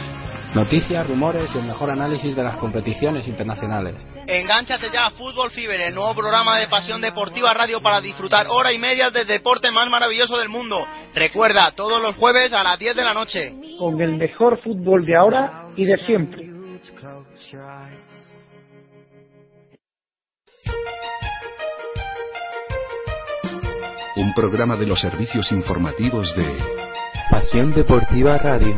Noticias, 0.54 1.08
rumores 1.08 1.50
y 1.56 1.60
el 1.60 1.66
mejor 1.66 1.92
análisis 1.92 2.36
de 2.36 2.44
las 2.44 2.58
competiciones 2.58 3.26
internacionales. 3.26 3.96
Engánchate 4.28 4.88
ya 4.92 5.06
a 5.06 5.12
Fútbol 5.12 5.50
Fiber, 5.50 5.80
el 5.80 5.96
nuevo 5.96 6.14
programa 6.14 6.60
de 6.60 6.68
Pasión 6.68 7.00
Deportiva 7.00 7.54
Radio 7.54 7.82
para 7.82 8.02
disfrutar 8.02 8.48
hora 8.50 8.74
y 8.74 8.78
media 8.78 9.10
del 9.12 9.26
deporte 9.26 9.72
más 9.72 9.90
maravilloso 9.90 10.38
del 10.38 10.50
mundo. 10.50 10.86
Recuerda, 11.16 11.72
todos 11.72 12.02
los 12.02 12.18
jueves 12.18 12.52
a 12.52 12.64
las 12.64 12.78
10 12.78 12.98
de 12.98 13.04
la 13.04 13.14
noche. 13.14 13.54
Con 13.80 14.02
el 14.02 14.18
mejor 14.18 14.62
fútbol 14.62 15.06
de 15.06 15.16
ahora 15.16 15.70
y 15.78 15.86
de 15.86 15.96
siempre. 15.98 16.50
Un 24.18 24.34
programa 24.34 24.76
de 24.76 24.86
los 24.86 25.00
servicios 25.00 25.50
informativos 25.54 26.36
de 26.36 26.46
Pasión 27.30 27.74
Deportiva 27.74 28.38
Radio. 28.38 28.78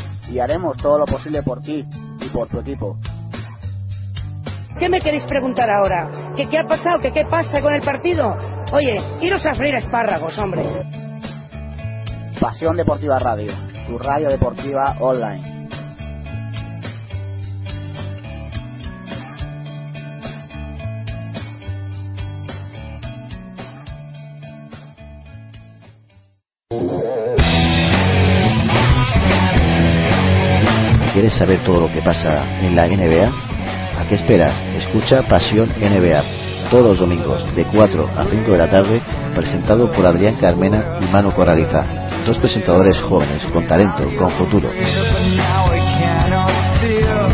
y 0.29 0.39
haremos 0.39 0.77
todo 0.77 0.99
lo 0.99 1.05
posible 1.05 1.43
por 1.43 1.61
ti 1.61 1.85
y 2.19 2.29
por 2.29 2.47
tu 2.47 2.59
equipo. 2.59 2.97
¿Qué 4.79 4.89
me 4.89 4.99
queréis 4.99 5.23
preguntar 5.25 5.69
ahora? 5.69 6.33
¿Que 6.35 6.49
qué 6.49 6.57
ha 6.57 6.63
pasado? 6.63 6.99
¿Que 6.99 7.11
qué 7.11 7.25
pasa 7.25 7.61
con 7.61 7.73
el 7.73 7.81
partido? 7.81 8.35
Oye, 8.73 8.99
iros 9.21 9.45
a 9.45 9.53
freír 9.53 9.75
espárragos, 9.75 10.37
hombre. 10.39 10.63
Pasión 12.39 12.75
Deportiva 12.75 13.19
Radio, 13.19 13.51
tu 13.85 13.99
radio 13.99 14.29
deportiva 14.29 14.95
online. 14.99 15.60
¿Quieres 31.21 31.37
saber 31.37 31.63
todo 31.63 31.81
lo 31.81 31.93
que 31.93 32.01
pasa 32.01 32.65
en 32.65 32.75
la 32.75 32.87
NBA? 32.87 33.31
¿A 33.95 34.07
qué 34.09 34.15
esperas? 34.15 34.55
Escucha 34.75 35.21
Pasión 35.21 35.69
NBA 35.79 36.23
todos 36.71 36.83
los 36.83 36.97
domingos 36.97 37.45
de 37.55 37.63
4 37.63 38.09
a 38.17 38.25
5 38.25 38.51
de 38.51 38.57
la 38.57 38.67
tarde, 38.67 38.99
presentado 39.35 39.91
por 39.91 40.03
Adrián 40.03 40.37
Carmena 40.41 40.97
y 40.99 41.05
Manu 41.13 41.31
Corraliza. 41.31 41.85
Dos 42.25 42.39
presentadores 42.39 42.99
jóvenes, 43.01 43.45
con 43.53 43.67
talento, 43.67 44.01
con 44.17 44.31
futuro. 44.31 44.67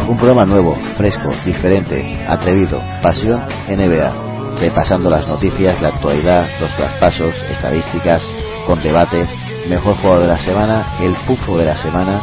Un 0.10 0.18
programa 0.18 0.44
nuevo, 0.44 0.76
fresco, 0.98 1.32
diferente, 1.46 2.26
atrevido. 2.28 2.84
Pasión 3.02 3.42
NBA. 3.70 4.60
Repasando 4.60 5.10
las 5.10 5.26
noticias, 5.30 5.82
la 5.82 5.88
actualidad, 5.88 6.46
los 6.60 6.76
traspasos, 6.76 7.34
estadísticas, 7.50 8.22
con 8.66 8.84
debates, 8.84 9.30
mejor 9.70 9.96
jugador 9.96 10.24
de 10.24 10.28
la 10.28 10.40
semana, 10.40 10.98
el 11.00 11.14
pufo 11.26 11.58
de 11.58 11.66
la 11.68 11.78
semana, 11.78 12.20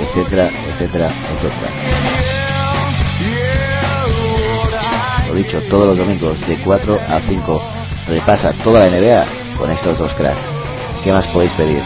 etcétera, 0.00 0.50
etcétera, 0.68 1.10
etcétera. 1.34 1.70
Lo 5.28 5.34
dicho, 5.34 5.60
todos 5.70 5.86
los 5.86 5.98
domingos 5.98 6.40
de 6.46 6.56
4 6.56 6.98
a 7.08 7.20
5 7.20 7.62
repasa 8.08 8.52
toda 8.64 8.80
la 8.80 8.90
NBA 8.90 9.26
con 9.56 9.70
estos 9.70 9.98
dos 9.98 10.12
cracks. 10.14 10.42
¿Qué 11.04 11.12
más 11.12 11.26
podéis 11.28 11.52
pedir? 11.52 11.82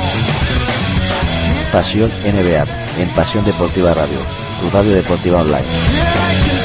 Pasión 1.72 2.10
NBA 2.24 2.64
en 2.98 3.08
Pasión 3.14 3.44
Deportiva 3.44 3.92
Radio, 3.94 4.18
tu 4.60 4.70
radio 4.70 4.92
deportiva 4.92 5.40
online. 5.40 6.63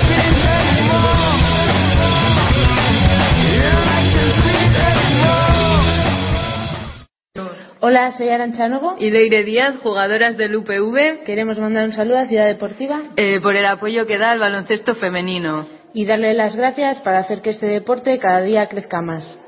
Hola, 7.82 8.12
soy 8.12 8.28
Arancha 8.28 8.68
Novo 8.68 8.98
y 9.00 9.10
Leire 9.10 9.46
Díaz, 9.46 9.78
jugadoras 9.82 10.36
del 10.36 10.54
UPV. 10.54 11.24
Queremos 11.24 11.58
mandar 11.60 11.86
un 11.86 11.94
saludo 11.94 12.20
a 12.20 12.26
Ciudad 12.26 12.46
Deportiva 12.46 13.04
eh, 13.16 13.40
por 13.40 13.56
el 13.56 13.66
apoyo 13.66 14.06
que 14.06 14.18
da 14.18 14.32
al 14.32 14.40
baloncesto 14.40 14.96
femenino. 14.96 15.66
y 15.94 16.06
darle 16.06 16.34
las 16.34 16.58
gracias 16.58 17.00
para 17.00 17.20
hacer 17.20 17.42
que 17.42 17.52
este 17.52 17.68
deporte 17.68 18.20
cada 18.20 18.42
día 18.42 18.68
crezca 18.68 19.02
más. 19.02 19.40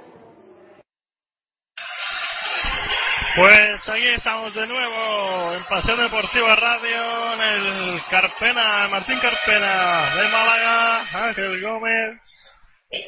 Pues 3.36 3.90
aquí 3.90 4.08
estamos 4.16 4.56
de 4.56 4.66
nuevo 4.66 5.54
en 5.54 5.64
Pasión 5.66 6.00
Deportiva 6.00 6.56
Radio, 6.56 7.34
en 7.34 7.42
el 7.42 8.02
Carpena, 8.10 8.88
Martín 8.90 9.20
Carpena 9.20 10.16
de 10.16 10.30
Málaga, 10.30 11.28
Ángel 11.28 11.62
Gómez, 11.62 12.22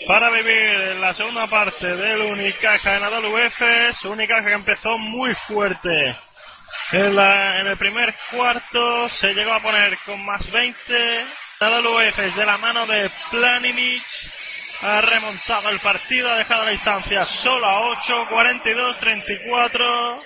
para 0.07 0.29
vivir 0.29 0.95
la 0.97 1.13
segunda 1.13 1.47
parte 1.47 1.85
del 1.95 2.21
Unicaja 2.21 2.95
en 2.97 3.03
AWF, 3.03 3.61
su 4.01 4.11
Unicaja 4.11 4.45
que 4.45 4.53
empezó 4.53 4.97
muy 4.97 5.33
fuerte. 5.47 6.15
En, 6.93 7.15
la- 7.15 7.59
en 7.59 7.67
el 7.67 7.77
primer 7.77 8.13
cuarto 8.31 9.09
se 9.09 9.33
llegó 9.33 9.53
a 9.53 9.61
poner 9.61 9.97
con 10.05 10.23
más 10.25 10.49
20. 10.51 11.25
AWF 11.59 12.17
de 12.35 12.45
la 12.45 12.57
mano 12.57 12.85
de 12.87 13.09
Planinic 13.29 14.03
ha 14.81 15.01
remontado 15.01 15.69
el 15.69 15.79
partido, 15.79 16.29
ha 16.31 16.37
dejado 16.37 16.65
la 16.65 16.71
distancia 16.71 17.25
solo 17.43 17.65
a 17.65 17.79
8, 17.81 18.25
42, 18.29 18.97
34. 18.99 20.23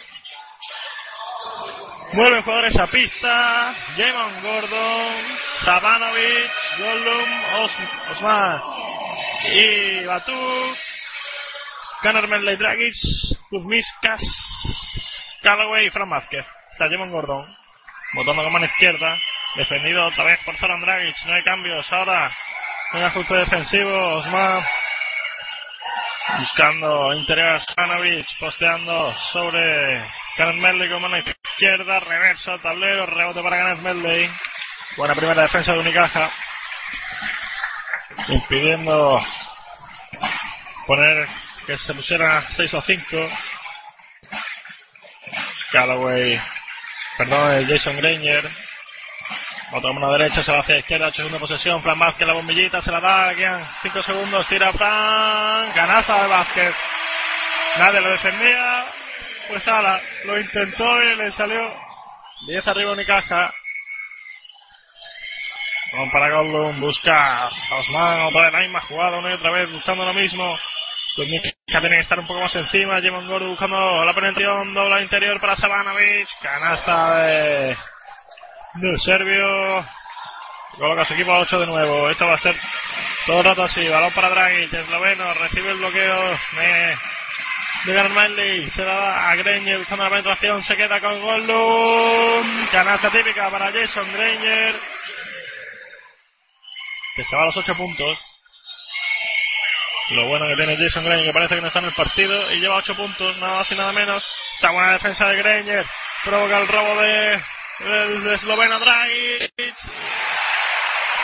Vuelven 2.14 2.41
jugadores 2.41 2.76
a 2.78 2.88
pista. 2.88 3.76
Jamon 3.97 4.41
Gordon, 4.41 5.38
Sabanovic, 5.64 6.51
Gollum, 6.80 7.30
Os- 7.60 8.12
Osman 8.12 8.62
y 9.53 10.05
Batuk. 10.05 10.78
Conor 12.01 12.28
Medley 12.28 12.55
Dragic, 12.57 12.93
Kuzmiskas, 13.49 14.22
Callaway 15.41 15.88
y 15.88 15.89
Fran 15.89 16.09
Vázquez. 16.09 16.45
Está 16.72 16.88
Jamon 16.89 17.11
Gordon. 17.11 17.45
Botando 18.13 18.43
con 18.43 18.53
mano 18.53 18.65
izquierda. 18.65 19.18
Defendido 19.55 20.05
otra 20.05 20.26
vez 20.26 20.39
por 20.45 20.55
Zoran 20.57 20.82
Dragic. 20.82 21.15
No 21.26 21.34
hay 21.34 21.43
cambios. 21.43 21.91
Ahora 21.91 22.32
un 22.93 23.03
ajuste 23.03 23.34
defensivo. 23.34 24.18
Osman 24.18 24.63
buscando 26.39 27.13
interior 27.13 27.47
a 27.47 27.59
Stanovic, 27.59 28.28
posteando 28.39 29.13
sobre 29.32 30.03
Kenneth 30.36 30.61
Medley 30.61 30.89
con 30.89 31.01
mano 31.01 31.18
izquierda, 31.18 31.99
reverso 32.01 32.59
tablero, 32.59 33.05
rebote 33.05 33.41
para 33.41 33.57
Kenneth 33.57 33.82
Medley. 33.82 34.30
Buena 34.97 35.15
primera 35.15 35.43
defensa 35.43 35.74
de 35.74 35.80
Unicaja. 35.80 36.32
Impidiendo 38.30 39.22
poner 40.86 41.28
que 41.66 41.78
se 41.78 41.93
pusiera 41.93 42.45
6 42.55 42.74
o 42.74 42.82
5. 42.82 43.30
Callaway, 45.72 46.41
perdón, 47.18 47.68
Jason 47.68 47.97
Granger. 47.97 48.49
Otra 49.74 49.91
mano 49.91 50.14
derecha, 50.18 50.41
se 50.41 50.51
va 50.51 50.60
hacia 50.60 50.76
la 50.76 50.80
izquierda, 50.80 51.08
8 51.08 51.16
segundos 51.16 51.41
de 51.41 51.47
posesión. 51.47 51.84
Fran 51.84 51.99
Vázquez, 51.99 52.26
la 52.26 52.34
bombillita, 52.34 52.82
se 52.82 52.89
la 52.89 53.01
da, 53.01 53.36
quedan 53.36 53.68
5 53.82 54.03
segundos, 54.03 54.47
tira 54.47 54.72
Fran. 54.72 55.74
Ganaza 55.76 56.22
de 56.22 56.28
Vázquez. 56.28 56.76
Nadie 57.78 58.01
lo 58.01 58.10
defendía. 58.12 58.86
Pues 59.49 59.68
ahora 59.68 60.01
lo 60.26 60.39
intentó 60.39 61.03
y 61.03 61.16
le 61.16 61.32
salió 61.32 61.74
10 62.47 62.68
arriba 62.68 62.93
Unicaja. 62.93 63.53
Vamos 65.94 66.12
para 66.12 66.30
Goldblum, 66.30 66.80
busca 66.82 67.50
Osman, 67.72 68.22
otra 68.24 68.44
vez 68.44 68.54
la 68.54 68.60
misma 68.60 68.82
jugada, 68.82 69.20
una 69.20 69.30
y 69.30 69.34
otra 69.34 69.52
vez 69.52 69.72
buscando 69.72 70.06
lo 70.06 70.14
mismo. 70.14 70.58
Unicaja 71.18 71.80
tiene 71.80 71.96
que 71.96 72.02
estar 72.02 72.20
un 72.20 72.28
poco 72.28 72.42
más 72.42 72.56
encima. 72.56 73.02
Jimon 73.02 73.28
Gordo 73.28 73.48
buscando 73.48 74.06
la 74.06 74.14
penetración, 74.14 74.74
doble 74.74 74.96
al 74.96 75.04
interior 75.04 75.40
para 75.40 75.56
Sabanovic. 75.56 76.28
Canasta 76.42 77.18
de 77.24 77.78
del 78.76 79.00
serbio. 79.00 79.86
Coloca 80.78 81.06
su 81.06 81.14
equipo 81.14 81.32
a 81.32 81.40
8 81.40 81.60
de 81.60 81.66
nuevo. 81.66 82.10
Esto 82.10 82.28
va 82.28 82.36
a 82.36 82.40
ser 82.40 82.56
todo 83.26 83.40
el 83.40 83.46
rato 83.46 83.64
así. 83.64 83.88
Balón 83.88 84.14
para 84.14 84.30
Dragic, 84.30 84.74
esloveno. 84.74 85.34
Recibe 85.34 85.72
el 85.72 85.78
bloqueo 85.78 86.40
de, 86.54 86.98
de 87.86 87.94
Garmelli. 87.94 88.70
Se 88.70 88.84
la 88.84 88.94
da 88.94 89.30
a 89.30 89.36
Granger 89.36 89.80
buscando 89.80 90.04
la 90.04 90.10
penetración. 90.12 90.64
Se 90.64 90.76
queda 90.76 91.02
con 91.02 91.20
Goldum. 91.20 92.68
Canasta 92.72 93.10
típica 93.10 93.50
para 93.50 93.72
Jason 93.72 94.12
Granger. 94.14 94.80
Que 97.18 97.24
se 97.24 97.36
va 97.36 97.41
a 97.41 97.45
los 97.47 97.57
8 97.57 97.74
puntos. 97.74 98.15
Lo 100.11 100.28
bueno 100.28 100.47
que 100.47 100.55
tiene 100.55 100.78
Jason 100.78 101.03
Granger, 101.03 101.26
que 101.26 101.34
parece 101.34 101.55
que 101.55 101.61
no 101.61 101.68
está 101.68 101.80
en 101.80 101.86
el 101.86 101.95
partido. 101.95 102.51
Y 102.51 102.59
lleva 102.59 102.76
8 102.76 102.95
puntos, 102.95 103.36
nada 103.38 103.57
más 103.57 103.72
y 103.72 103.76
nada 103.76 103.91
menos. 103.91 104.24
Esta 104.53 104.70
buena 104.70 104.93
defensa 104.93 105.28
de 105.28 105.38
Granger. 105.38 105.86
Provoca 106.24 106.59
el 106.59 106.68
robo 106.68 107.01
de 107.01 107.41
el 107.80 108.28
esloveno 108.28 108.80
Dragic. 108.80 109.51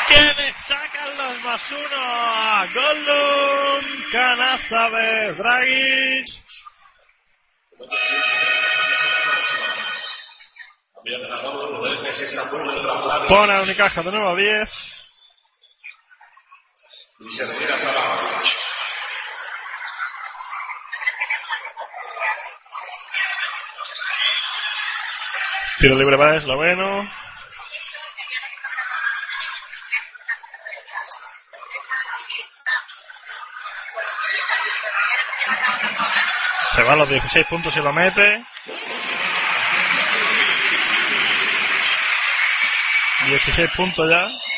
Que 0.07 0.19
le 0.19 0.53
sacan 0.67 1.15
los 1.15 1.41
más 1.41 1.61
uno 1.69 2.01
a 2.01 2.67
Goldum. 2.73 4.11
Canasta 4.11 4.89
de 4.89 5.33
Dragic. 5.33 6.27
Pone 13.27 13.53
a 13.53 13.61
Unicaja 13.61 14.01
de 14.01 14.11
nuevo 14.11 14.29
a 14.29 14.35
10 14.35 15.02
abajo. 17.24 18.41
Tiro 25.80 25.95
libre 25.95 26.17
para 26.17 26.38
esloveno. 26.38 27.09
Se 36.76 36.84
va 36.84 36.93
a 36.93 36.95
los 36.95 37.09
16 37.09 37.45
puntos 37.47 37.76
y 37.76 37.80
lo 37.82 37.93
mete. 37.93 38.45
16 43.26 43.71
puntos 43.76 44.09
ya. 44.09 44.52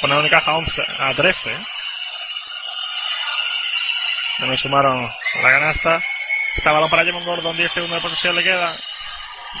Pone 0.00 0.16
Unicaja 0.16 0.52
11 0.52 0.82
a 0.98 1.14
13. 1.14 1.50
¿eh? 1.50 1.66
Ya 4.38 4.46
me 4.46 4.56
sumaron 4.56 5.12
la 5.42 5.50
canasta. 5.50 6.00
Está 6.56 6.72
balón 6.72 6.90
para 6.90 7.04
Jimon 7.04 7.24
Gordon, 7.24 7.56
10 7.56 7.72
segundos 7.72 7.98
de 7.98 8.08
posesión 8.08 8.36
le 8.36 8.44
queda. 8.44 8.78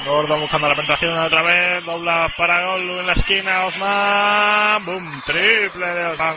Gordon 0.04 0.40
buscando 0.40 0.68
la 0.68 0.76
penetración 0.76 1.18
otra 1.18 1.42
vez. 1.42 1.84
Dobla 1.84 2.32
para 2.36 2.62
Gol 2.66 3.00
en 3.00 3.06
la 3.06 3.12
esquina. 3.14 3.66
Osman. 3.66 4.84
Boom. 4.84 5.22
Triple 5.26 5.86
de 5.88 6.06
Osman. 6.06 6.36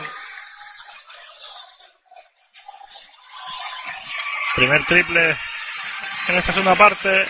Primer 4.56 4.84
triple 4.84 5.36
en 6.28 6.36
esta 6.36 6.52
segunda 6.52 6.74
parte. 6.74 7.26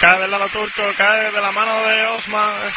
Cae 0.00 0.20
del 0.20 0.30
lado 0.30 0.48
turco, 0.50 0.82
cae 0.96 1.30
de 1.30 1.40
la 1.40 1.52
mano 1.52 1.82
de 1.82 2.06
Osman. 2.06 2.72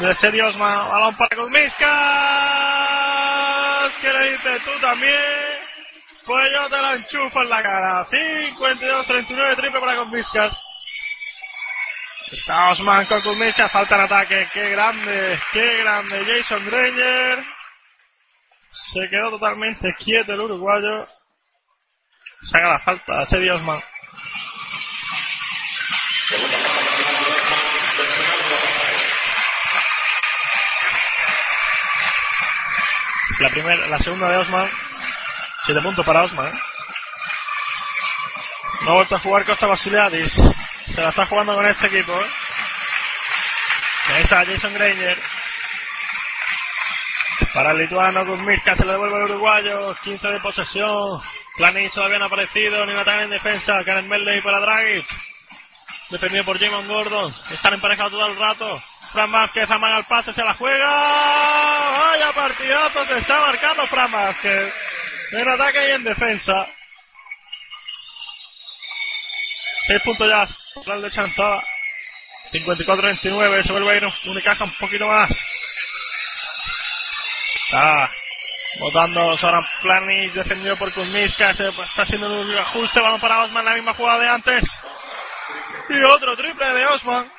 De 0.00 0.14
Sedi 0.16 0.40
Osman. 0.40 0.88
Balón 0.88 1.16
para 1.16 1.36
Kuzmiskas. 1.36 1.90
¿Qué 4.00 4.12
le 4.12 4.32
dices 4.32 4.62
tú 4.64 4.72
también? 4.80 5.14
Pues 6.26 6.50
yo 6.52 6.68
te 6.68 6.82
la 6.82 6.94
enchufo 6.94 7.42
en 7.42 7.48
la 7.48 7.62
cara. 7.62 8.06
52-39 8.06 9.56
triple 9.56 9.80
para 9.80 9.96
Kuzmiskas. 9.96 10.52
Está 12.32 12.70
Osman 12.70 13.06
con 13.06 13.22
Kuzmiskas. 13.22 13.70
Falta 13.70 13.94
en 13.94 14.00
ataque. 14.00 14.48
Qué 14.52 14.70
grande, 14.70 15.40
qué 15.52 15.78
grande. 15.78 16.24
Jason 16.24 16.66
Granger. 16.66 17.44
Se 18.92 19.08
quedó 19.08 19.30
totalmente 19.30 19.94
quieto 19.98 20.32
el 20.32 20.40
uruguayo. 20.40 21.06
Saca 22.50 22.68
la 22.68 22.80
falta 22.80 23.26
Sedi 23.26 23.48
Osman. 23.48 23.80
La 33.44 33.50
primera, 33.50 33.86
la 33.88 33.98
segunda 33.98 34.30
de 34.30 34.38
Osman. 34.38 34.70
7 35.66 35.82
puntos 35.82 36.06
para 36.06 36.22
Osman. 36.22 36.50
No 38.80 38.90
ha 38.90 38.94
vuelto 38.94 39.16
a 39.16 39.18
jugar 39.18 39.44
Costa 39.44 39.66
Basiliadis. 39.66 40.32
Se 40.86 40.98
la 41.02 41.10
está 41.10 41.26
jugando 41.26 41.54
con 41.54 41.66
este 41.66 41.88
equipo. 41.88 42.18
Ahí 44.06 44.22
está 44.22 44.46
Jason 44.46 44.72
Granger. 44.72 45.22
Para 47.52 47.72
el 47.72 47.80
lituano, 47.80 48.24
Kuzmiska 48.24 48.76
se 48.76 48.86
le 48.86 48.92
devuelve 48.92 49.16
al 49.16 49.30
uruguayo. 49.30 49.94
15 50.02 50.26
de 50.26 50.40
posesión. 50.40 51.20
Planic 51.58 51.92
todavía 51.92 52.20
no 52.20 52.24
ha 52.24 52.28
aparecido. 52.28 52.86
Ni 52.86 52.98
ataque 52.98 53.24
en 53.24 53.30
defensa. 53.30 53.84
Karen 53.84 54.08
Melley 54.08 54.40
para 54.40 54.60
Dragic. 54.60 55.06
Defendido 56.08 56.46
por 56.46 56.58
Jamon 56.58 56.88
Gordon. 56.88 57.34
Están 57.50 57.74
emparejados 57.74 58.12
todo 58.12 58.26
el 58.26 58.38
rato. 58.38 58.82
Fran 59.14 59.30
Vázquez 59.30 59.70
amaga 59.70 59.98
el 59.98 60.04
pase, 60.06 60.34
se 60.34 60.42
la 60.42 60.54
juega. 60.54 60.86
Vaya 60.88 62.32
partidazo 62.32 63.06
se 63.06 63.18
está 63.18 63.40
marcando 63.42 63.86
Fran 63.86 64.10
Vázquez. 64.10 64.74
En 65.30 65.48
ataque 65.48 65.88
y 65.88 65.92
en 65.92 66.02
defensa. 66.02 66.66
Seis 69.86 70.02
puntos 70.02 70.28
ya. 70.28 70.48
Plan 70.82 71.00
de 71.00 71.12
Chantada. 71.12 71.62
54-29. 72.52 73.62
Se 73.62 73.70
vuelve 73.70 73.92
a 73.92 73.96
ir 73.98 74.04
Unicaja 74.24 74.64
un 74.64 74.74
poquito 74.78 75.06
más. 75.06 75.30
Está 77.66 78.10
votando 78.80 79.38
Soran 79.38 79.64
Planic. 79.80 80.32
Defendido 80.32 80.76
por 80.76 80.92
Kuzmiska. 80.92 81.50
Está 81.50 82.02
haciendo 82.02 82.40
un 82.40 82.58
ajuste. 82.58 82.98
Vamos 82.98 83.20
para 83.20 83.44
Osman. 83.44 83.64
La 83.64 83.74
misma 83.74 83.94
jugada 83.94 84.18
de 84.18 84.28
antes. 84.28 84.64
Y 85.88 86.02
otro 86.02 86.36
triple 86.36 86.66
de 86.66 86.86
Osman. 86.86 87.30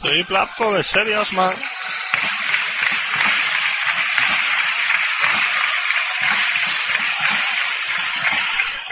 Triplazo 0.00 0.72
de 0.74 0.84
serie 0.84 1.16
Osman. 1.18 1.56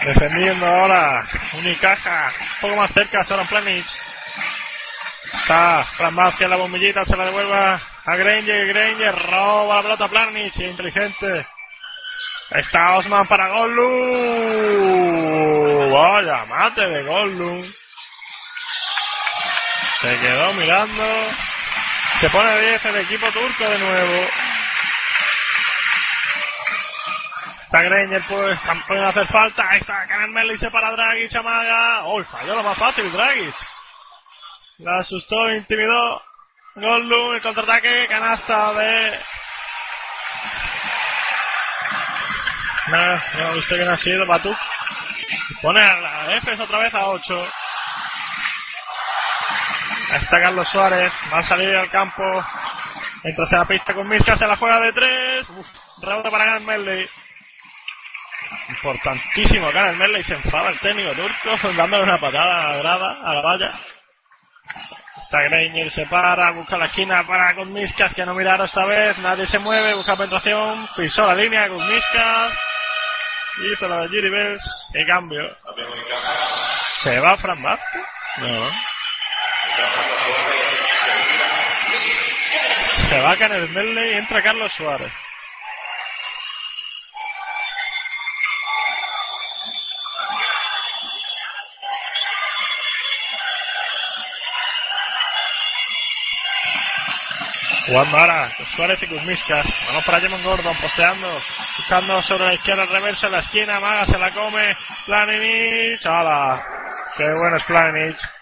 Defendiendo 0.05 0.65
ahora 0.65 1.27
Unicaja. 1.53 2.31
Un 2.39 2.61
poco 2.61 2.75
más 2.75 2.91
cerca 2.93 3.23
Soran 3.25 3.47
Planic. 3.47 3.85
Está 5.33 5.85
Fran 5.95 6.15
Vázquez, 6.15 6.49
la 6.49 6.57
bombillita 6.57 7.05
se 7.05 7.15
la 7.15 7.25
devuelve 7.25 7.53
a 7.53 7.81
Granger. 8.15 8.67
Granger 8.67 9.15
roba 9.15 9.75
la 9.75 9.81
pelota 9.83 10.05
a 10.05 10.09
Planic. 10.09 10.57
Inteligente. 10.59 11.47
Está 12.49 12.97
Osman 12.97 13.27
para 13.27 13.47
Gollum. 13.49 14.97
Vaya 15.91 16.45
mate 16.45 16.81
de 16.81 17.03
Gollum. 17.03 17.65
Se 20.01 20.19
quedó 20.19 20.53
mirando. 20.53 21.31
Se 22.19 22.29
pone 22.29 22.61
10 22.61 22.85
el 22.85 22.95
equipo 22.97 23.31
turco 23.31 23.69
de 23.69 23.79
nuevo. 23.79 24.27
Está 27.63 27.81
Granger, 27.81 28.23
pues, 28.29 28.59
puede 28.87 29.05
hacer 29.05 29.27
falta. 29.27 29.69
Ahí 29.69 29.79
está 29.79 30.07
Karen 30.07 30.31
Melly, 30.31 30.57
se 30.57 30.71
para 30.71 30.91
Dragic, 30.91 31.35
amaga. 31.35 32.05
Oh, 32.05 32.23
falló 32.23 32.55
lo 32.55 32.63
más 32.63 32.77
fácil, 32.77 33.11
Dragic. 33.11 33.55
La 34.79 34.99
asustó, 34.99 35.51
intimidó. 35.51 36.21
Gollum, 36.75 37.33
el 37.33 37.41
contraataque, 37.41 38.07
canasta 38.07 38.73
de 38.73 39.19
No, 42.87 43.15
no, 43.15 43.57
usted 43.57 43.77
que 43.77 43.85
no 43.85 43.91
ha 43.91 43.97
sido 43.97 44.25
Batuk. 44.25 44.57
Pone 45.61 45.81
a 45.81 45.95
la 45.97 46.37
F 46.37 46.61
otra 46.61 46.77
vez 46.77 46.93
a 46.93 47.07
8. 47.07 47.51
Ahí 50.09 50.19
está 50.21 50.39
Carlos 50.39 50.67
Suárez. 50.69 51.11
Va 51.33 51.39
a 51.39 51.47
salir 51.47 51.75
al 51.75 51.89
campo. 51.89 52.23
Entra 53.23 53.45
a 53.51 53.57
la 53.59 53.65
pista 53.65 53.93
con 53.93 54.07
Miska. 54.07 54.37
Se 54.37 54.47
la 54.47 54.55
juega 54.55 54.79
de 54.79 54.93
3. 54.93 55.47
Rebote 56.01 56.31
para 56.31 56.45
Ganem 56.45 56.65
Medley. 56.65 57.09
Importantísimo 58.69 59.71
Ganem 59.71 59.97
Medley. 59.97 60.23
Se 60.23 60.35
enfada 60.35 60.69
el 60.69 60.79
técnico 60.79 61.11
turco. 61.11 61.73
Dándole 61.77 62.03
una 62.03 62.19
patada 62.19 62.69
a 62.69 62.71
la 62.71 62.77
grada, 62.77 63.21
a 63.23 63.33
la 63.33 63.41
valla. 63.41 63.73
Está 65.27 65.41
Greiner, 65.41 65.91
se 65.91 66.05
para, 66.05 66.51
busca 66.51 66.77
la 66.77 66.85
esquina 66.85 67.27
para 67.27 67.53
Kuzmiskas, 67.53 68.13
que 68.13 68.25
no 68.25 68.33
miraron 68.33 68.65
esta 68.65 68.85
vez, 68.85 69.17
nadie 69.17 69.45
se 69.45 69.59
mueve, 69.59 69.93
busca 69.93 70.15
penetración, 70.15 70.87
pisó 70.95 71.27
la 71.27 71.35
línea 71.35 71.67
Kuzmiskas, 71.67 72.53
hizo 73.73 73.89
la 73.89 74.03
de 74.03 74.07
Giri 74.07 74.29
Bells, 74.29 74.91
y 74.93 75.05
cambio. 75.05 75.57
¿Se 77.03 77.19
va 77.19 77.35
Fran 77.35 77.61
Vázquez? 77.61 78.03
No. 78.37 78.71
Se 83.09 83.21
va 83.21 83.37
Caner 83.37 83.69
Medley 83.69 84.13
y 84.13 84.17
entra 84.17 84.41
Carlos 84.41 84.71
Suárez. 84.73 85.11
Jugando 97.87 98.17
ahora 98.17 98.51
Suárez 98.75 99.01
y 99.03 99.07
Kuzmiskas. 99.07 99.65
Vamos 99.87 100.03
para 100.03 100.19
Jemon 100.19 100.43
Gordon, 100.43 100.75
posteando. 100.75 101.41
Buscando 101.77 102.21
sobre 102.23 102.45
la 102.45 102.53
izquierda 102.55 102.83
el 102.83 102.89
reverso 102.89 103.27
en 103.27 103.31
la 103.31 103.39
esquina. 103.39 103.79
Maga 103.79 104.05
se 104.05 104.17
la 104.17 104.31
come. 104.31 104.75
Planinic. 105.05 106.05
¡Hala! 106.05 106.61
¡Qué 107.15 107.23
bueno 107.23 107.55
es 107.55 107.63
Planinic! 107.63 108.36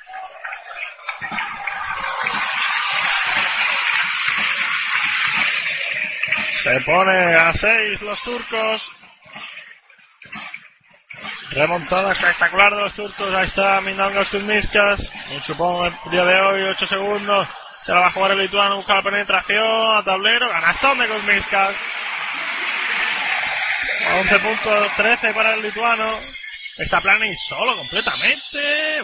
Se 6.65 6.81
pone 6.81 7.35
a 7.35 7.53
6 7.53 8.01
los 8.01 8.19
turcos. 8.23 8.81
Remontada 11.51 12.13
espectacular 12.13 12.73
de 12.73 12.81
los 12.81 12.93
turcos. 12.95 13.31
Ahí 13.35 13.45
está 13.45 13.79
Mindangos 13.81 14.29
Kuzmiskas. 14.29 14.99
Supongo 15.45 15.85
el 15.85 15.93
día 16.09 16.25
de 16.25 16.41
hoy, 16.41 16.63
8 16.63 16.87
segundos. 16.87 17.47
Se 17.83 17.93
la 17.93 17.99
va 17.99 18.07
a 18.07 18.11
jugar 18.11 18.31
el 18.31 18.39
lituano, 18.39 18.77
busca 18.77 18.95
la 18.95 19.03
penetración 19.03 19.95
a 19.95 20.03
tablero, 20.03 20.49
ganastón 20.49 20.97
de 20.97 21.07
Kuzmiskas. 21.07 21.75
11 24.21 24.39
puntos, 24.39 24.91
13 24.97 25.33
para 25.35 25.53
el 25.53 25.61
lituano. 25.61 26.19
Está 26.79 26.99
planning 26.99 27.35
solo 27.47 27.77
completamente. 27.77 29.01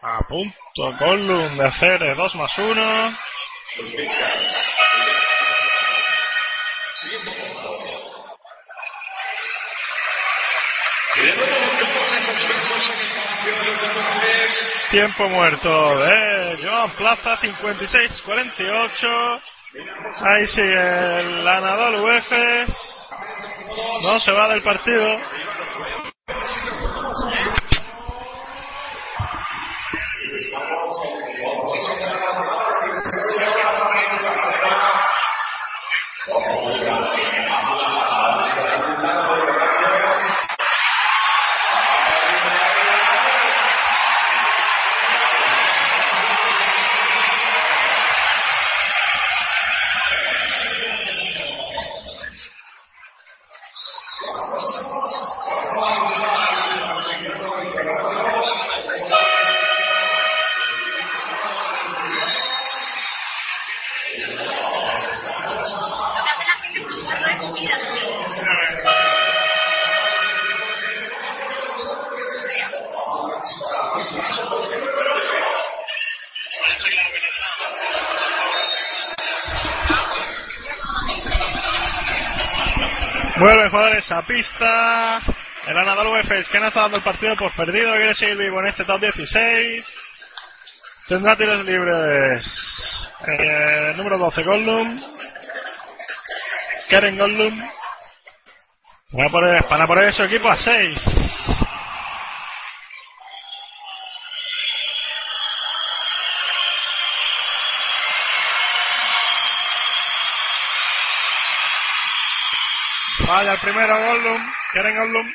A 0.00 0.20
punto 0.20 0.96
Gollum 0.98 1.58
de 1.58 1.68
hacer 1.68 2.16
2 2.16 2.34
más 2.36 2.58
1. 2.58 3.18
Tiempo 14.90 15.28
muerto 15.28 15.98
de 16.00 16.58
Joan 16.62 16.90
Plaza, 16.90 17.38
56-48. 17.38 19.40
Ahí 20.20 20.46
sigue 20.48 21.20
el 21.20 21.48
Anadolu 21.48 22.06
Efes. 22.10 22.68
No 24.02 24.20
se 24.20 24.32
va 24.32 24.48
del 24.48 24.62
partido. 24.62 25.18
Thank 54.32 54.74
you. 54.74 54.79
Vuelven 83.40 83.70
jugadores 83.70 84.12
a 84.12 84.20
pista. 84.26 85.22
El 85.66 85.78
Anadolu 85.78 86.14
Efes 86.16 86.46
que 86.48 86.60
no 86.60 86.66
está 86.66 86.82
dando 86.82 86.98
el 86.98 87.02
partido 87.02 87.34
por 87.36 87.50
perdido. 87.52 87.94
Quiere 87.94 88.14
seguir 88.14 88.36
vivo 88.36 88.60
en 88.60 88.66
este 88.66 88.84
top 88.84 89.00
16. 89.00 89.86
Tendrá 91.08 91.36
tiros 91.38 91.64
libres. 91.64 93.08
Eh, 93.26 93.94
número 93.96 94.18
12, 94.18 94.42
Goldum. 94.42 95.02
Karen 96.90 97.16
Goldum. 97.16 97.58
Van 99.12 99.26
a 99.26 99.30
poner, 99.30 99.66
van 99.70 99.80
a 99.80 99.86
poner 99.86 100.12
su 100.12 100.22
equipo 100.24 100.46
a 100.50 100.58
6. 100.58 101.19
El 113.50 113.58
primero 113.58 113.98
Goldum. 113.98 114.52
Karen 114.72 114.96
Goldum. 114.96 115.34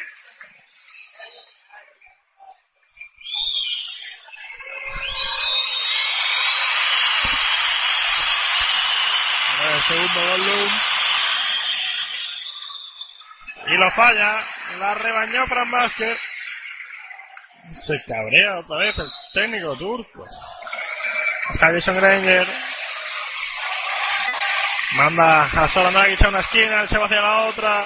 El 9.64 9.84
segundo 9.84 10.28
Goldum. 10.30 10.72
Y 13.68 13.78
lo 13.78 13.92
falla. 13.92 14.48
La 14.80 14.94
rebañó 14.94 15.46
Fran 15.48 15.72
Vázquez. 15.72 16.18
Se 17.74 17.94
cabrea 18.08 18.60
otra 18.60 18.78
vez 18.78 18.98
el 18.98 19.12
técnico 19.34 19.76
turco. 19.76 20.26
Está 21.54 21.68
Jason 21.74 21.98
Granger. 21.98 22.48
Manda 24.94 25.50
a 25.52 25.92
Dragic 25.92 26.24
a 26.24 26.30
una 26.30 26.40
esquina, 26.40 26.82
él 26.84 26.88
se 26.88 26.98
va 26.98 27.06
hacia 27.08 27.22
la 27.22 27.42
otra. 27.42 27.86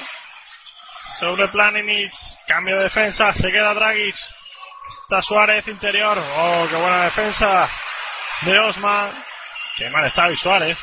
Sobre 1.20 1.50
Planinic, 1.50 2.14
cambio 2.48 2.78
de 2.78 2.84
defensa, 2.84 3.34
se 3.34 3.52
queda 3.52 3.74
Dragic. 3.74 4.16
Está 5.04 5.22
Suárez 5.22 5.68
interior. 5.68 6.18
Oh, 6.18 6.66
qué 6.70 6.76
buena 6.76 7.04
defensa 7.04 7.70
de 8.44 8.58
Osman. 8.58 9.24
Qué 9.76 9.90
mal 9.90 10.06
está 10.06 10.34
Suárez. 10.36 10.78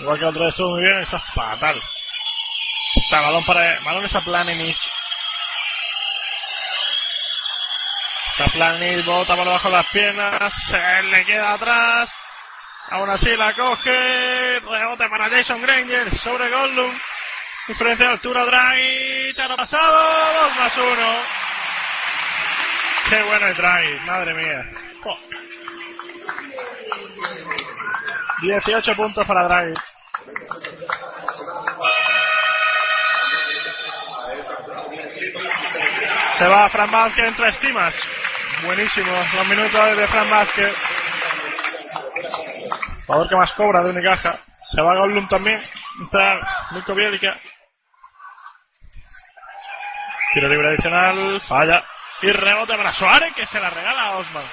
Igual 0.00 0.18
que 0.18 0.24
el 0.24 0.30
otro 0.30 0.48
estuvo 0.48 0.70
muy 0.70 0.80
bien, 0.80 1.02
está 1.02 1.20
fatal. 1.20 1.82
Está 2.94 3.20
balón 3.20 3.44
para 3.44 3.78
balones 3.80 4.14
a 4.14 4.22
Planinic. 4.22 4.76
Está 8.30 8.52
Planinic, 8.52 9.04
bota 9.04 9.36
por 9.36 9.44
debajo 9.44 9.68
de 9.68 9.76
las 9.76 9.86
piernas, 9.90 10.52
se 10.70 11.02
le 11.02 11.26
queda 11.26 11.52
atrás. 11.52 12.10
Aún 12.90 13.10
así 13.10 13.36
la 13.36 13.52
coge. 13.52 14.60
Rebote 14.60 15.08
para 15.10 15.28
Jason 15.28 15.60
Granger 15.60 16.14
sobre 16.16 16.48
Goldum. 16.48 16.98
Diferencia 17.66 18.06
de 18.06 18.12
altura 18.12 18.44
Dragic. 18.44 19.40
Ha 19.40 19.56
pasado. 19.56 20.48
2 20.48 20.56
más 20.56 20.76
1. 20.76 20.86
Qué 23.08 23.22
bueno 23.22 23.46
el 23.46 23.56
Dragic. 23.56 24.00
Madre 24.02 24.34
mía. 24.34 24.70
Oh. 25.04 25.18
18 28.42 28.96
puntos 28.96 29.26
para 29.26 29.44
Dragic. 29.44 29.80
Se 36.36 36.46
va 36.48 36.68
Fran 36.68 36.90
Vázquez, 36.90 37.24
entra 37.26 37.52
Stimac. 37.52 37.94
Buenísimo. 38.64 39.24
Los 39.34 39.46
minutos 39.46 39.96
de 39.96 40.08
Fran 40.08 40.28
Vázquez. 40.28 40.74
Jugador 43.06 43.28
que 43.28 43.36
más 43.36 43.52
cobra 43.52 43.82
de 43.82 43.90
Unicaja. 43.90 44.38
Se 44.70 44.82
va 44.82 44.96
Goldum 44.96 45.28
también. 45.28 45.62
Entra 46.00 46.40
Nico 46.72 46.94
Bielica. 46.94 47.38
Tiro 50.34 50.48
libre 50.48 50.70
adicional. 50.70 51.40
Falla. 51.42 51.84
Y 52.22 52.32
rebote 52.32 52.76
para 52.76 52.92
Suárez 52.92 53.32
que 53.36 53.46
se 53.46 53.60
la 53.60 53.70
regala 53.70 54.02
a 54.02 54.16
Osman. 54.16 54.44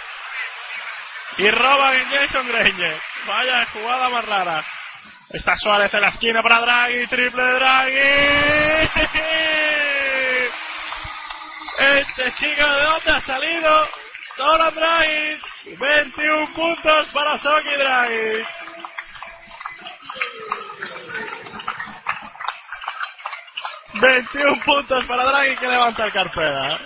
Y 1.38 1.50
roba 1.50 1.94
Jason 2.12 2.48
Granger. 2.48 3.02
Vaya 3.26 3.66
jugada 3.74 4.10
más 4.10 4.26
rara. 4.26 4.64
Está 5.32 5.56
Suárez 5.56 5.92
en 5.96 6.02
la 6.02 6.10
esquina 6.10 6.44
para 6.44 6.60
Draghi. 6.60 7.08
Triple 7.08 7.44
Draghi. 7.44 7.98
Este 11.80 12.34
chico 12.36 12.68
de 12.68 12.84
dónde 12.84 13.12
ha 13.12 13.22
salido. 13.22 13.90
Soran 14.38 14.76
Dragic. 14.76 15.42
21 15.80 16.54
puntos 16.54 17.08
para 17.12 17.40
Soki 17.40 17.76
Dragic. 17.76 18.48
...21 24.02 24.64
puntos 24.66 25.06
para 25.06 25.24
Draghi 25.24 25.56
que 25.58 25.68
levanta 25.68 26.06
el 26.06 26.12
carpeta. 26.12 26.80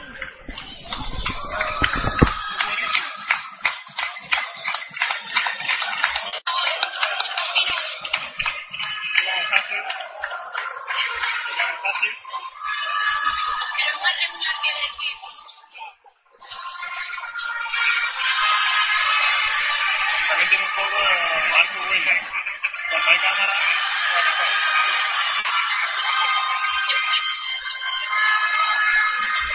También 20.27 20.49
tiene 20.49 20.65
un 20.65 20.69
poco 20.75 20.95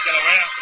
que 0.03 0.60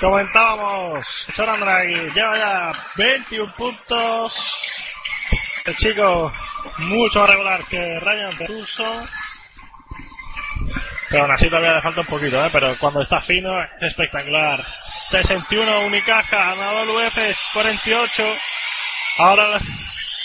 Comentábamos, 0.00 1.06
Soran 1.36 1.60
Draghi 1.60 2.10
lleva 2.14 2.38
ya 2.38 2.72
21 2.96 3.54
puntos. 3.54 4.34
El 5.66 5.76
chico 5.76 6.32
mucho 6.78 7.20
más 7.20 7.28
regular 7.28 7.66
que 7.66 8.00
Ryan 8.00 8.38
Peruso. 8.38 9.08
Pero 11.10 11.22
aún 11.22 11.32
así 11.32 11.50
todavía 11.50 11.74
le 11.74 11.82
falta 11.82 12.00
un 12.00 12.06
poquito, 12.06 12.42
¿eh? 12.42 12.48
pero 12.50 12.78
cuando 12.78 13.02
está 13.02 13.20
fino 13.20 13.62
es 13.62 13.82
espectacular. 13.82 14.64
61 15.10 15.80
Unicaja, 15.80 16.52
Anadolu 16.52 16.98
Efes 17.00 17.38
48. 17.52 18.38
Ahora, 19.18 19.60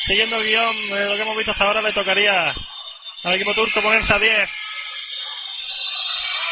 siguiendo 0.08 0.38
el 0.38 0.46
guion 0.46 0.90
de 0.90 1.06
lo 1.06 1.16
que 1.16 1.22
hemos 1.22 1.36
visto 1.36 1.52
hasta 1.52 1.66
ahora, 1.66 1.82
le 1.82 1.92
tocaría 1.92 2.54
al 3.24 3.34
equipo 3.34 3.54
turco 3.54 3.82
ponerse 3.82 4.14
a 4.14 4.20
10. 4.20 4.50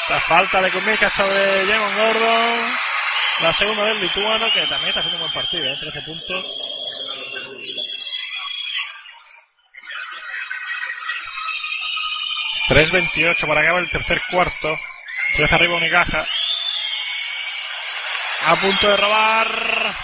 La 0.09 0.19
falta 0.19 0.61
de 0.61 0.71
Kumica 0.71 1.09
sobre 1.11 1.65
Jemon 1.65 1.95
Gordon. 1.95 2.82
La 3.39 3.53
segunda 3.53 3.85
del 3.85 3.99
lituano, 3.99 4.51
que 4.53 4.67
también 4.67 4.89
está 4.89 4.99
haciendo 4.99 5.17
un 5.17 5.21
buen 5.21 5.33
partido, 5.33 5.65
¿eh? 5.65 5.77
13 5.79 6.01
puntos. 6.03 6.45
...3.28 12.69 13.45
para 13.45 13.61
acabar 13.61 13.83
el 13.83 13.89
tercer 13.89 14.21
cuarto... 14.31 14.79
...13 15.35 15.51
arriba 15.51 15.75
Unicaja... 15.75 16.25
...a 18.45 18.55
punto 18.55 18.87
de 18.87 18.97
robar... 18.97 19.95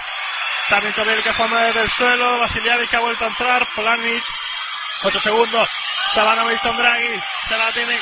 También 0.70 0.94
Tobiel 0.94 1.24
que 1.24 1.34
forma 1.34 1.62
desde 1.62 1.82
el 1.84 1.90
suelo... 1.92 2.38
...Vasiliadis 2.40 2.90
que 2.90 2.98
ha 2.98 3.00
vuelto 3.00 3.24
a 3.24 3.30
entrar... 3.30 3.66
...Planic... 3.76 4.24
8 5.04 5.20
segundos... 5.22 5.70
...Sabanovic 6.14 6.62
con 6.62 6.76
Dragic... 6.76 7.24
...se 7.48 7.58
la 7.58 7.72
tiene... 7.72 7.98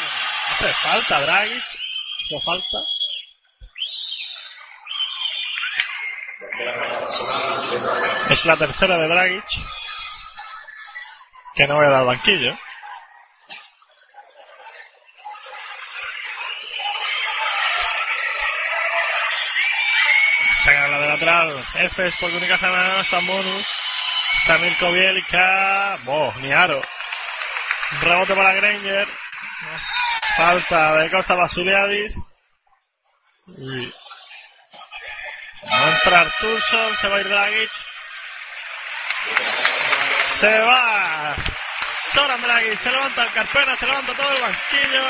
...hace 0.50 0.74
falta 0.74 1.22
Dragic... 1.22 1.64
...hace 1.64 2.42
falta... 2.44 2.97
Es 8.30 8.46
la 8.46 8.58
tercera 8.58 8.98
de 8.98 9.08
Dragic. 9.08 9.46
Que 11.56 11.68
no 11.68 11.82
era 11.82 12.00
al 12.00 12.06
banquillo. 12.06 12.58
Saca 20.64 20.88
la 20.88 21.00
de 21.00 21.08
lateral. 21.08 21.66
Efes 21.76 22.16
porque 22.20 22.38
única 22.38 22.58
semana 22.58 23.00
está 23.02 23.20
bonus. 23.20 23.66
Está 24.42 24.58
Mirko 24.58 24.92
Bielka. 24.92 26.00
Oh, 26.06 26.34
ni 26.38 26.52
aro. 26.52 26.82
Rebote 28.02 28.36
para 28.36 28.54
Granger. 28.54 29.08
Falta 30.36 30.96
de 30.98 31.12
Costa 31.12 31.36
Basiliadis. 31.36 32.14
Y 33.58 33.94
Va 35.72 35.78
a 35.78 35.92
entrar 35.92 36.32
Tulson, 36.40 36.98
se 36.98 37.08
va 37.08 37.18
a 37.18 37.20
ir 37.20 37.28
Dragic. 37.28 37.72
Se 40.40 40.60
va. 40.60 41.36
Soran 42.14 42.42
Dragic, 42.42 42.80
se 42.80 42.92
levanta 42.92 43.24
el 43.24 43.34
Carpena, 43.34 43.76
se 43.76 43.86
levanta 43.86 44.14
todo 44.14 44.32
el 44.32 44.42
banquillo. 44.42 45.04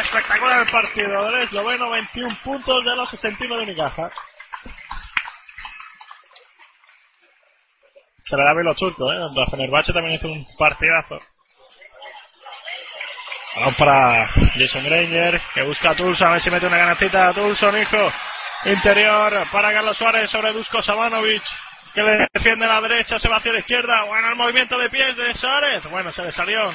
Espectacular 0.00 0.60
el 0.60 0.70
partido 0.70 1.30
del 1.30 1.42
esloveno, 1.42 1.90
21 1.90 2.38
puntos 2.44 2.84
de 2.84 2.96
los 2.96 3.10
61 3.10 3.56
de 3.56 3.62
Unicaja. 3.62 4.10
Se 8.24 8.36
le 8.36 8.44
da 8.44 8.52
bien 8.52 8.66
los 8.66 8.76
turcos, 8.76 9.12
¿eh? 9.12 9.18
Contra 9.18 9.46
Fenerbahce 9.50 9.92
también 9.92 10.16
hizo 10.16 10.28
un 10.28 10.46
partidazo. 10.58 11.18
Vamos 13.56 13.74
para 13.76 14.28
Jason 14.54 14.84
Granger, 14.84 15.40
que 15.54 15.62
busca 15.64 15.90
a 15.90 15.96
Tulson, 15.96 16.28
a 16.28 16.32
ver 16.32 16.42
si 16.42 16.50
mete 16.50 16.66
una 16.66 16.76
ganacita 16.76 17.28
a 17.28 17.34
Tulson, 17.34 17.80
hijo. 17.80 18.12
Interior 18.64 19.46
para 19.52 19.72
Carlos 19.72 19.96
Suárez 19.96 20.30
sobre 20.30 20.52
Dusko 20.52 20.82
Sabanovic. 20.82 21.42
Que 21.94 22.02
le 22.02 22.26
defiende 22.32 22.66
a 22.66 22.68
la 22.68 22.80
derecha, 22.80 23.18
se 23.18 23.28
va 23.28 23.36
hacia 23.36 23.52
la 23.52 23.60
izquierda. 23.60 24.04
Bueno, 24.04 24.28
el 24.28 24.36
movimiento 24.36 24.78
de 24.78 24.90
pies 24.90 25.16
de 25.16 25.34
Suárez. 25.34 25.84
Bueno, 25.84 26.12
se 26.12 26.22
le 26.22 26.32
salió. 26.32 26.72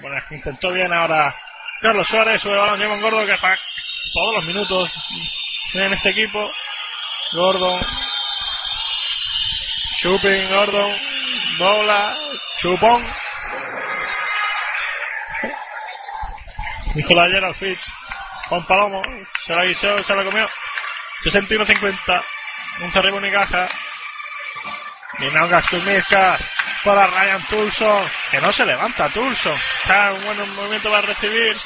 Bueno, 0.00 0.16
intentó 0.30 0.72
bien 0.72 0.92
ahora 0.92 1.34
Carlos 1.80 2.06
Suárez. 2.08 2.40
Sube 2.40 2.56
balón 2.56 2.80
Simón 2.80 3.00
Gordo 3.00 3.26
que 3.26 3.36
para 3.38 3.58
todos 4.14 4.34
los 4.36 4.44
minutos 4.46 4.90
en 5.74 5.92
este 5.92 6.10
equipo. 6.10 6.52
Gordon. 7.32 7.80
Chupin, 9.98 10.48
Gordon. 10.48 10.96
Dobla. 11.58 12.16
Chupón. 12.58 13.06
Hizo 16.94 17.14
la 17.14 17.24
ayer 17.24 17.44
al 17.44 17.54
Fitch. 17.56 17.80
Juan 18.48 18.64
Palomo. 18.66 19.02
Se 19.44 19.54
la 19.54 19.64
guisó, 19.64 20.02
se 20.02 20.14
la 20.14 20.24
comió. 20.24 20.48
61-50. 21.22 22.24
Un 22.80 22.92
arriba 22.94 23.16
Unicaja. 23.16 23.68
Minaugas 25.18 25.66
Tulmiskas 25.68 26.40
para 26.84 27.06
Ryan 27.06 27.46
Tulson. 27.46 28.10
Que 28.30 28.40
no 28.40 28.52
se 28.52 28.64
levanta 28.64 29.08
Tulson. 29.10 29.58
Está 29.82 30.12
un 30.12 30.24
buen 30.24 30.54
movimiento 30.54 30.90
para 30.90 31.06
recibir. 31.06 31.58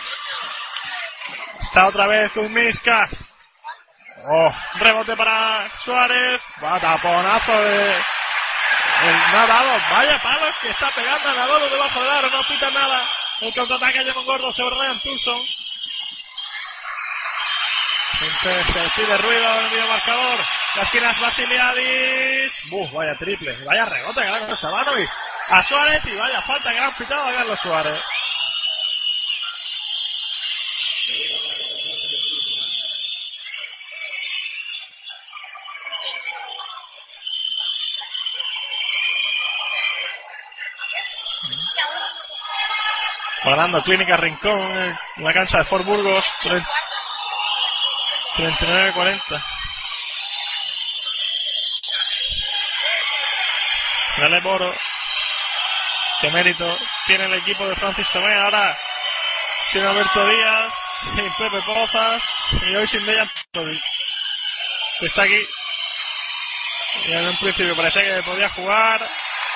Está 1.61 1.89
otra 1.89 2.07
vez 2.07 2.33
Tulmiskas. 2.33 3.11
Oh, 4.27 4.55
rebote 4.75 5.17
para 5.17 5.71
Suárez. 5.85 6.41
Va 6.63 6.79
taponazo 6.79 7.61
de. 7.63 7.97
El 9.03 9.17
Nadalo. 9.33 9.81
Vaya 9.91 10.23
palos 10.23 10.55
que 10.61 10.71
está 10.71 10.91
pegando 10.91 11.29
a 11.29 11.35
Nadalo 11.35 11.69
debajo 11.69 12.03
del 12.03 12.11
aro. 12.11 12.31
No 12.31 12.43
pita 12.45 12.71
nada. 12.71 13.03
El 13.41 13.55
contraataque 13.55 14.05
de 14.05 14.13
Gordo 14.13 14.53
sobre 14.53 14.77
Ryan 14.77 15.01
Tulson. 15.01 15.43
Gente 18.21 18.65
se 18.71 18.91
pide 18.97 19.17
ruido 19.17 19.55
en 19.55 19.65
el 19.65 19.71
video 19.71 19.89
marcador. 19.89 20.41
La 20.77 20.83
esquina 20.83 21.11
es 21.11 21.21
Basiliadis. 21.21 22.53
Buf, 22.69 22.93
vaya 22.93 23.17
triple. 23.19 23.65
Vaya 23.65 23.87
rebote 23.87 24.21
que 24.21 24.47
con 24.47 24.57
Sabanovic. 24.59 25.11
A 25.49 25.63
Suárez 25.63 26.05
y 26.05 26.15
vaya 26.15 26.43
falta 26.43 26.71
gran 26.71 26.95
pitado 26.97 27.25
a 27.25 27.33
Carlos 27.33 27.59
Suárez. 27.63 27.99
Ganando 43.43 43.83
Clínica 43.83 44.19
Rincón 44.19 44.99
en 45.17 45.25
la 45.25 45.33
cancha 45.33 45.59
de 45.59 45.65
Fort 45.65 45.87
Burgos. 45.87 46.25
39-40. 48.37 49.45
Dale 54.19 54.41
Boro. 54.41 54.75
Qué 56.21 56.31
mérito 56.31 56.79
tiene 57.07 57.25
el 57.25 57.35
equipo 57.35 57.67
de 57.67 57.77
Francis 57.77 58.07
Tomé. 58.13 58.35
Ahora 58.35 58.79
sin 59.73 59.85
Alberto 59.85 60.27
Díaz, 60.27 60.73
sin 61.15 61.33
Pepe 61.35 61.63
Pozas 61.63 62.23
y 62.67 62.75
hoy 62.75 62.87
sin 62.89 63.05
Dejan 63.07 63.31
que 63.53 65.07
está 65.07 65.23
aquí. 65.23 65.49
Y 67.07 67.13
en 67.13 67.29
un 67.29 67.37
principio 67.39 67.77
parecía 67.77 68.03
que 68.03 68.23
podía 68.23 68.49
jugar, 68.51 69.09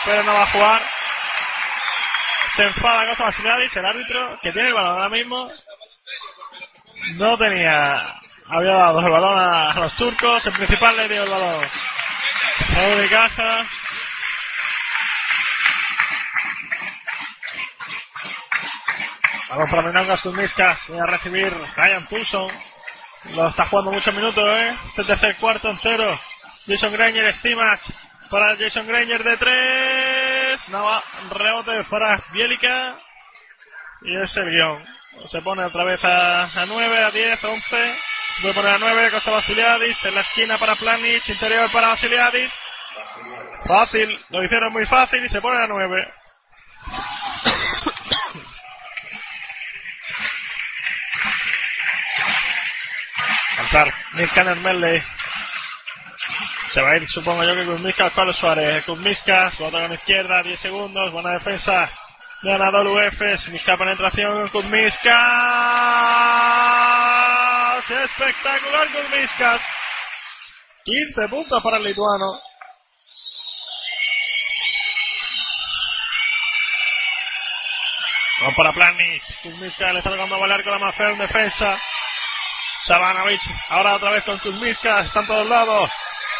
pero 0.05 0.23
no 0.23 0.33
va 0.33 0.45
a 0.45 0.53
jugar. 0.53 0.83
Se 2.57 2.63
enfada 2.63 3.07
Costa 3.09 3.25
Basiladis, 3.25 3.77
el 3.77 3.85
árbitro 3.85 4.39
que 4.41 4.53
tiene 4.53 4.69
el 4.69 4.75
balón 4.75 4.93
ahora 4.93 5.09
mismo. 5.09 5.51
No 7.17 7.37
tenía 7.37 8.15
había 8.49 8.73
dado 8.73 9.01
el 9.01 9.11
balón 9.11 9.39
a, 9.39 9.75
los 9.81 9.97
turcos, 9.97 10.45
el 10.47 10.53
principal 10.53 10.97
le 10.97 11.09
dio 11.09 11.25
el 11.25 11.31
balón 11.31 11.65
a 12.77 12.83
Unicaja. 12.95 13.67
Balón 19.49 19.71
para 19.71 19.83
Menangas 19.83 20.25
Miscas, 20.27 20.81
voy 20.89 20.99
a 20.99 21.07
recibir 21.07 21.53
Ryan 21.77 22.09
Tulson. 22.09 22.53
Lo 23.35 23.49
está 23.49 23.67
jugando 23.67 23.93
muchos 23.93 24.15
minutos, 24.15 24.45
¿eh? 24.45 24.77
Este 24.89 25.05
tercer 25.05 25.37
cuarto 25.37 25.71
entero. 25.71 26.21
Jason 26.67 26.93
Granger, 26.93 27.35
Stimac 27.35 27.81
para 28.31 28.57
Jason 28.57 28.87
Granger 28.87 29.23
de 29.23 29.37
tres. 29.37 30.69
Nava, 30.69 31.03
rebote 31.31 31.85
para 31.85 32.21
Bielica. 32.33 32.99
Y 34.03 34.17
es 34.17 34.37
el 34.37 34.51
guion. 34.51 34.85
Se 35.27 35.41
pone 35.41 35.65
otra 35.65 35.85
vez 35.85 36.03
a, 36.05 36.45
a 36.45 36.67
9, 36.67 37.05
a 37.05 37.11
10, 37.11 37.45
a 37.45 37.49
11. 37.49 37.99
A 38.37 38.53
poner 38.53 38.75
a 38.75 38.79
9, 38.79 39.11
Costa 39.11 39.31
Basiliadis, 39.31 40.05
en 40.05 40.15
la 40.15 40.21
esquina 40.21 40.59
para 40.59 40.77
Planic, 40.77 41.29
interior 41.29 41.71
para 41.71 41.89
Basiliadis. 41.89 42.53
Fácil, 43.67 44.21
lo 44.31 44.45
hicieron 44.45 44.73
muy 44.73 44.85
fácil 44.87 45.25
y 45.25 45.29
se 45.29 45.41
pone 45.41 45.63
a 45.63 45.67
9. 45.67 46.13
Entrar 53.59 53.95
Nick 54.13 54.37
Merle. 54.57 55.05
Se 56.69 56.83
va 56.83 56.91
a 56.91 56.97
ir, 56.97 57.07
supongo 57.09 57.45
yo, 57.45 57.55
que 57.55 57.65
Kuzmiskas, 57.65 58.13
Pablo 58.13 58.33
Suárez. 58.33 58.85
Kuzmiskas, 58.85 59.57
bota 59.59 59.81
con 59.81 59.93
izquierda, 59.93 60.43
10 60.43 60.61
segundos, 60.61 61.13
buena 61.13 61.31
defensa 61.31 61.89
de 62.43 62.53
Anadolu. 62.53 62.99
Busca 63.51 63.77
penetración, 63.77 64.49
Kuzmiskas. 64.49 65.15
Espectacular 67.89 68.89
Kuzmiskas. 68.93 69.61
15 70.85 71.29
puntos 71.29 71.63
para 71.63 71.77
el 71.79 71.85
lituano. 71.85 72.41
Vamos 78.41 78.55
para 78.57 78.73
Planic. 78.73 79.23
Kuzmiskas 79.43 79.93
le 79.93 79.99
está 79.99 80.11
tocando 80.11 80.35
a 80.35 80.39
con 80.39 80.73
la 80.73 80.79
más 80.79 80.95
fea 80.95 81.11
en 81.11 81.19
defensa. 81.19 81.81
Sabanovic, 82.87 83.41
ahora 83.71 83.95
otra 83.95 84.11
vez 84.11 84.25
con 84.25 84.39
Kuzmiskas, 84.39 85.07
están 85.07 85.27
todos 85.27 85.49
lados. 85.49 85.91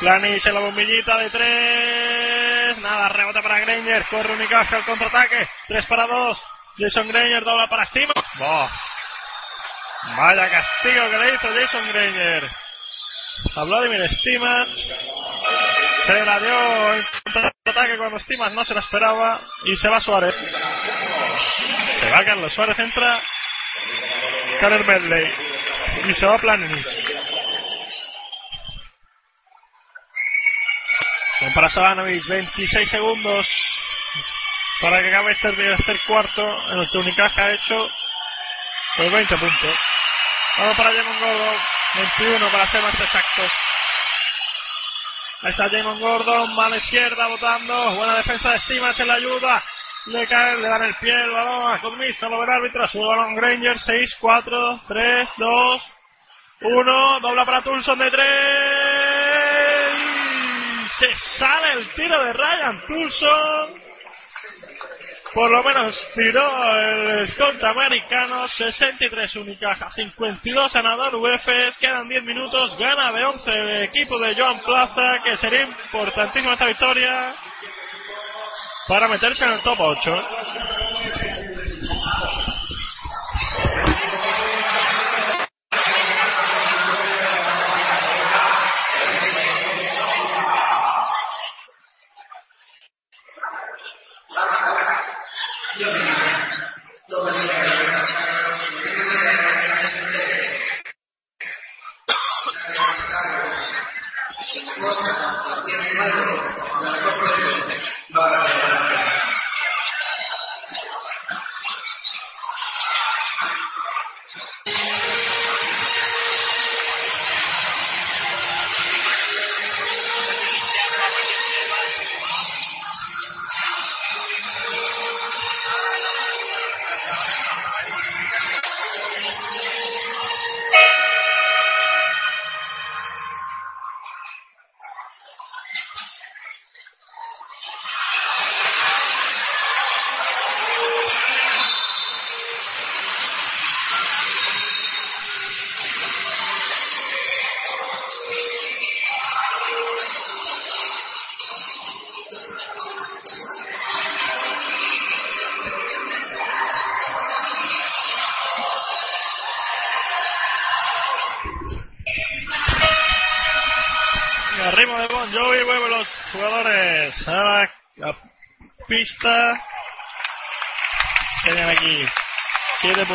Planic 0.01 0.45
en 0.45 0.55
la 0.55 0.61
bombillita 0.61 1.19
de 1.19 1.31
tres. 1.31 2.79
Nada, 2.79 3.09
rebota 3.11 3.43
para 3.43 3.61
Granger. 3.61 4.07
Corre 4.07 4.33
Unicaja 4.33 4.77
al 4.77 4.85
contraataque. 4.85 5.49
Tres 5.69 5.87
para 5.87 6.07
dos. 6.07 6.43
Jason 6.79 7.07
Granger 7.07 7.45
dobla 7.45 7.69
para 7.69 7.87
Stima. 7.87 8.15
Boh. 8.39 8.69
Vaya 10.17 10.51
castigo 10.51 11.11
que 11.11 11.19
le 11.19 11.35
hizo 11.35 11.49
Jason 11.49 11.89
Granger. 11.89 12.51
A 13.57 13.65
Vladimir 13.65 14.09
Stimas. 14.11 14.69
Se 16.07 16.25
la 16.25 16.39
dio 16.39 16.95
en 16.95 17.07
contraataque 17.33 17.97
cuando 17.97 18.21
Stimas 18.21 18.53
no 18.53 18.65
se 18.65 18.75
la 18.75 18.81
esperaba. 18.81 19.41
Y 19.65 19.77
se 19.77 19.89
va 19.89 20.01
Suárez. 20.01 20.35
Se 22.01 22.11
va 22.11 22.25
Carlos 22.25 22.53
Suárez, 22.53 22.79
entra. 22.79 23.21
Karen 24.61 24.87
Medley. 24.87 25.35
Y 26.09 26.15
se 26.15 26.27
va 26.27 26.39
Planinic. 26.39 26.87
para 31.53 31.69
Sabanovic, 31.69 32.27
26 32.27 32.89
segundos 32.89 33.47
para 34.81 35.01
que 35.01 35.09
acabe 35.09 35.33
este 35.33 35.53
tercer 35.53 36.01
cuarto 36.07 36.73
en 36.73 36.79
el 36.79 36.91
que 36.91 36.99
Unicaja 36.99 37.45
ha 37.45 37.53
hecho 37.53 37.91
los 38.99 39.13
20 39.13 39.37
puntos. 39.37 39.75
Vamos 40.57 40.77
para 40.77 40.93
Jamon 40.93 41.21
Gordon, 41.21 41.57
21 41.95 42.51
para 42.51 42.69
ser 42.69 42.83
más 42.83 43.01
exactos. 43.01 43.53
Ahí 45.43 45.51
está 45.51 45.69
Jamon 45.69 46.01
Gordon, 46.01 46.55
mano 46.55 46.77
izquierda 46.77 47.27
votando, 47.27 47.95
buena 47.97 48.17
defensa 48.17 48.53
de 48.53 48.61
Stimach 48.61 48.99
en 49.01 49.09
la 49.09 49.15
ayuda. 49.15 49.63
Le 50.07 50.27
cae, 50.27 50.57
le 50.57 50.69
dan 50.69 50.83
el 50.83 50.95
pie 50.97 51.15
el 51.15 51.31
balón 51.31 51.73
a 51.73 51.81
Conmista, 51.81 52.29
lo 52.29 52.39
ve 52.39 52.45
el 52.45 52.51
árbitro, 52.51 52.87
sube 52.89 53.03
el 53.03 53.09
balón 53.09 53.35
Granger, 53.37 53.79
6, 53.79 54.17
4, 54.21 54.81
3, 54.87 55.29
2, 55.37 55.83
1, 56.61 57.21
dobla 57.21 57.45
para 57.45 57.63
Tulson 57.63 57.99
de 57.99 58.11
3 58.11 59.35
se 60.99 61.17
sale 61.39 61.73
el 61.73 61.89
tiro 61.95 62.25
de 62.25 62.33
Ryan 62.33 62.87
Tulson. 62.87 63.84
Por 65.35 65.51
lo 65.51 65.65
menos 65.65 66.09
tiró 66.15 66.79
el 66.79 67.25
escolta 67.25 67.71
americano. 67.71 68.47
63 68.47 69.37
Unicaja, 69.37 69.91
52 69.91 70.73
ganador 70.73 71.17
UEFs. 71.17 71.77
Quedan 71.79 72.09
10 72.09 72.23
minutos. 72.23 72.79
Gana 72.79 73.11
de 73.13 73.25
11 73.25 73.51
el 73.51 73.83
equipo 73.83 74.17
de 74.21 74.37
Joan 74.37 74.61
Plaza, 74.61 75.21
que 75.25 75.37
sería 75.37 75.63
importantísima 75.63 76.53
esta 76.53 76.67
victoria 76.67 77.35
para 78.87 79.09
meterse 79.09 79.45
en 79.45 79.53
el 79.53 79.61
top 79.63 79.81
8. 79.81 80.29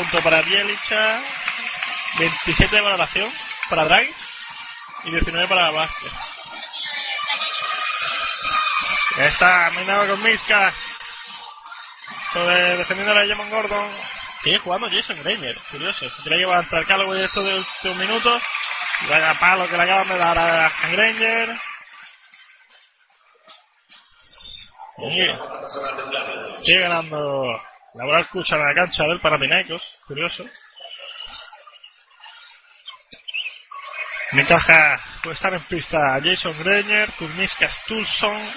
7 0.10 0.12
puntos 0.12 0.24
para 0.24 0.42
Bielicha, 0.42 1.22
27 2.18 2.76
de 2.76 2.82
valoración 2.82 3.32
para 3.70 3.86
Draghi 3.86 4.14
y 5.04 5.12
19 5.12 5.48
para 5.48 5.72
Vázquez. 5.72 6.12
Ya 9.18 9.26
está 9.26 9.70
Minado 9.72 10.08
con 10.08 10.24
Miskas. 10.24 10.76
Sobre, 12.34 12.78
defendiendo 12.78 13.20
a 13.20 13.28
Jamon 13.28 13.50
Gordon. 13.50 13.92
Sigue 14.44 14.60
jugando 14.60 14.90
Jason 14.90 15.22
Granger, 15.22 15.60
curioso. 15.72 16.06
Creía 16.24 16.38
que 16.38 16.42
iba 16.42 16.58
a 16.58 16.62
entrar 16.62 16.86
Callaway 16.86 17.24
esto 17.24 17.44
de, 17.44 17.66
un 17.90 17.98
minuto. 17.98 18.40
Y 19.02 19.08
vaya 19.08 19.40
palo 19.40 19.68
que 19.68 19.78
le 19.78 19.84
acaban 19.84 20.08
de 20.08 20.18
dar 20.18 20.38
a 20.38 20.72
Granger. 20.92 21.60
Sigue, 24.98 25.40
sigue 26.62 26.80
ganando 26.82 27.69
la 27.94 28.06
bola 28.06 28.20
escucha 28.22 28.56
en 28.56 28.62
la 28.62 28.74
cancha 28.74 29.04
del 29.04 29.20
Panathinaikos, 29.20 29.82
curioso. 30.06 30.46
Mi 34.32 34.46
caja 34.46 35.02
puede 35.24 35.36
estar 35.36 35.54
en 35.54 35.64
pista 35.64 35.98
Jason 36.24 36.56
Granger, 36.60 37.12
Kuzmiskas 37.14 37.82
Tulson, 37.88 38.54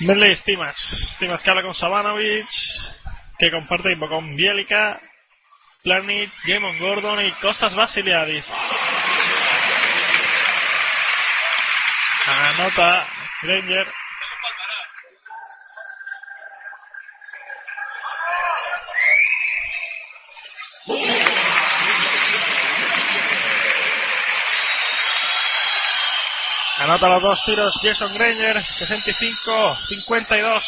Medley 0.00 0.36
Stimac, 0.36 0.76
Stimac 0.76 1.42
que 1.42 1.50
habla 1.50 1.62
con 1.62 1.74
Sabanovic, 1.74 2.48
que 3.36 3.50
comparte 3.50 3.90
equipo 3.90 4.08
con 4.08 4.36
Bielica, 4.36 5.00
Planit, 5.82 6.32
Jamon 6.46 6.78
Gordon 6.78 7.24
y 7.24 7.32
Costas 7.32 7.74
Basiliadis. 7.74 8.48
Anota 12.26 13.08
Granger. 13.42 14.03
Anota 26.94 27.08
los 27.08 27.22
dos 27.22 27.42
tiros 27.44 27.74
Jason 27.82 28.14
Granger, 28.14 28.64
65-52. 28.64 30.62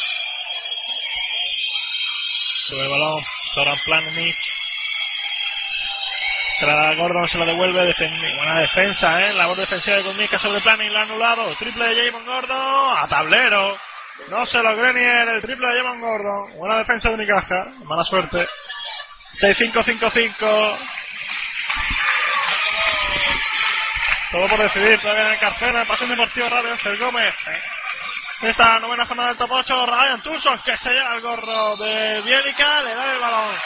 Sube 2.66 2.88
balón, 2.88 3.24
Zoran 3.54 3.78
Planich. 3.84 4.36
Se 6.58 6.66
la 6.66 6.74
da 6.74 6.94
Gordon, 6.94 7.28
se 7.28 7.38
la 7.38 7.46
devuelve. 7.46 7.94
Buena 8.38 8.58
defensa, 8.58 9.24
¿eh? 9.24 9.34
Labor 9.34 9.56
defensiva 9.56 9.98
de 9.98 10.02
Kuzmiska 10.02 10.40
sobre 10.40 10.62
Planning, 10.62 10.92
la 10.92 10.98
ha 10.98 11.02
anulado. 11.04 11.54
Triple 11.58 11.94
de 11.94 12.06
Jamon 12.06 12.26
Gordon, 12.26 12.98
a 12.98 13.06
tablero. 13.06 13.78
No 14.28 14.44
se 14.46 14.60
lo 14.60 14.74
Grenier, 14.74 15.28
el 15.28 15.42
triple 15.42 15.68
de 15.68 15.78
Jamon 15.78 16.00
Gordon. 16.00 16.56
Buena 16.56 16.78
defensa 16.78 17.08
de 17.08 17.14
Unicaja, 17.14 17.66
mala 17.84 18.02
suerte. 18.02 18.48
6-5-5-5. 19.40 20.78
Todo 24.32 24.48
por 24.48 24.58
decidir 24.58 25.00
todavía 25.00 25.34
en 25.34 25.38
Carcena, 25.38 25.84
Pasión 25.84 26.10
Deportiva 26.10 26.48
Radio, 26.48 26.72
Ángel 26.72 26.98
Gómez. 26.98 27.34
Esta 28.42 28.80
novena 28.80 29.06
jornada 29.06 29.28
del 29.30 29.38
top 29.38 29.50
8, 29.52 29.86
Ryan 29.86 30.22
Tucson, 30.22 30.60
que 30.62 30.76
se 30.76 30.90
lleva 30.90 31.14
el 31.14 31.20
gorro 31.20 31.76
de 31.76 32.20
Bielica, 32.22 32.82
le 32.82 32.94
da 32.94 33.12
el 33.12 33.18
balón 33.18 33.56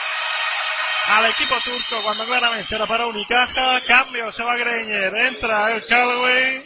al 1.06 1.26
equipo 1.26 1.60
turco 1.62 2.02
cuando 2.02 2.26
claramente 2.26 2.74
era 2.74 2.86
para 2.86 3.06
Unicaja. 3.06 3.80
Cambio, 3.86 4.30
se 4.32 4.42
va 4.42 4.56
Greñer, 4.56 5.14
entra 5.14 5.72
el 5.72 5.86
Callaway. 5.86 6.62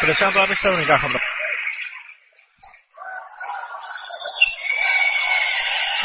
Presionando 0.00 0.40
la 0.40 0.46
pista 0.46 0.70
de 0.70 0.76
Unicaja. 0.76 1.08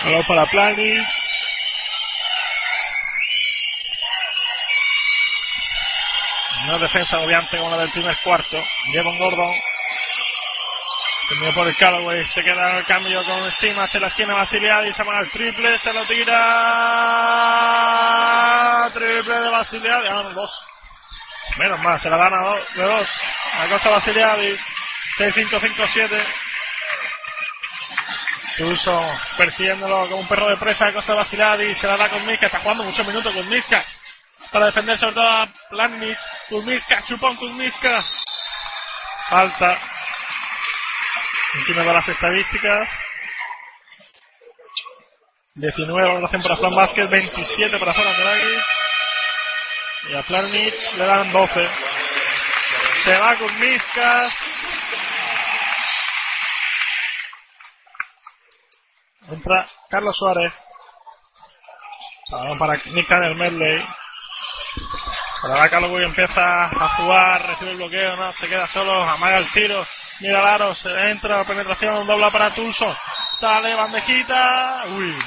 Balón 0.03 0.25
para 0.27 0.45
Planis. 0.47 1.20
Una 6.71 6.79
defensa 6.79 7.19
obviamente 7.19 7.57
como 7.57 7.69
la 7.69 7.81
del 7.81 7.91
primer 7.91 8.17
cuarto. 8.19 8.57
Devon 8.93 9.17
Gordon. 9.17 9.53
Terminó 11.27 11.53
por 11.53 11.67
el 11.67 11.75
Callaway. 11.75 12.25
Se 12.27 12.41
queda 12.41 12.71
en 12.71 12.77
el 12.77 12.85
cambio 12.85 13.21
con 13.25 13.51
Stimas 13.51 13.93
en 13.93 14.01
la 14.01 14.07
esquina. 14.07 14.33
Basiliadis. 14.35 14.95
Se 14.95 15.01
el 15.01 15.31
triple. 15.31 15.77
Se 15.79 15.91
lo 15.91 16.05
tira. 16.05 16.33
Triple 18.93 19.41
de 19.41 19.49
Basiliadis. 19.49 20.11
Ah, 20.13 20.31
dos. 20.33 20.65
Menos 21.57 21.77
mal. 21.81 21.99
Se 21.99 22.09
la 22.09 22.15
dan 22.15 22.33
a 22.33 22.37
dos, 22.37 22.59
de 22.73 22.83
dos. 22.83 23.09
A 23.59 23.67
Costa 23.67 23.89
Basiliadis. 23.89 24.57
6-5-5-7. 25.17 26.25
Tuso 28.57 29.19
persiguiéndolo 29.35 30.07
como 30.07 30.21
un 30.21 30.27
perro 30.29 30.47
de 30.47 30.55
presa 30.55 30.85
de 30.85 30.93
Costa 30.93 31.15
Basiliadis. 31.15 31.77
Se 31.77 31.87
la 31.87 31.97
da 31.97 32.07
con 32.07 32.25
Miska. 32.25 32.45
Está 32.45 32.59
jugando 32.59 32.85
muchos 32.85 33.05
minutos 33.05 33.33
con 33.33 33.49
Miska 33.49 33.83
para 34.51 34.67
defender 34.67 34.97
sobre 34.97 35.15
todo 35.15 35.27
a 35.27 35.47
Planich. 35.69 36.17
Kuzmiska, 36.51 37.01
chupón 37.05 37.37
Kuzmiska. 37.37 38.03
Falta. 39.29 39.79
Último 41.55 41.79
de 41.79 41.93
las 41.93 42.09
estadísticas. 42.09 42.89
19 45.55 46.07
valoración 46.09 46.43
para 46.43 46.57
Fran 46.57 46.75
Vázquez, 46.75 47.09
27 47.09 47.79
para 47.79 47.93
Zoran 47.93 48.17
Draghi. 48.17 48.59
Y 50.09 50.15
a 50.15 50.23
Planich 50.23 50.93
le 50.97 51.05
dan 51.05 51.31
12. 51.31 51.69
Se 53.05 53.17
va 53.17 53.37
Kuzmiska. 53.37 54.29
Entra 59.29 59.69
Carlos 59.89 60.17
Suárez. 60.17 60.53
Para 62.59 62.75
Nick 62.87 63.07
Tanner 63.07 63.35
Medley. 63.37 64.00
Ahora 65.43 65.69
Calloway 65.69 66.05
empieza 66.05 66.65
a 66.65 66.89
jugar, 66.97 67.47
recibe 67.47 67.71
el 67.71 67.77
bloqueo, 67.77 68.15
no, 68.15 68.31
se 68.33 68.47
queda 68.47 68.67
solo, 68.67 68.93
amaga 68.93 69.37
el 69.37 69.51
tiro, 69.51 69.85
mira 70.19 70.39
el 70.39 70.45
aro, 70.45 70.75
se 70.75 70.89
entra, 71.09 71.43
penetración, 71.45 72.05
dobla 72.05 72.29
para 72.31 72.53
Tulso, 72.53 72.95
sale, 73.39 73.73
bandejita, 73.73 74.83
uy. 74.89 75.17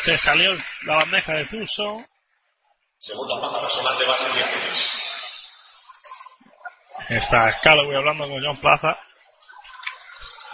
Se 0.00 0.18
salió 0.18 0.56
la 0.82 0.96
bandeja 0.96 1.32
de 1.32 1.46
Tulso. 1.46 2.04
Segunda 2.98 3.40
falta 3.40 3.60
personal 3.60 3.98
de 3.98 4.06
base 4.06 4.26
Está 7.08 7.60
Calloway 7.60 7.98
hablando 7.98 8.28
con 8.28 8.44
John 8.44 8.56
Plaza. 8.58 8.98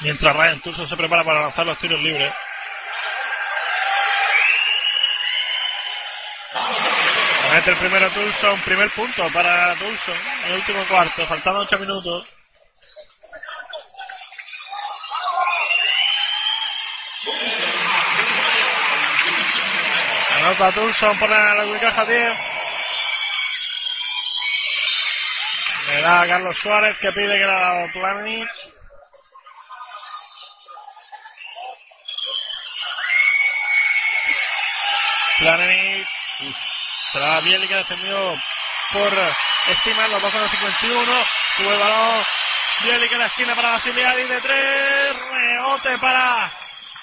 Mientras 0.01 0.37
Ryan 0.37 0.61
Tulso 0.61 0.87
se 0.87 0.97
prepara 0.97 1.25
para 1.25 1.43
lanzar 1.43 1.65
los 1.65 1.79
tiros 1.79 2.01
libres. 2.03 2.33
Mete 7.59 7.73
el 7.73 7.79
primero 7.79 8.09
Tulson, 8.13 8.61
primer 8.61 8.89
punto 8.93 9.29
para 9.33 9.75
Tulson 9.75 10.17
en 10.45 10.53
el 10.53 10.55
último 10.61 10.87
cuarto, 10.87 11.27
faltando 11.27 11.59
8 11.63 11.79
minutos. 11.81 12.29
Anota 20.37 20.71
Tulson, 20.71 21.19
pone 21.19 21.35
la 21.35 21.67
Wicasa 21.67 22.05
10. 22.05 22.39
Le 25.89 26.01
da 26.01 26.21
a 26.21 26.29
Carlos 26.29 26.57
Suárez 26.63 26.97
que 26.99 27.11
pide 27.11 27.39
que 27.41 27.45
le 27.45 27.53
ha 27.53 27.59
dado 27.59 27.93
Planich. 27.93 28.49
Planich. 35.39 36.78
Se 37.13 37.19
la 37.19 37.41
Bielica 37.41 37.77
defendido 37.77 38.37
por 38.93 39.13
Estima 39.69 40.09
los 40.09 40.21
2 40.21 40.33
con 40.33 40.49
51. 40.49 41.27
Sube 41.57 41.73
el 41.73 41.81
balón. 41.81 42.25
Bielica 42.83 43.15
en 43.15 43.21
la 43.21 43.27
esquina 43.27 43.55
para 43.57 43.73
Basiliadi 43.73 44.25
de 44.25 44.41
3. 44.41 45.17
Rebote 45.33 45.99
para 45.99 46.53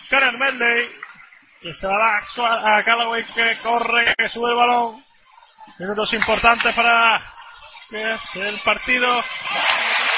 Karen 0.10 0.38
Mendey. 0.38 0.92
Que 1.62 1.74
se 1.74 1.88
la 1.88 1.98
da 1.98 2.78
a 2.78 2.84
Callaway 2.84 3.24
que 3.26 3.58
corre, 3.64 4.14
que 4.16 4.30
sube 4.30 4.52
el 4.52 4.56
balón. 4.56 5.04
Minutos 5.80 6.14
importantes 6.14 6.74
para 6.76 7.22
que 7.90 8.14
es 8.14 8.36
el 8.36 8.60
partido. 8.62 9.24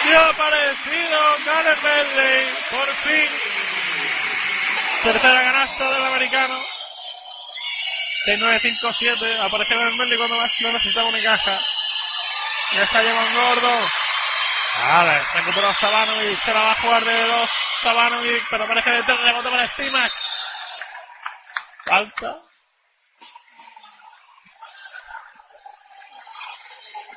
Y 0.05 0.13
ha 0.13 0.29
aparecido 0.29 1.35
Karen 1.45 1.83
Mendey. 1.83 2.57
Por 2.69 2.93
fin. 3.03 3.29
Tercera 5.03 5.43
canasta 5.43 5.91
del 5.91 6.05
americano. 6.05 6.76
6-9-5-7. 8.27 9.45
Aparece 9.45 9.75
Mermelli 9.75 10.17
cuando 10.17 10.37
más 10.37 10.51
lo 10.59 10.71
necesitaba 10.73 11.07
una 11.07 11.23
caja. 11.23 11.61
Ya 12.73 12.83
está 12.83 13.01
llevando 13.01 13.41
Gordo. 13.41 13.89
Vale, 14.83 15.23
recuperó 15.33 15.73
Sabanovic. 15.73 16.39
Se 16.41 16.53
la 16.53 16.61
va 16.61 16.71
a 16.71 16.81
jugar 16.81 17.05
de 17.05 17.23
dos 17.23 17.49
Sabanovic. 17.81 18.43
Pero 18.49 18.67
parece 18.67 18.91
de 18.91 19.03
tres. 19.03 19.19
Rebote 19.21 19.49
para 19.49 19.67
Stimac. 19.69 20.11
Falta. 21.85 22.35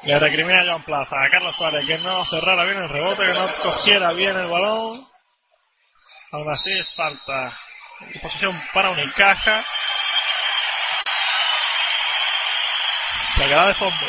Le 0.03 0.19
recrimina 0.19 0.61
a 0.61 0.73
John 0.73 0.83
Plaza. 0.85 1.17
Carlos 1.31 1.57
Suárez 1.57 1.85
que 1.87 1.99
no 1.99 2.25
cerrara 2.27 2.65
bien 2.65 2.83
el 2.83 2.89
rebote. 2.89 3.27
Que 3.27 3.35
no 3.35 3.55
cogiera 3.57 4.13
bien 4.13 4.37
el 4.37 4.47
balón. 4.47 5.07
Aún 6.31 6.51
así 6.51 6.71
es 6.79 6.95
falta. 6.95 7.53
Posición 8.23 8.59
para 8.73 8.91
Unicaja. 8.91 9.65
Se 13.41 13.49
queda 13.49 13.69
de 13.69 13.75
fondo. 13.75 14.07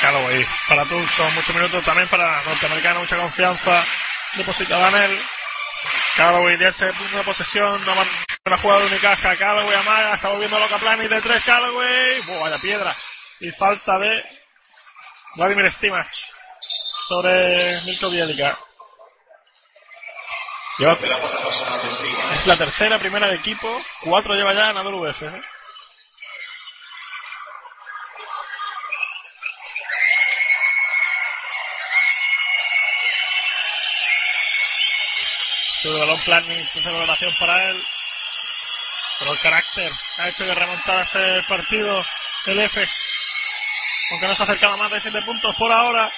Callaway 0.00 0.46
para 0.66 0.84
Tulson, 0.86 1.34
muchos 1.34 1.54
minutos 1.54 1.84
también 1.84 2.08
para 2.08 2.42
norteamericano, 2.44 3.00
mucha 3.00 3.18
confianza 3.18 3.84
depositada 4.36 4.88
en 4.88 4.96
él. 4.96 5.22
Callaway 6.16 6.56
de 6.56 6.68
este 6.70 6.94
punto 6.94 7.18
de 7.18 7.24
posesión, 7.24 7.84
no 7.84 7.94
la 8.46 8.56
jugada 8.56 8.80
de 8.80 8.86
Unicaja. 8.86 9.36
Callaway 9.36 9.76
amaga, 9.76 10.14
está 10.14 10.30
volviendo 10.30 10.58
loca 10.58 10.78
Plani 10.78 11.08
de 11.08 11.20
tres. 11.20 11.44
Callaway, 11.44 12.22
oh, 12.26 12.40
vaya 12.40 12.58
piedra. 12.58 12.96
Y 13.40 13.50
falta 13.50 13.98
de 13.98 14.24
Vladimir 15.36 15.70
Stimach 15.72 16.08
sobre 17.06 17.82
Milko 17.82 18.08
Bielica. 18.08 18.58
Lleva, 20.78 20.96
es 22.34 22.46
la 22.46 22.56
tercera, 22.56 23.00
primera 23.00 23.26
de 23.26 23.34
equipo. 23.34 23.68
Cuatro 24.02 24.34
lleva 24.34 24.54
ya 24.54 24.70
en 24.70 24.76
AWF. 24.76 25.22
¿eh? 25.22 25.42
Su 35.82 35.98
balón 35.98 36.20
planning, 36.20 36.68
celebración 36.68 37.34
para 37.40 37.70
él. 37.70 37.84
Pero 39.18 39.32
el 39.32 39.40
carácter 39.40 39.92
ha 40.18 40.28
hecho 40.28 40.44
que 40.44 40.54
remontar 40.54 41.06
ese 41.08 41.42
partido 41.48 42.06
el 42.46 42.60
EFES. 42.60 42.90
Aunque 44.12 44.28
no 44.28 44.34
se 44.36 44.42
ha 44.42 44.44
acercado 44.44 44.76
más 44.76 44.92
de 44.92 45.00
7 45.00 45.22
puntos 45.22 45.56
por 45.56 45.72
ahora. 45.72 46.12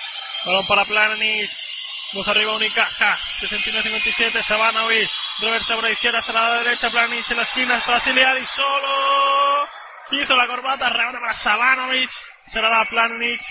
Balón 0.44 0.66
para 0.66 0.84
Planich. 0.84 1.69
Luz 2.12 2.26
arriba 2.26 2.54
Unicaja. 2.54 3.18
69-57. 3.40 4.42
Sabanovic. 4.42 5.10
Reversa 5.38 5.74
por 5.74 5.84
la 5.84 5.90
izquierda. 5.90 6.22
Se 6.22 6.32
la 6.32 6.40
da 6.40 6.46
a 6.46 6.50
la 6.50 6.62
derecha. 6.62 6.90
Planich 6.90 7.30
en 7.30 7.36
la 7.36 7.42
esquina. 7.44 7.82
Basiliadi 7.86 8.46
solo. 8.46 9.68
Hizo 10.10 10.36
la 10.36 10.46
corbata. 10.46 10.90
Rebote 10.90 11.18
para 11.20 11.34
Sabanovic. 11.34 12.10
Se 12.46 12.60
la 12.60 12.68
da 12.68 12.80
a 12.80 12.84
Planich. 12.86 13.42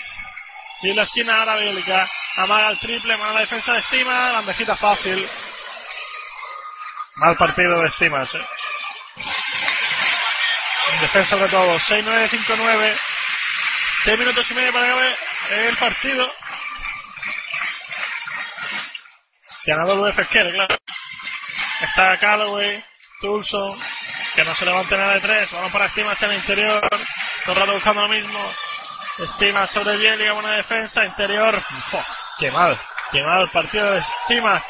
Y 0.81 0.89
en 0.89 0.95
la 0.95 1.03
esquina 1.03 1.37
ahora 1.39 1.55
Bielica. 1.55 2.09
Amaga 2.35 2.69
el 2.69 2.79
triple. 2.79 3.17
Mala 3.17 3.41
defensa 3.41 3.73
de 3.73 3.79
Estima. 3.79 4.33
Bandejita 4.33 4.75
fácil. 4.75 5.29
Mal 7.15 7.37
partido 7.37 7.79
de 7.79 7.87
Estima. 7.87 8.23
¿eh? 8.23 8.45
En 10.91 11.01
defensa 11.01 11.37
de 11.37 11.47
todo. 11.47 11.79
6-9-5-9. 11.79 12.99
6 14.03 14.19
minutos 14.19 14.51
y 14.51 14.53
medio 14.53 14.73
para 14.73 15.15
el 15.49 15.77
partido. 15.77 16.29
Ganador 19.65 20.09
UF 20.09 20.17
quiere, 20.29 20.53
claro. 20.53 20.77
Está 21.81 22.17
Callaway, 22.19 22.83
Tulson, 23.21 23.79
que 24.35 24.43
no 24.43 24.55
se 24.55 24.65
levante 24.65 24.97
nada 24.97 25.13
de 25.15 25.21
tres. 25.21 25.51
Vamos 25.51 25.71
para 25.71 25.85
Estima 25.85 26.15
en 26.19 26.31
el 26.31 26.37
interior. 26.37 26.81
Todo 27.45 27.53
el 27.53 27.59
rato 27.61 27.73
buscando 27.73 28.01
lo 28.01 28.09
mismo. 28.09 28.53
Estima 29.17 29.67
sobre 29.67 29.97
Bielia, 29.97 30.33
buena 30.33 30.51
defensa. 30.53 31.03
Interior. 31.05 31.63
Qué 32.37 32.51
mal, 32.51 32.79
qué 33.11 33.21
mal 33.21 33.49
partido 33.51 33.91
de 33.91 33.99
Estima. 33.99 34.63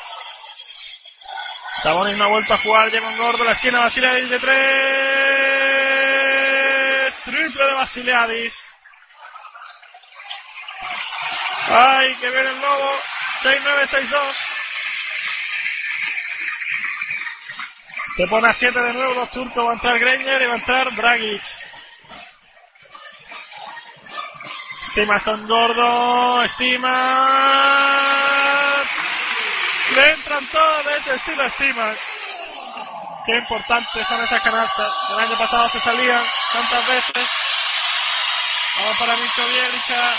Sabonis 1.84 2.18
no 2.18 2.26
ha 2.26 2.30
vuelto 2.30 2.54
a 2.54 2.58
jugar. 2.58 2.92
Lleva 2.92 3.08
un 3.08 3.18
gordo. 3.18 3.44
La 3.44 3.54
esquina 3.54 3.80
Basiliadis 3.80 4.30
de 4.30 4.40
tres. 4.40 4.60
Triple 7.24 7.64
de 7.64 7.74
Basiliadis. 7.74 8.54
Ay, 11.68 12.16
que 12.16 12.30
viene 12.30 12.50
el 12.50 12.60
lobo. 12.60 13.00
6-9-6-2. 13.44 14.36
Se 18.20 18.28
pone 18.28 18.50
a 18.50 18.54
7 18.54 18.78
de 18.78 18.94
nuevo 18.96 19.14
los 19.14 19.32
turcos. 19.32 19.66
Va 19.66 19.70
a 19.70 19.74
entrar 19.76 19.98
Greiner 19.98 20.42
y 20.42 20.46
va 20.46 20.56
a 20.56 20.58
entrar 20.58 20.94
Dragic. 20.94 21.42
Gordo. 25.48 26.44
Estima. 26.44 26.90
Le 29.96 30.12
entran 30.12 30.46
todas 30.52 30.86
de 30.86 30.98
ese 30.98 31.16
estilo 31.16 31.46
Estima. 31.46 31.96
Qué 33.26 33.38
importantes 33.38 34.06
son 34.06 34.22
esas 34.22 34.44
canastas. 34.44 34.94
El 35.12 35.20
año 35.20 35.38
pasado 35.38 35.70
se 35.70 35.80
salían 35.80 36.26
tantas 36.52 36.88
veces. 36.88 37.26
Vamos 38.80 38.98
para 39.00 39.16
Mitro 39.16 39.48
Bielicha. 39.48 40.16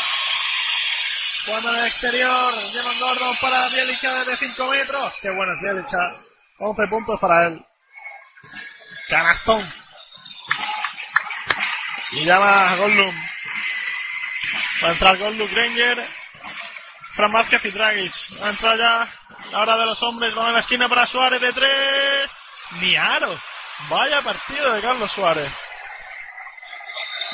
Jugando 1.44 1.68
en 1.74 1.80
el 1.80 1.86
exterior. 1.88 2.54
Llevan 2.72 2.98
Gordon 2.98 3.36
para 3.42 3.68
Bielicha 3.68 4.24
desde 4.24 4.38
5 4.38 4.66
metros. 4.68 5.12
Qué 5.20 5.28
bueno 5.28 5.52
es 5.52 5.60
Bielicha. 5.60 6.16
11 6.60 6.88
puntos 6.88 7.20
para 7.20 7.46
él. 7.46 7.62
Canastón. 9.10 9.74
Y 12.12 12.24
llama 12.24 12.70
a. 12.72 12.76
Va 14.82 14.88
a 14.88 14.92
entrar 14.92 15.18
Goldlum 15.18 15.50
Granger. 15.50 16.08
Fran 17.14 17.32
Vázquez 17.32 17.64
y 17.64 17.70
Dragic. 17.70 18.12
Va 18.40 18.46
a 18.46 18.50
entrar 18.50 18.78
ya 18.78 19.08
la 19.50 19.60
hora 19.60 19.76
de 19.76 19.86
los 19.86 20.02
hombres. 20.02 20.34
Van 20.34 20.46
a 20.46 20.52
la 20.52 20.60
esquina 20.60 20.88
para 20.88 21.06
Suárez 21.06 21.40
de 21.40 21.52
3. 21.52 22.30
Ni 22.80 22.96
aro. 22.96 23.38
Vaya 23.88 24.22
partido 24.22 24.72
de 24.72 24.80
Carlos 24.80 25.12
Suárez. 25.12 25.52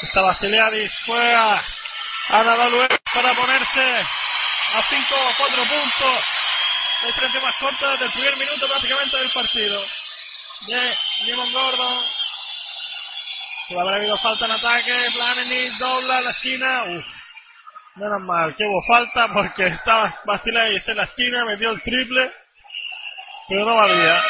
Está 0.02 0.22
Basiliadis. 0.22 0.92
Juega 1.04 1.62
a 2.28 2.42
Nadal 2.42 2.88
para 3.12 3.34
ponerse 3.34 4.06
a 4.74 4.82
5 4.88 5.14
o 5.14 5.36
4 5.36 5.64
puntos. 5.64 6.24
La 7.02 7.06
diferencia 7.08 7.40
más 7.40 7.54
corta 7.56 7.90
desde 7.92 8.06
el 8.06 8.12
primer 8.12 8.36
minuto 8.38 8.66
prácticamente 8.66 9.16
del 9.18 9.30
partido. 9.30 9.86
De 10.66 10.96
Limon 11.24 11.52
Gordon. 11.52 12.04
Puede 13.68 13.80
haber 13.80 13.94
habido 13.94 14.18
falta 14.18 14.44
en 14.46 14.52
ataque. 14.52 15.10
Planini 15.14 15.78
dobla 15.78 16.20
la 16.20 16.30
esquina. 16.30 16.84
Uf. 16.84 17.06
Menos 17.96 18.20
mal 18.22 18.54
que 18.54 18.64
hubo 18.64 18.82
falta 18.86 19.32
porque 19.32 19.66
estaba 19.68 20.20
Bastileis 20.26 20.86
en 20.88 20.96
la 20.96 21.04
esquina, 21.04 21.44
metió 21.46 21.70
el 21.70 21.82
triple. 21.82 22.30
Pero 23.48 23.64
no 23.64 23.74
valía. 23.74 24.22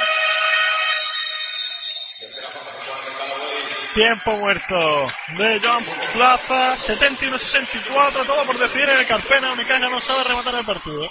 Tiempo 3.94 4.36
muerto 4.36 5.12
de 5.38 5.60
John 5.64 5.84
Plaza, 6.12 6.76
71-64, 6.76 8.26
todo 8.26 8.44
por 8.44 8.58
decidir 8.58 8.90
en 8.90 8.98
el 8.98 9.06
Carpena. 9.06 9.52
Unicaja 9.52 9.88
no 9.88 10.00
sabe 10.02 10.24
rematar 10.24 10.54
el 10.54 10.66
partido. 10.66 11.10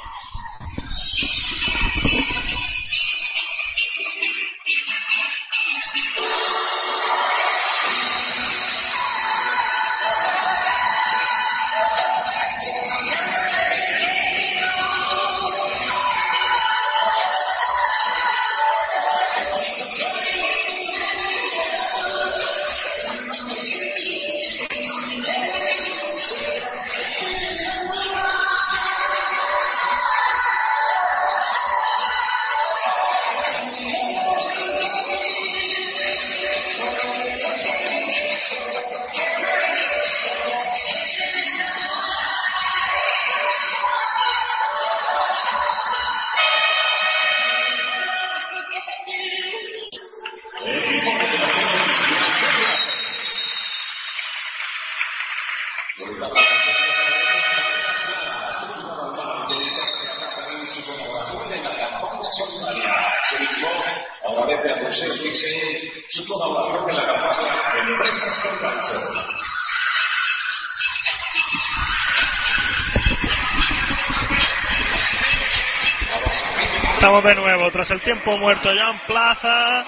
Muerto 78.37 78.73
ya 78.73 78.89
en 78.89 78.99
plaza. 78.99 79.85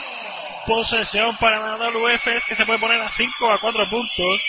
Posesión 0.65 1.37
para 1.37 1.59
Nadal 1.59 1.95
UEFES 1.95 2.43
que 2.45 2.55
se 2.55 2.65
puede 2.65 2.79
poner 2.79 3.01
a 3.01 3.09
5 3.13 3.51
a 3.51 3.57
4 3.57 3.89
puntos. 3.89 4.41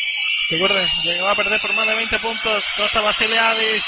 Recuerden, 0.51 0.89
llegó 1.05 1.29
a 1.29 1.35
perder 1.37 1.61
por 1.61 1.73
más 1.75 1.87
de 1.87 1.95
20 1.95 2.19
puntos 2.19 2.65
Costa 2.77 3.01
Basiliadis. 3.01 3.85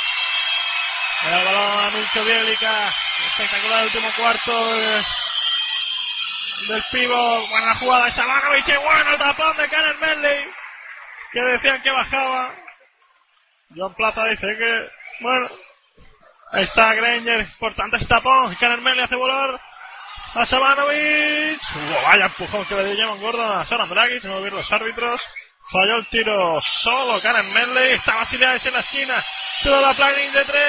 El 1.23 1.45
balón 1.45 1.85
a 1.85 1.91
Milko 1.91 2.25
Bielica. 2.25 2.95
Espectacular 3.29 3.81
el 3.81 3.87
último 3.87 4.13
cuarto 4.17 4.75
de- 4.77 5.05
del 6.69 6.85
pivo. 6.93 7.47
Buena 7.49 7.75
jugada 7.77 8.05
de 8.07 8.13
Sabanovic. 8.13 8.69
Y 8.69 8.77
bueno 8.77 9.11
el 9.11 9.19
tapón 9.19 9.57
de 9.57 9.69
Karen 9.69 10.01
Medley. 10.01 10.45
Que 11.33 11.41
decían 11.41 11.83
que 11.83 11.91
bajaba. 11.91 12.55
John 13.77 13.95
Plaza 13.95 14.25
dice 14.27 14.47
que, 14.59 14.89
bueno, 15.21 15.49
ahí 16.53 16.63
está 16.65 16.95
Granger. 16.95 17.41
Importante 17.41 17.97
este 17.97 18.09
tapón. 18.09 18.55
Karen 18.57 18.83
Medley 18.83 19.05
hace 19.05 19.17
volar 19.17 19.61
a 20.35 20.47
Sabanovic. 20.47 21.61
Uh, 21.75 22.03
vaya 22.05 22.27
empujón 22.27 22.65
que 22.67 22.75
le 22.75 22.95
dio 22.95 23.17
Gordon 23.17 23.59
a 23.59 23.65
Soran 23.67 23.89
Dragic. 23.89 24.25
No 24.25 24.41
ver 24.41 24.53
los 24.53 24.71
árbitros. 24.73 25.21
Falló 25.71 25.97
el 25.97 26.07
tiro 26.09 26.61
solo 26.83 27.21
Karen 27.21 27.53
Medley. 27.53 27.93
Está 27.93 28.15
Basiliadis 28.17 28.65
en 28.67 28.75
la 28.75 28.81
esquina. 28.81 29.25
Se 29.61 29.69
lo 29.69 29.81
da 29.81 29.95
Planning 29.95 30.33
de 30.33 30.45
tres. 30.45 30.61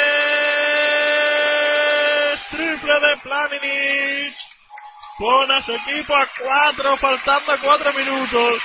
Triple 2.51 2.99
de 2.99 3.17
Planinic. 3.17 4.35
Pone 5.17 5.55
a 5.55 5.61
su 5.61 5.73
equipo 5.73 6.15
a 6.15 6.27
cuatro, 6.39 6.97
faltando 6.97 7.59
cuatro 7.61 7.93
minutos. 7.93 8.61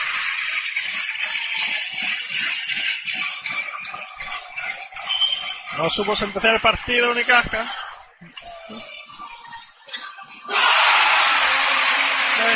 No 5.77 5.91
supo 5.91 6.17
sentenciar 6.17 6.55
el 6.55 6.61
partido 6.63 7.11
Unicaja. 7.11 7.71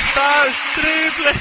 Está 0.00 0.44
el 0.44 0.54
triple. 0.74 1.32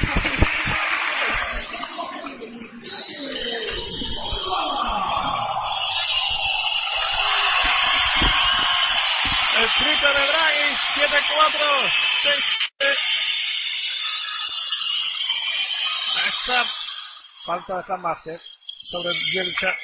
Triple 9.78 10.08
de 10.08 10.26
Draghi, 10.26 10.76
7-4, 10.94 11.92
6 12.22 12.44
Esta 16.28 16.64
falta 17.46 17.82
de 17.82 18.02
Vázquez 18.02 18.42
sobre 18.90 19.10
Bielcha. 19.32 19.74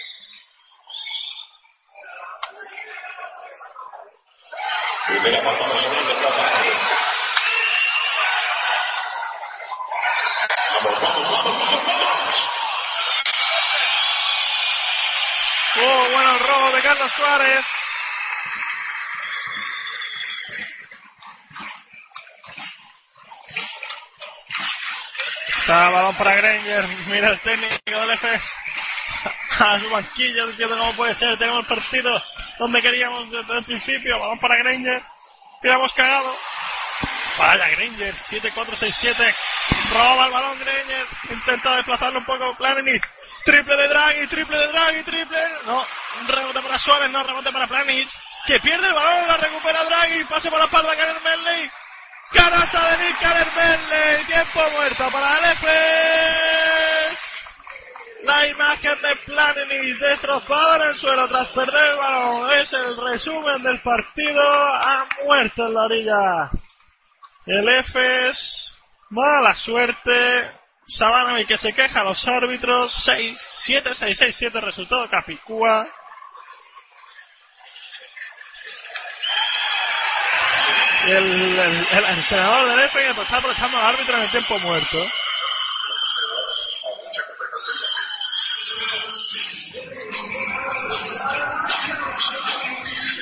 Primera 5.06 5.42
pasada 5.44 5.76
sobre 5.78 6.95
Oh, 15.78 16.08
bueno 16.10 16.32
el 16.34 16.40
robo 16.40 16.70
de 16.70 16.82
Carlos 16.82 17.12
Suárez. 17.14 17.64
Está 25.48 25.90
balón 25.90 26.14
para 26.16 26.36
Granger. 26.36 26.86
Mira 27.08 27.30
el 27.30 27.40
técnico 27.40 27.74
del 27.84 28.10
EFES. 28.12 28.42
A 29.58 29.80
su 29.80 29.90
banquillo 29.90 30.46
cómo 30.68 30.94
puede 30.94 31.14
ser. 31.16 31.36
Tenemos 31.38 31.60
el 31.60 31.66
partido 31.66 32.22
donde 32.58 32.80
queríamos 32.80 33.30
desde 33.30 33.58
el 33.58 33.64
principio. 33.64 34.20
Balón 34.20 34.38
para 34.38 34.58
Granger. 34.58 35.02
Hubiéramos 35.60 35.92
cagado. 35.94 36.38
Falla 37.36 37.68
Granger. 37.70 38.14
7-4-6-7. 38.14 39.34
Roba 39.90 40.26
el 40.26 40.32
balón 40.32 40.58
Granger. 40.58 41.06
Intenta 41.30 41.76
desplazarlo 41.76 42.18
un 42.18 42.24
poco 42.24 42.56
Planinic. 42.56 43.02
Triple 43.44 43.76
de 43.76 43.88
Draghi. 43.88 44.26
Triple 44.28 44.58
de 44.58 44.66
Draghi. 44.68 45.02
Triple. 45.02 45.48
No. 45.64 45.86
Rebote 46.26 46.62
para 46.62 46.78
Suárez. 46.78 47.10
No. 47.10 47.22
Rebote 47.22 47.52
para 47.52 47.66
Planinic. 47.66 48.08
Que 48.46 48.60
pierde 48.60 48.86
el 48.86 48.94
balón. 48.94 49.28
La 49.28 49.36
recupera 49.36 49.84
Draghi. 49.84 50.24
Pase 50.24 50.50
por 50.50 50.58
la 50.58 50.66
espalda 50.66 50.96
Karen 50.96 51.22
Medley. 51.22 51.70
Canasta 52.32 52.90
de 52.90 53.04
Nick 53.04 53.20
Calermelle. 53.20 54.24
Tiempo 54.26 54.70
muerto 54.70 55.10
para 55.10 55.38
el 55.38 55.44
EFES. 55.52 57.18
La 58.24 58.46
imagen 58.48 59.02
de 59.02 59.16
Planini 59.24 59.92
destrozada 59.92 60.76
en 60.76 60.82
el 60.90 60.98
suelo 60.98 61.28
tras 61.28 61.48
perder 61.48 61.92
el 61.92 61.96
balón. 61.96 62.52
Es 62.54 62.72
el 62.72 62.96
resumen 62.96 63.62
del 63.62 63.80
partido. 63.82 64.42
Ha 64.42 65.06
muerto 65.24 65.66
en 65.66 65.74
la 65.74 65.82
orilla. 65.82 66.50
El 67.46 67.68
EFES. 67.68 68.75
Mala 69.10 69.54
suerte. 69.54 70.50
Sabanovic 70.88 71.48
que 71.48 71.58
se 71.58 71.72
queja 71.72 72.00
a 72.00 72.04
los 72.04 72.26
árbitros. 72.26 72.92
6, 73.04 73.38
7, 73.64 73.94
6, 73.94 74.18
6, 74.18 74.36
7 74.38 74.60
resultado 74.60 75.08
Capicúa. 75.08 75.88
Y 81.06 81.10
el, 81.10 81.58
el, 81.58 81.86
el 81.88 82.04
entrenador 82.18 82.68
del 82.68 82.80
EFES 82.80 83.14
pues, 83.14 83.26
está 83.26 83.36
aprovechando 83.36 83.78
al 83.78 83.94
árbitro 83.94 84.16
en 84.16 84.22
el 84.22 84.30
tiempo 84.30 84.58
muerto. 84.58 85.06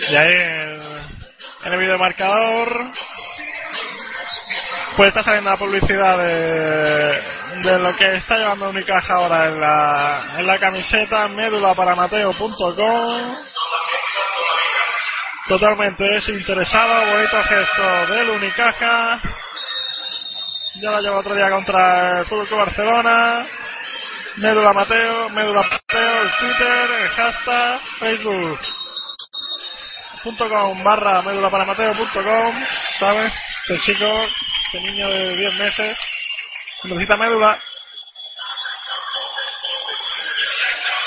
Y 0.09 0.17
ahí 0.17 0.33
en, 0.33 0.81
en 1.65 1.73
el 1.73 1.79
videomarcador 1.79 2.93
pues 4.97 5.09
está 5.09 5.25
saliendo 5.25 5.51
la 5.51 5.57
publicidad 5.57 6.19
de, 6.19 7.69
de 7.69 7.79
lo 7.79 7.97
que 7.97 8.17
está 8.17 8.39
llevando 8.39 8.71
Unicaja 8.71 9.15
ahora 9.15 9.47
en 9.47 9.61
la, 9.61 10.25
en 10.39 10.47
la 10.47 10.59
camiseta 10.59 11.29
médula 11.29 11.75
para 11.75 11.95
mateo.com 11.97 13.37
totalmente 15.49 16.05
desinteresado 16.05 17.13
bonito 17.13 17.43
gesto 17.43 18.07
del 18.15 18.31
Unicaja. 18.31 19.21
Ya 20.77 20.91
lo 20.91 21.01
lleva 21.01 21.19
otro 21.19 21.35
día 21.35 21.51
contra 21.51 22.21
el 22.21 22.27
Fútbol 22.27 22.67
Barcelona. 22.67 23.47
Médula 24.37 24.73
Mateo 24.73 25.29
médula 25.31 25.63
Mateo 25.63 26.23
el 26.23 26.31
Twitter 26.39 26.91
el 26.91 27.09
hashtag 27.11 27.81
Facebook 28.01 28.59
.com 30.25 30.83
barra 30.83 31.23
médula 31.23 31.51
para 31.51 31.65
mateo.com 31.67 32.65
¿sabes? 32.99 33.33
Este 33.67 33.81
chico, 33.81 34.27
este 34.75 34.91
niño 34.91 35.09
de 35.09 35.37
10 35.37 35.55
meses. 35.55 35.99
Necesita 36.83 37.17
médula. 37.17 37.63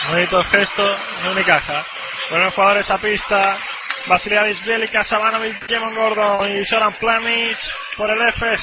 Bonito 0.09 0.43
gesto 0.45 0.97
de 1.23 1.29
Unicaja 1.29 1.85
buenos 2.29 2.53
jugadores 2.53 2.89
a 2.89 2.97
pista 2.97 3.57
Vasiliadis 4.05 4.63
Bielica, 4.63 5.03
Sabanovic, 5.03 5.67
Jemon 5.67 5.95
Gordon 5.95 6.57
y 6.57 6.65
Soran 6.65 6.93
Planic 6.93 7.57
por 7.97 8.09
el 8.09 8.21
EFES. 8.21 8.61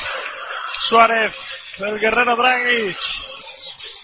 Suárez, 0.88 1.34
el 1.78 1.98
guerrero 1.98 2.36
Dragic 2.36 2.98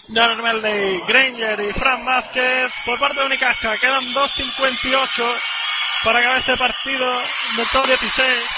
Darren 0.07 0.41
Meldey, 0.41 1.01
Granger 1.07 1.59
y 1.61 1.73
Fran 1.73 2.05
Vázquez. 2.05 2.71
Por 2.85 2.99
parte 2.99 3.19
de 3.19 3.25
Unicaja 3.25 3.77
quedan 3.79 4.13
2.58 4.13 5.39
para 6.03 6.19
acabar 6.19 6.37
este 6.39 6.57
partido 6.57 7.21
de 7.57 7.65
top 7.71 7.87
16 7.87 8.49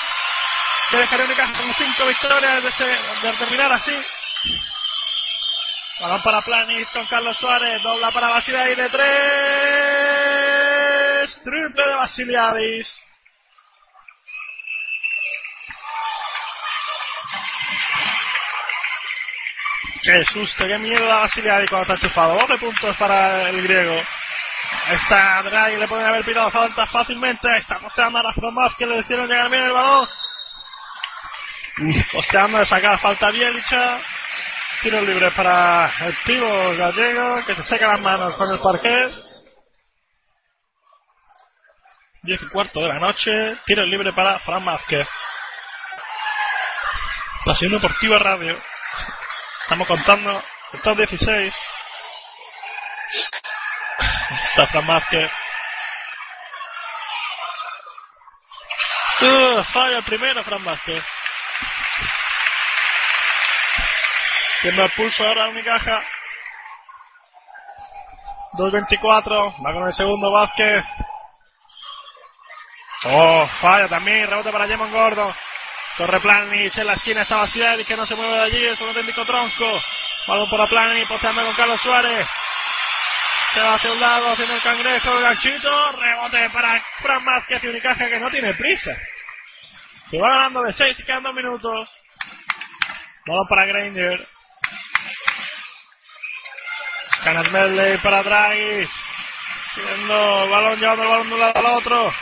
que 0.93 0.99
dejaría 0.99 1.25
Unicaja 1.25 1.53
con 1.53 1.73
5 1.73 2.05
victorias 2.05 2.61
de, 2.61 2.69
ese, 2.69 2.85
de 2.85 3.33
terminar 3.39 3.71
así 3.71 3.99
balón 5.99 6.21
para 6.21 6.43
Planis 6.43 6.87
con 6.89 7.07
Carlos 7.07 7.35
Suárez 7.37 7.81
dobla 7.81 8.11
para 8.11 8.29
Basiliadis 8.29 8.77
de 8.77 8.89
3 8.89 8.99
triple 11.43 11.83
de 11.83 11.95
Basiliadis 11.95 12.99
Qué 20.03 20.23
susto, 20.33 20.67
qué 20.67 20.77
miedo 20.79 21.07
da 21.07 21.19
Basiliadis 21.21 21.69
cuando 21.69 21.93
está 21.93 22.05
enchufado. 22.05 22.37
12 22.37 22.57
puntos 22.57 22.97
para 22.97 23.49
el 23.49 23.63
griego. 23.63 24.03
Está 24.89 25.41
Draghi, 25.43 25.77
le 25.77 25.87
pueden 25.87 26.05
haber 26.05 26.25
pitado 26.25 26.51
falta 26.51 26.85
fácilmente. 26.87 27.47
Está 27.57 27.79
posteando 27.79 28.19
a 28.19 28.23
Razomov 28.23 28.75
que 28.75 28.85
le 28.85 28.99
hicieron 28.99 29.29
llegar 29.29 29.49
bien 29.49 29.63
el 29.63 29.71
balón. 29.71 30.09
Posteando 32.11 32.59
de 32.59 32.65
sacar 32.65 32.99
falta 32.99 33.31
Bielicha. 33.31 33.99
Tiro 34.81 35.01
libre 35.01 35.31
para 35.31 35.91
el 36.01 36.15
pivo 36.25 36.75
gallego 36.75 37.45
que 37.45 37.55
se 37.55 37.63
seca 37.63 37.87
las 37.87 38.01
manos 38.01 38.35
con 38.35 38.51
el 38.51 38.59
parquet. 38.59 39.11
10 42.21 42.41
y 42.41 42.49
cuarto 42.49 42.81
de 42.81 42.87
la 42.89 42.99
noche. 42.99 43.57
Tiro 43.65 43.83
libre 43.85 44.13
para 44.13 44.39
Fran 44.39 44.63
Vázquez. 44.63 45.07
Pasión 47.45 47.71
Deportiva 47.71 48.19
Radio. 48.19 48.61
Estamos 49.63 49.87
contando 49.87 50.43
el 50.73 50.81
top 50.81 50.97
16. 50.97 51.55
Está 54.43 54.67
Fran 54.67 54.85
Vázquez. 54.85 55.31
Uh, 59.21 59.63
falla 59.71 59.97
el 59.97 60.03
primero 60.03 60.43
Fran 60.43 60.63
Vázquez. 60.63 61.03
Tiembla 64.63 64.85
el 64.85 64.91
pulso 64.91 65.27
ahora 65.27 65.49
Unicaja. 65.49 66.01
2.24. 68.53 69.65
Va 69.65 69.73
con 69.73 69.85
el 69.85 69.93
segundo 69.93 70.31
Vázquez. 70.31 70.85
Oh, 73.03 73.45
falla 73.59 73.89
también. 73.89 74.29
Rebote 74.29 74.53
para 74.53 74.65
Jemon 74.65 74.89
Gordon. 74.89 75.35
Corre 75.97 76.21
Planich 76.21 76.77
en 76.77 76.87
la 76.87 76.93
esquina 76.93 77.23
está 77.23 77.35
vacía 77.35 77.75
y 77.75 77.83
que 77.83 77.97
no 77.97 78.05
se 78.05 78.15
mueve 78.15 78.37
de 78.37 78.43
allí. 78.43 78.65
Es 78.67 78.79
un 78.79 78.87
auténtico 78.87 79.25
tronco. 79.25 79.83
Balón 80.27 80.49
para 80.49 80.67
Planich 80.67 81.09
posteando 81.09 81.43
con 81.43 81.55
Carlos 81.55 81.81
Suárez. 81.81 82.25
Se 83.53 83.59
va 83.59 83.75
hacia 83.75 83.91
un 83.91 83.99
lado 83.99 84.31
haciendo 84.31 84.55
el 84.55 84.61
cangrejo, 84.61 85.19
ganchito. 85.19 85.91
Rebote 85.91 86.49
para 86.51 86.81
Fran 87.01 87.25
Vázquez 87.25 87.61
y 87.65 87.67
Unicaja 87.67 88.07
que 88.07 88.19
no 88.19 88.29
tiene 88.29 88.53
prisa. 88.53 88.95
Se 90.09 90.17
va 90.17 90.29
ganando 90.29 90.61
de 90.61 90.71
6 90.71 91.01
y 91.01 91.03
quedan 91.03 91.23
2 91.23 91.35
minutos. 91.35 91.93
Balón 93.25 93.47
para 93.49 93.65
Granger. 93.65 94.25
Canas 97.23 97.51
Medley 97.51 97.97
para 97.99 98.23
Draghi. 98.23 98.87
Siguiendo 99.75 100.49
balón, 100.49 100.79
llevando 100.79 101.03
el 101.03 101.09
balón 101.09 101.29
de 101.29 101.33
un 101.35 101.39
lado 101.39 101.59
al 101.59 101.65
otro. 101.65 102.13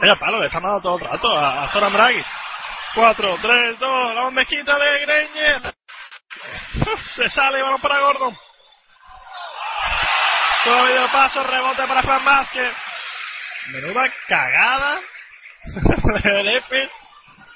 Vaya 0.00 0.16
palo, 0.16 0.40
le 0.40 0.46
está 0.46 0.60
dando 0.60 0.80
todo 0.80 0.98
el 0.98 1.04
rato 1.04 1.38
a, 1.38 1.64
a 1.64 1.68
Zoran 1.68 1.92
Draghi. 1.92 2.24
4, 2.94 3.38
3, 3.40 3.78
2, 3.78 4.14
la 4.14 4.22
bombejita 4.22 4.76
de. 4.78 5.74
Uf, 6.80 7.00
se 7.14 7.30
sale, 7.30 7.62
balón 7.62 7.80
para 7.80 8.00
Gordon. 8.00 8.36
Todavía 10.64 11.02
de 11.02 11.08
paso, 11.08 11.44
rebote 11.44 11.86
para 11.86 12.02
Fran 12.02 12.24
Vázquez. 12.24 12.72
Menuda 13.68 14.12
cagada 14.28 15.00
Efes 16.56 16.90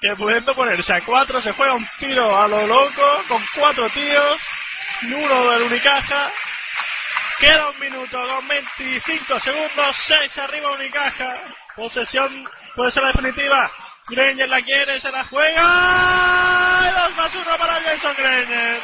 que 0.01 0.17
pudiendo 0.17 0.55
ponerse 0.55 0.95
a 0.95 1.05
cuatro 1.05 1.43
se 1.43 1.53
juega 1.53 1.75
un 1.75 1.87
tiro 1.99 2.37
a 2.37 2.49
lo 2.49 2.67
loco 2.67 3.25
con 3.29 3.45
cuatro 3.55 3.89
tíos 3.91 4.41
y 5.03 5.13
uno 5.13 5.51
del 5.51 5.63
Unicaja. 5.63 6.33
Queda 7.39 7.71
un 7.71 7.79
minuto 7.79 8.19
con 8.19 8.49
25 8.49 9.41
segundos, 9.41 9.97
6 10.07 10.39
arriba 10.39 10.73
Unicaja. 10.73 11.39
Posesión 11.77 12.49
puede 12.75 12.93
ser 12.93 13.03
la 13.03 13.13
definitiva. 13.13 13.71
Granger 14.09 14.49
la 14.49 14.63
quiere, 14.63 15.01
se 15.01 15.11
la 15.11 15.25
juega. 15.25 15.63
Y 16.89 17.01
2 17.01 17.17
más 17.17 17.35
1 17.35 17.59
para 17.59 17.81
Jason 17.83 18.15
Granger. 18.17 18.81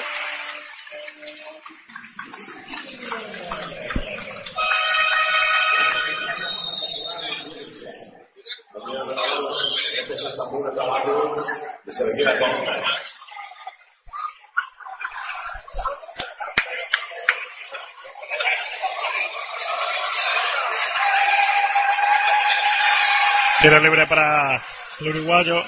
Tiro 23.61 23.81
libre 23.81 24.07
para 24.07 24.62
el 25.01 25.09
uruguayo. 25.09 25.65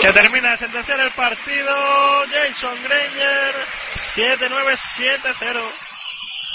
Que 0.00 0.12
termina 0.12 0.52
de 0.52 0.58
sentenciar 0.58 1.00
el 1.00 1.10
partido. 1.12 2.24
Jason 2.26 2.82
Granger. 2.84 3.54
7-9-7-0. 4.14 5.72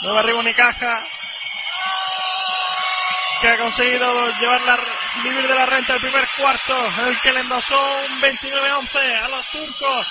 Nueva 0.04 0.20
arriba 0.22 0.40
Unicaja. 0.40 1.15
Ha 3.48 3.58
conseguido 3.58 4.32
llevar 4.40 4.62
la, 4.62 4.80
vivir 5.24 5.48
de 5.48 5.56
la 5.56 5.66
renta 5.66 5.94
el 5.94 6.02
primer 6.02 6.28
cuarto. 6.38 6.88
El 7.06 7.20
que 7.22 7.32
le 7.32 7.42
endosó 7.42 7.80
un 8.06 8.22
29-11 8.22 9.24
a 9.24 9.28
los 9.28 9.46
turcos. 9.52 10.08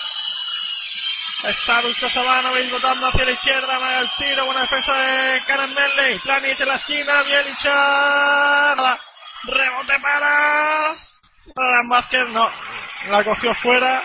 Está 1.42 1.82
Dusko 1.82 2.08
Sabanovic 2.08 2.70
botando 2.70 3.08
hacia 3.08 3.24
la 3.24 3.32
izquierda, 3.32 3.78
va 3.78 3.98
el 3.98 4.10
tiro, 4.16 4.46
buena 4.46 4.62
defensa 4.62 4.94
de 4.94 5.42
Karen 5.46 5.74
Medley, 5.74 6.20
en 6.24 6.68
la 6.68 6.74
esquina, 6.76 7.22
Bielicha, 7.22 8.74
Rebote 9.46 10.00
para. 10.00 10.96
Para 11.54 11.82
Vázquez, 11.90 12.28
no. 12.30 12.50
La 13.10 13.22
cogió 13.24 13.54
fuera. 13.56 14.02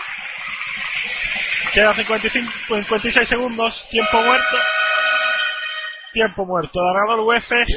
Queda 1.72 1.94
55, 1.94 2.52
56 2.66 3.28
segundos. 3.28 3.86
Tiempo 3.90 4.20
muerto. 4.22 4.56
Tiempo 6.12 6.44
muerto. 6.44 6.78
Ganador 6.78 7.20
UEFES. 7.20 7.68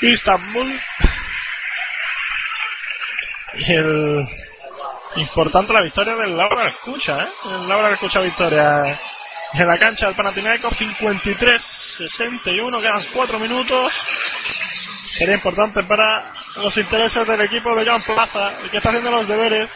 Istanbul. 0.00 0.80
Y 3.56 3.72
el 3.72 4.26
importante 5.16 5.72
la 5.72 5.82
victoria 5.82 6.16
del 6.16 6.36
Laura 6.36 6.66
Escucha, 6.68 7.22
¿eh? 7.22 7.28
El 7.44 7.68
Laura 7.68 7.94
Escucha 7.94 8.18
victoria 8.20 8.98
en 9.54 9.68
la 9.68 9.78
cancha 9.78 10.06
del 10.06 10.16
Panathinaikos 10.16 10.76
53-61, 10.76 12.80
quedan 12.80 13.06
4 13.12 13.38
minutos. 13.38 13.92
Sería 15.16 15.36
importante 15.36 15.84
para 15.84 16.32
los 16.56 16.76
intereses 16.76 17.24
del 17.26 17.40
equipo 17.42 17.76
de 17.76 17.88
John 17.88 18.02
Plaza, 18.02 18.54
que 18.70 18.78
está 18.78 18.88
haciendo 18.88 19.12
los 19.12 19.28
deberes. 19.28 19.70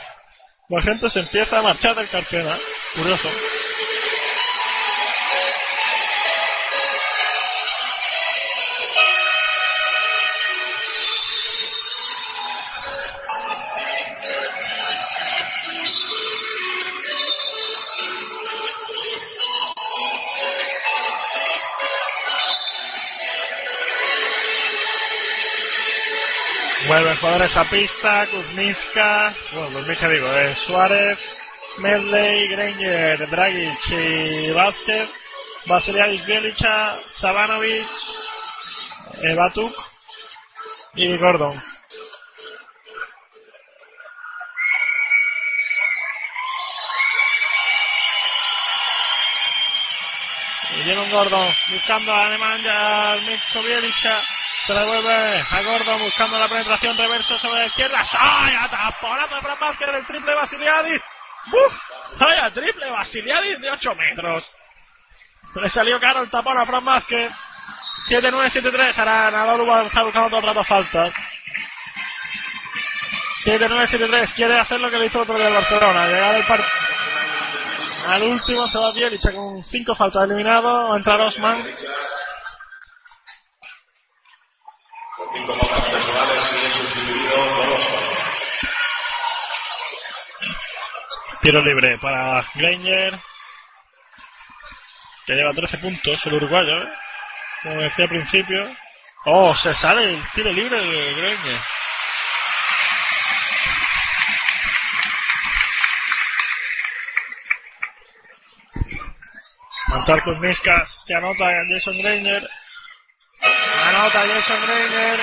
La 0.68 0.82
gente 0.82 1.08
se 1.08 1.20
empieza 1.20 1.58
a 1.58 1.62
marchar 1.62 1.94
del 1.94 2.08
Carpena. 2.08 2.58
Curioso. 2.96 3.30
Jugadores 27.20 27.56
a 27.56 27.64
pista, 27.64 28.26
Kuzminska, 28.28 29.34
bueno, 29.52 29.70
Kuzminska 29.70 30.08
digo, 30.08 30.32
eh, 30.32 30.54
Suárez, 30.66 31.18
Medley, 31.78 32.48
Granger, 32.48 33.28
Dragic 33.28 33.90
y 33.90 34.50
Vázquez, 34.52 35.08
Vasiliadis 35.66 36.24
Bielicha, 36.26 36.98
Sabanovic, 37.10 37.88
eh, 39.22 39.34
Batuk 39.34 39.74
y 40.94 41.16
Gordon. 41.16 41.60
Y 50.76 51.10
Gordon 51.10 51.54
buscando 51.70 52.12
a 52.12 52.28
Nemanja 52.28 53.16
Mitko 53.26 53.62
Bielicha. 53.62 54.37
Se 54.68 54.74
la 54.74 54.82
devuelve 54.82 55.46
a 55.50 55.62
Gordon 55.62 56.02
buscando 56.02 56.38
la 56.38 56.46
penetración 56.46 56.94
reverso 56.94 57.38
sobre 57.38 57.60
la 57.60 57.66
izquierda. 57.68 58.04
¡Ay! 58.18 58.54
Ataponazo 58.54 59.36
de 59.36 59.40
Fran 59.40 59.58
Vázquez 59.58 59.88
el 59.88 60.04
triple 60.04 60.34
Basiliadis. 60.34 61.00
¡Buf! 61.46 61.72
¡Vaya 62.18 62.50
triple 62.52 62.90
Basiliadis 62.90 63.58
de 63.62 63.70
8 63.70 63.94
metros! 63.94 64.44
Le 65.54 65.70
salió 65.70 65.98
caro 65.98 66.20
el 66.20 66.28
tapón 66.28 66.58
a 66.58 66.66
Fran 66.66 66.84
Vázquez. 66.84 67.32
7-9, 68.10 68.50
7-3. 68.50 68.98
Ahora 68.98 69.30
Nadal 69.30 69.86
estar 69.86 70.04
buscando 70.04 70.28
todo 70.28 70.40
el 70.40 70.46
rato 70.46 70.64
faltas. 70.64 71.14
7-9, 73.46 73.86
7-3. 73.88 74.34
Quiere 74.34 74.58
hacer 74.58 74.82
lo 74.82 74.90
que 74.90 74.98
le 74.98 75.06
hizo 75.06 75.22
otro 75.22 75.38
día 75.38 75.48
el 75.48 75.54
Barcelona. 75.54 76.08
Llegar 76.08 76.34
al 76.34 76.44
partido. 76.44 76.68
Al 78.06 78.22
último 78.22 78.68
se 78.68 78.78
va 78.78 78.92
Bielicha 78.92 79.32
con 79.32 79.64
5 79.64 79.94
faltas 79.94 80.24
eliminado. 80.24 80.90
Va 80.90 80.94
a 80.94 80.98
entrar 80.98 81.18
Osman. 81.22 81.62
Con 81.62 81.74
cinco 85.32 85.54
faltas 85.58 85.84
personales 85.90 86.44
sustituido. 86.72 87.78
Tiro 91.40 91.60
libre 91.62 91.98
para 91.98 92.44
Granger. 92.54 93.18
Que 95.26 95.34
lleva 95.34 95.52
13 95.52 95.78
puntos 95.78 96.26
el 96.26 96.34
uruguayo, 96.34 96.82
¿eh? 96.82 96.88
Como 97.62 97.80
decía 97.80 98.04
al 98.04 98.08
principio. 98.08 98.76
Oh, 99.26 99.52
se 99.54 99.74
sale 99.74 100.14
el 100.14 100.30
tiro 100.30 100.52
libre 100.52 100.80
de 100.80 101.14
Granger. 101.14 101.60
Miscas, 110.40 111.04
se 111.06 111.14
anota 111.14 111.44
Jason 111.68 111.98
Granger. 111.98 112.48
Anota 113.98 114.26
Jason 114.28 114.60
Granger. 114.62 115.20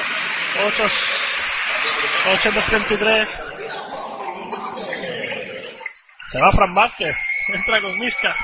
8 0.66 0.84
833. 2.26 3.30
Se 6.28 6.42
va 6.42 6.52
Fran 6.52 6.76
Vázquez. 6.76 7.16
Entra 7.48 7.80
con 7.80 7.98
Miscas. 7.98 8.36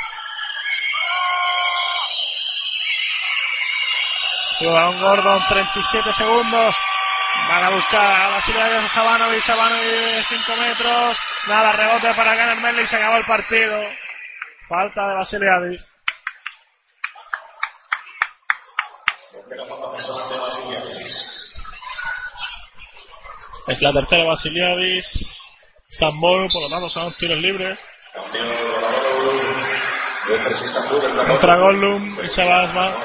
Suba 4.60 4.90
un 4.92 5.02
Gordon, 5.02 5.48
37 5.50 6.14
segundos. 6.14 6.76
Van 7.50 7.64
a 7.64 7.70
buscar 7.72 8.22
a 8.22 8.30
Basilea 8.30 8.88
Sabanovic, 8.88 9.44
Sabanovic 9.44 10.28
5 10.30 10.56
metros. 10.56 11.18
Nada, 11.48 11.72
rebote 11.74 12.14
para 12.14 12.36
ganar 12.36 12.62
Merley 12.62 12.86
y 12.86 12.88
se 12.88 12.96
acabó 12.96 13.18
el 13.18 13.26
partido. 13.26 13.82
Falta 14.70 15.08
de 15.08 15.14
Basiliadis. 15.16 16.01
Tercera 19.52 20.28
de 20.30 20.38
Basiliadis. 20.38 21.54
Es 23.68 23.82
la 23.82 23.92
tercera 23.92 24.24
Basiliadis. 24.24 25.06
Estambul, 25.90 26.50
por 26.50 26.62
lo 26.62 26.70
tanto 26.70 26.90
son 26.90 27.04
los 27.04 27.18
tiros 27.18 27.38
libres. 27.38 27.78
Contra 31.28 31.58
Gollum 31.58 32.24
y 32.24 32.30
se 32.30 32.46
va 32.46 32.64
Asma. 32.64 32.96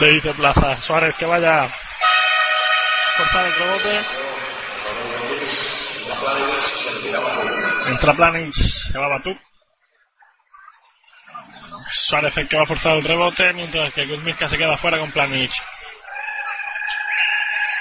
Le 0.00 0.12
dice 0.14 0.32
Plaza. 0.32 0.80
Suárez 0.86 1.14
que 1.16 1.26
vaya 1.26 1.70
cortar 3.18 3.46
el 3.46 3.54
rebote. 3.56 4.06
Entra 7.88 8.14
Planic, 8.14 8.52
se 8.54 8.98
va 8.98 9.08
Batuk. 9.08 9.53
Suárez 12.06 12.36
el 12.36 12.48
que 12.48 12.56
va 12.56 12.64
a 12.64 12.66
forzar 12.66 12.96
el 12.96 13.04
rebote, 13.04 13.52
mientras 13.54 13.92
que 13.94 14.06
Kuzminska 14.06 14.48
se 14.48 14.58
queda 14.58 14.76
fuera 14.78 14.98
con 14.98 15.10
Planic. 15.10 15.50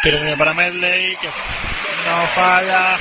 Tiro 0.01 0.17
para 0.37 0.53
Medley, 0.53 1.15
que 1.17 1.27
no 1.27 2.27
falla. 2.35 2.99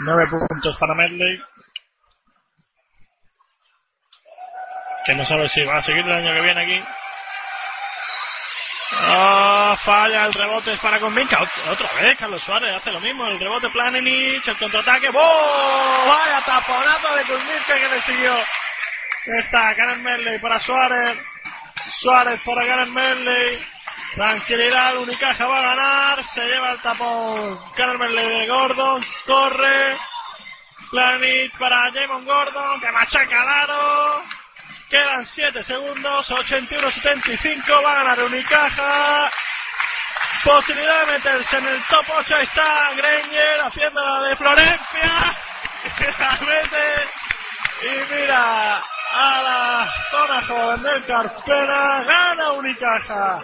Nueve 0.00 0.26
puntos 0.30 0.76
para 0.78 0.94
Medley. 0.94 1.42
Que 5.04 5.14
no 5.14 5.24
sabe 5.24 5.48
si 5.48 5.64
va 5.64 5.78
a 5.78 5.82
seguir 5.82 6.04
el 6.04 6.12
año 6.12 6.34
que 6.34 6.40
viene 6.40 6.62
aquí. 6.62 6.84
Falla 9.78 10.26
el 10.26 10.32
rebote 10.32 10.72
es 10.72 10.80
para 10.80 10.98
Convinca. 11.00 11.38
Ot- 11.40 11.68
Otra 11.70 11.92
vez 11.94 12.16
Carlos 12.16 12.42
Suárez 12.42 12.74
hace 12.74 12.90
lo 12.92 13.00
mismo. 13.00 13.26
El 13.26 13.38
rebote 13.38 13.68
Planinic, 13.70 14.46
el 14.46 14.56
contraataque. 14.58 15.10
Vaya 15.10 16.40
taponazo 16.44 17.14
de 17.16 17.24
Convinca 17.24 17.78
que 17.78 17.88
le 17.88 18.02
siguió. 18.02 18.34
Está 19.42 19.74
Karen 19.76 20.02
Merley 20.02 20.38
para 20.40 20.60
Suárez. 20.60 21.18
Suárez 22.00 22.40
para 22.44 22.66
Karen 22.66 22.92
Merley. 22.92 23.66
Tranquilidad, 24.14 24.96
Unicaja 24.98 25.46
va 25.46 25.58
a 25.58 25.62
ganar. 25.74 26.24
Se 26.26 26.44
lleva 26.46 26.72
el 26.72 26.80
tapón 26.82 27.72
Karen 27.76 27.98
Merley 27.98 28.28
de 28.40 28.46
Gordon. 28.46 29.06
Corre. 29.26 29.98
Planic 30.90 31.56
para 31.56 31.92
Jamon 31.92 32.24
Gordon 32.24 32.80
que 32.80 32.90
machaca 32.90 33.42
al 33.42 33.48
aro. 33.48 34.22
Quedan 34.90 35.24
7 35.24 35.62
segundos, 35.62 36.28
81-75, 36.28 37.84
va 37.84 37.92
a 37.92 37.94
ganar 38.02 38.24
Unicaja. 38.24 39.30
Posibilidad 40.44 41.00
de 41.00 41.12
meterse 41.12 41.58
en 41.58 41.66
el 41.66 41.82
top 41.86 42.06
8, 42.16 42.34
ahí 42.34 42.44
está 42.44 42.92
Granger 42.96 43.60
haciendo 43.62 44.02
la 44.02 44.20
de 44.28 44.36
Florencia. 44.36 45.36
Y 47.82 48.14
mira 48.14 48.82
a 49.12 49.42
la 49.42 49.92
zona 50.10 50.46
joven 50.46 50.82
del 50.82 51.04
Carpena, 51.04 52.04
gana 52.04 52.52
Unicaja. 52.52 53.42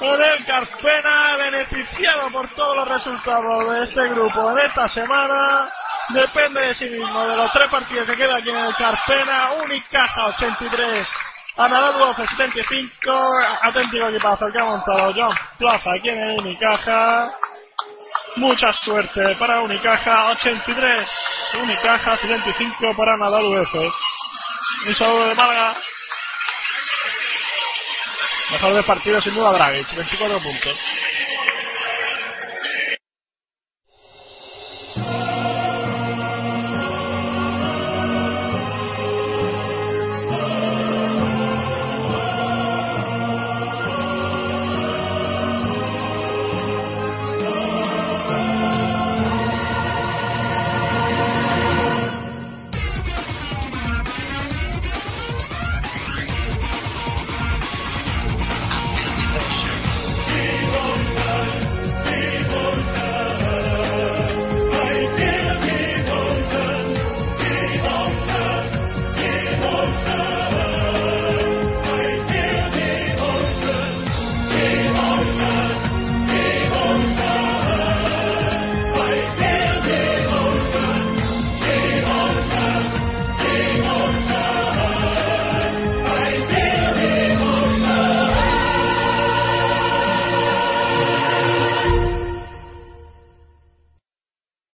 Del 0.00 0.44
Carpena 0.44 1.36
beneficiado 1.36 2.30
por 2.30 2.52
todos 2.54 2.76
los 2.76 2.88
resultados 2.88 3.72
de 3.72 3.84
este 3.84 4.08
grupo 4.08 4.50
en 4.50 4.66
esta 4.66 4.88
semana. 4.88 5.68
Depende 6.08 6.60
de 6.60 6.74
sí 6.74 6.88
mismo, 6.90 7.26
de 7.26 7.36
los 7.36 7.52
tres 7.52 7.70
partidos 7.70 8.06
que 8.06 8.16
queda 8.16 8.36
aquí 8.36 8.50
en 8.50 8.56
el 8.56 8.74
Carpena. 8.76 9.52
Unicaja 9.62 10.26
83, 10.26 11.08
Anadolu 11.56 12.14
75. 12.14 13.12
Auténtico 13.62 14.08
equipazo 14.08 14.46
que 14.52 14.58
ha 14.58 14.64
montado 14.64 15.12
John 15.14 15.34
Plaza 15.58 15.92
aquí 15.94 16.08
en 16.08 16.18
el 16.18 16.40
Unicaja. 16.40 17.30
Mucha 18.36 18.72
suerte 18.72 19.36
para 19.36 19.60
Unicaja 19.60 20.30
83, 20.30 21.08
Unicajas 21.62 22.24
y 22.24 22.26
25 22.26 22.96
para 22.96 23.16
Nadal 23.16 23.44
UF. 23.44 23.74
Un 24.88 24.96
saludo 24.96 25.28
de 25.28 25.34
Málaga. 25.36 25.76
Mejor 28.50 28.74
de 28.74 28.82
partido 28.82 29.20
sin 29.20 29.34
duda 29.34 29.52
Dragic, 29.52 29.94
24 29.94 30.40
puntos. 30.40 30.76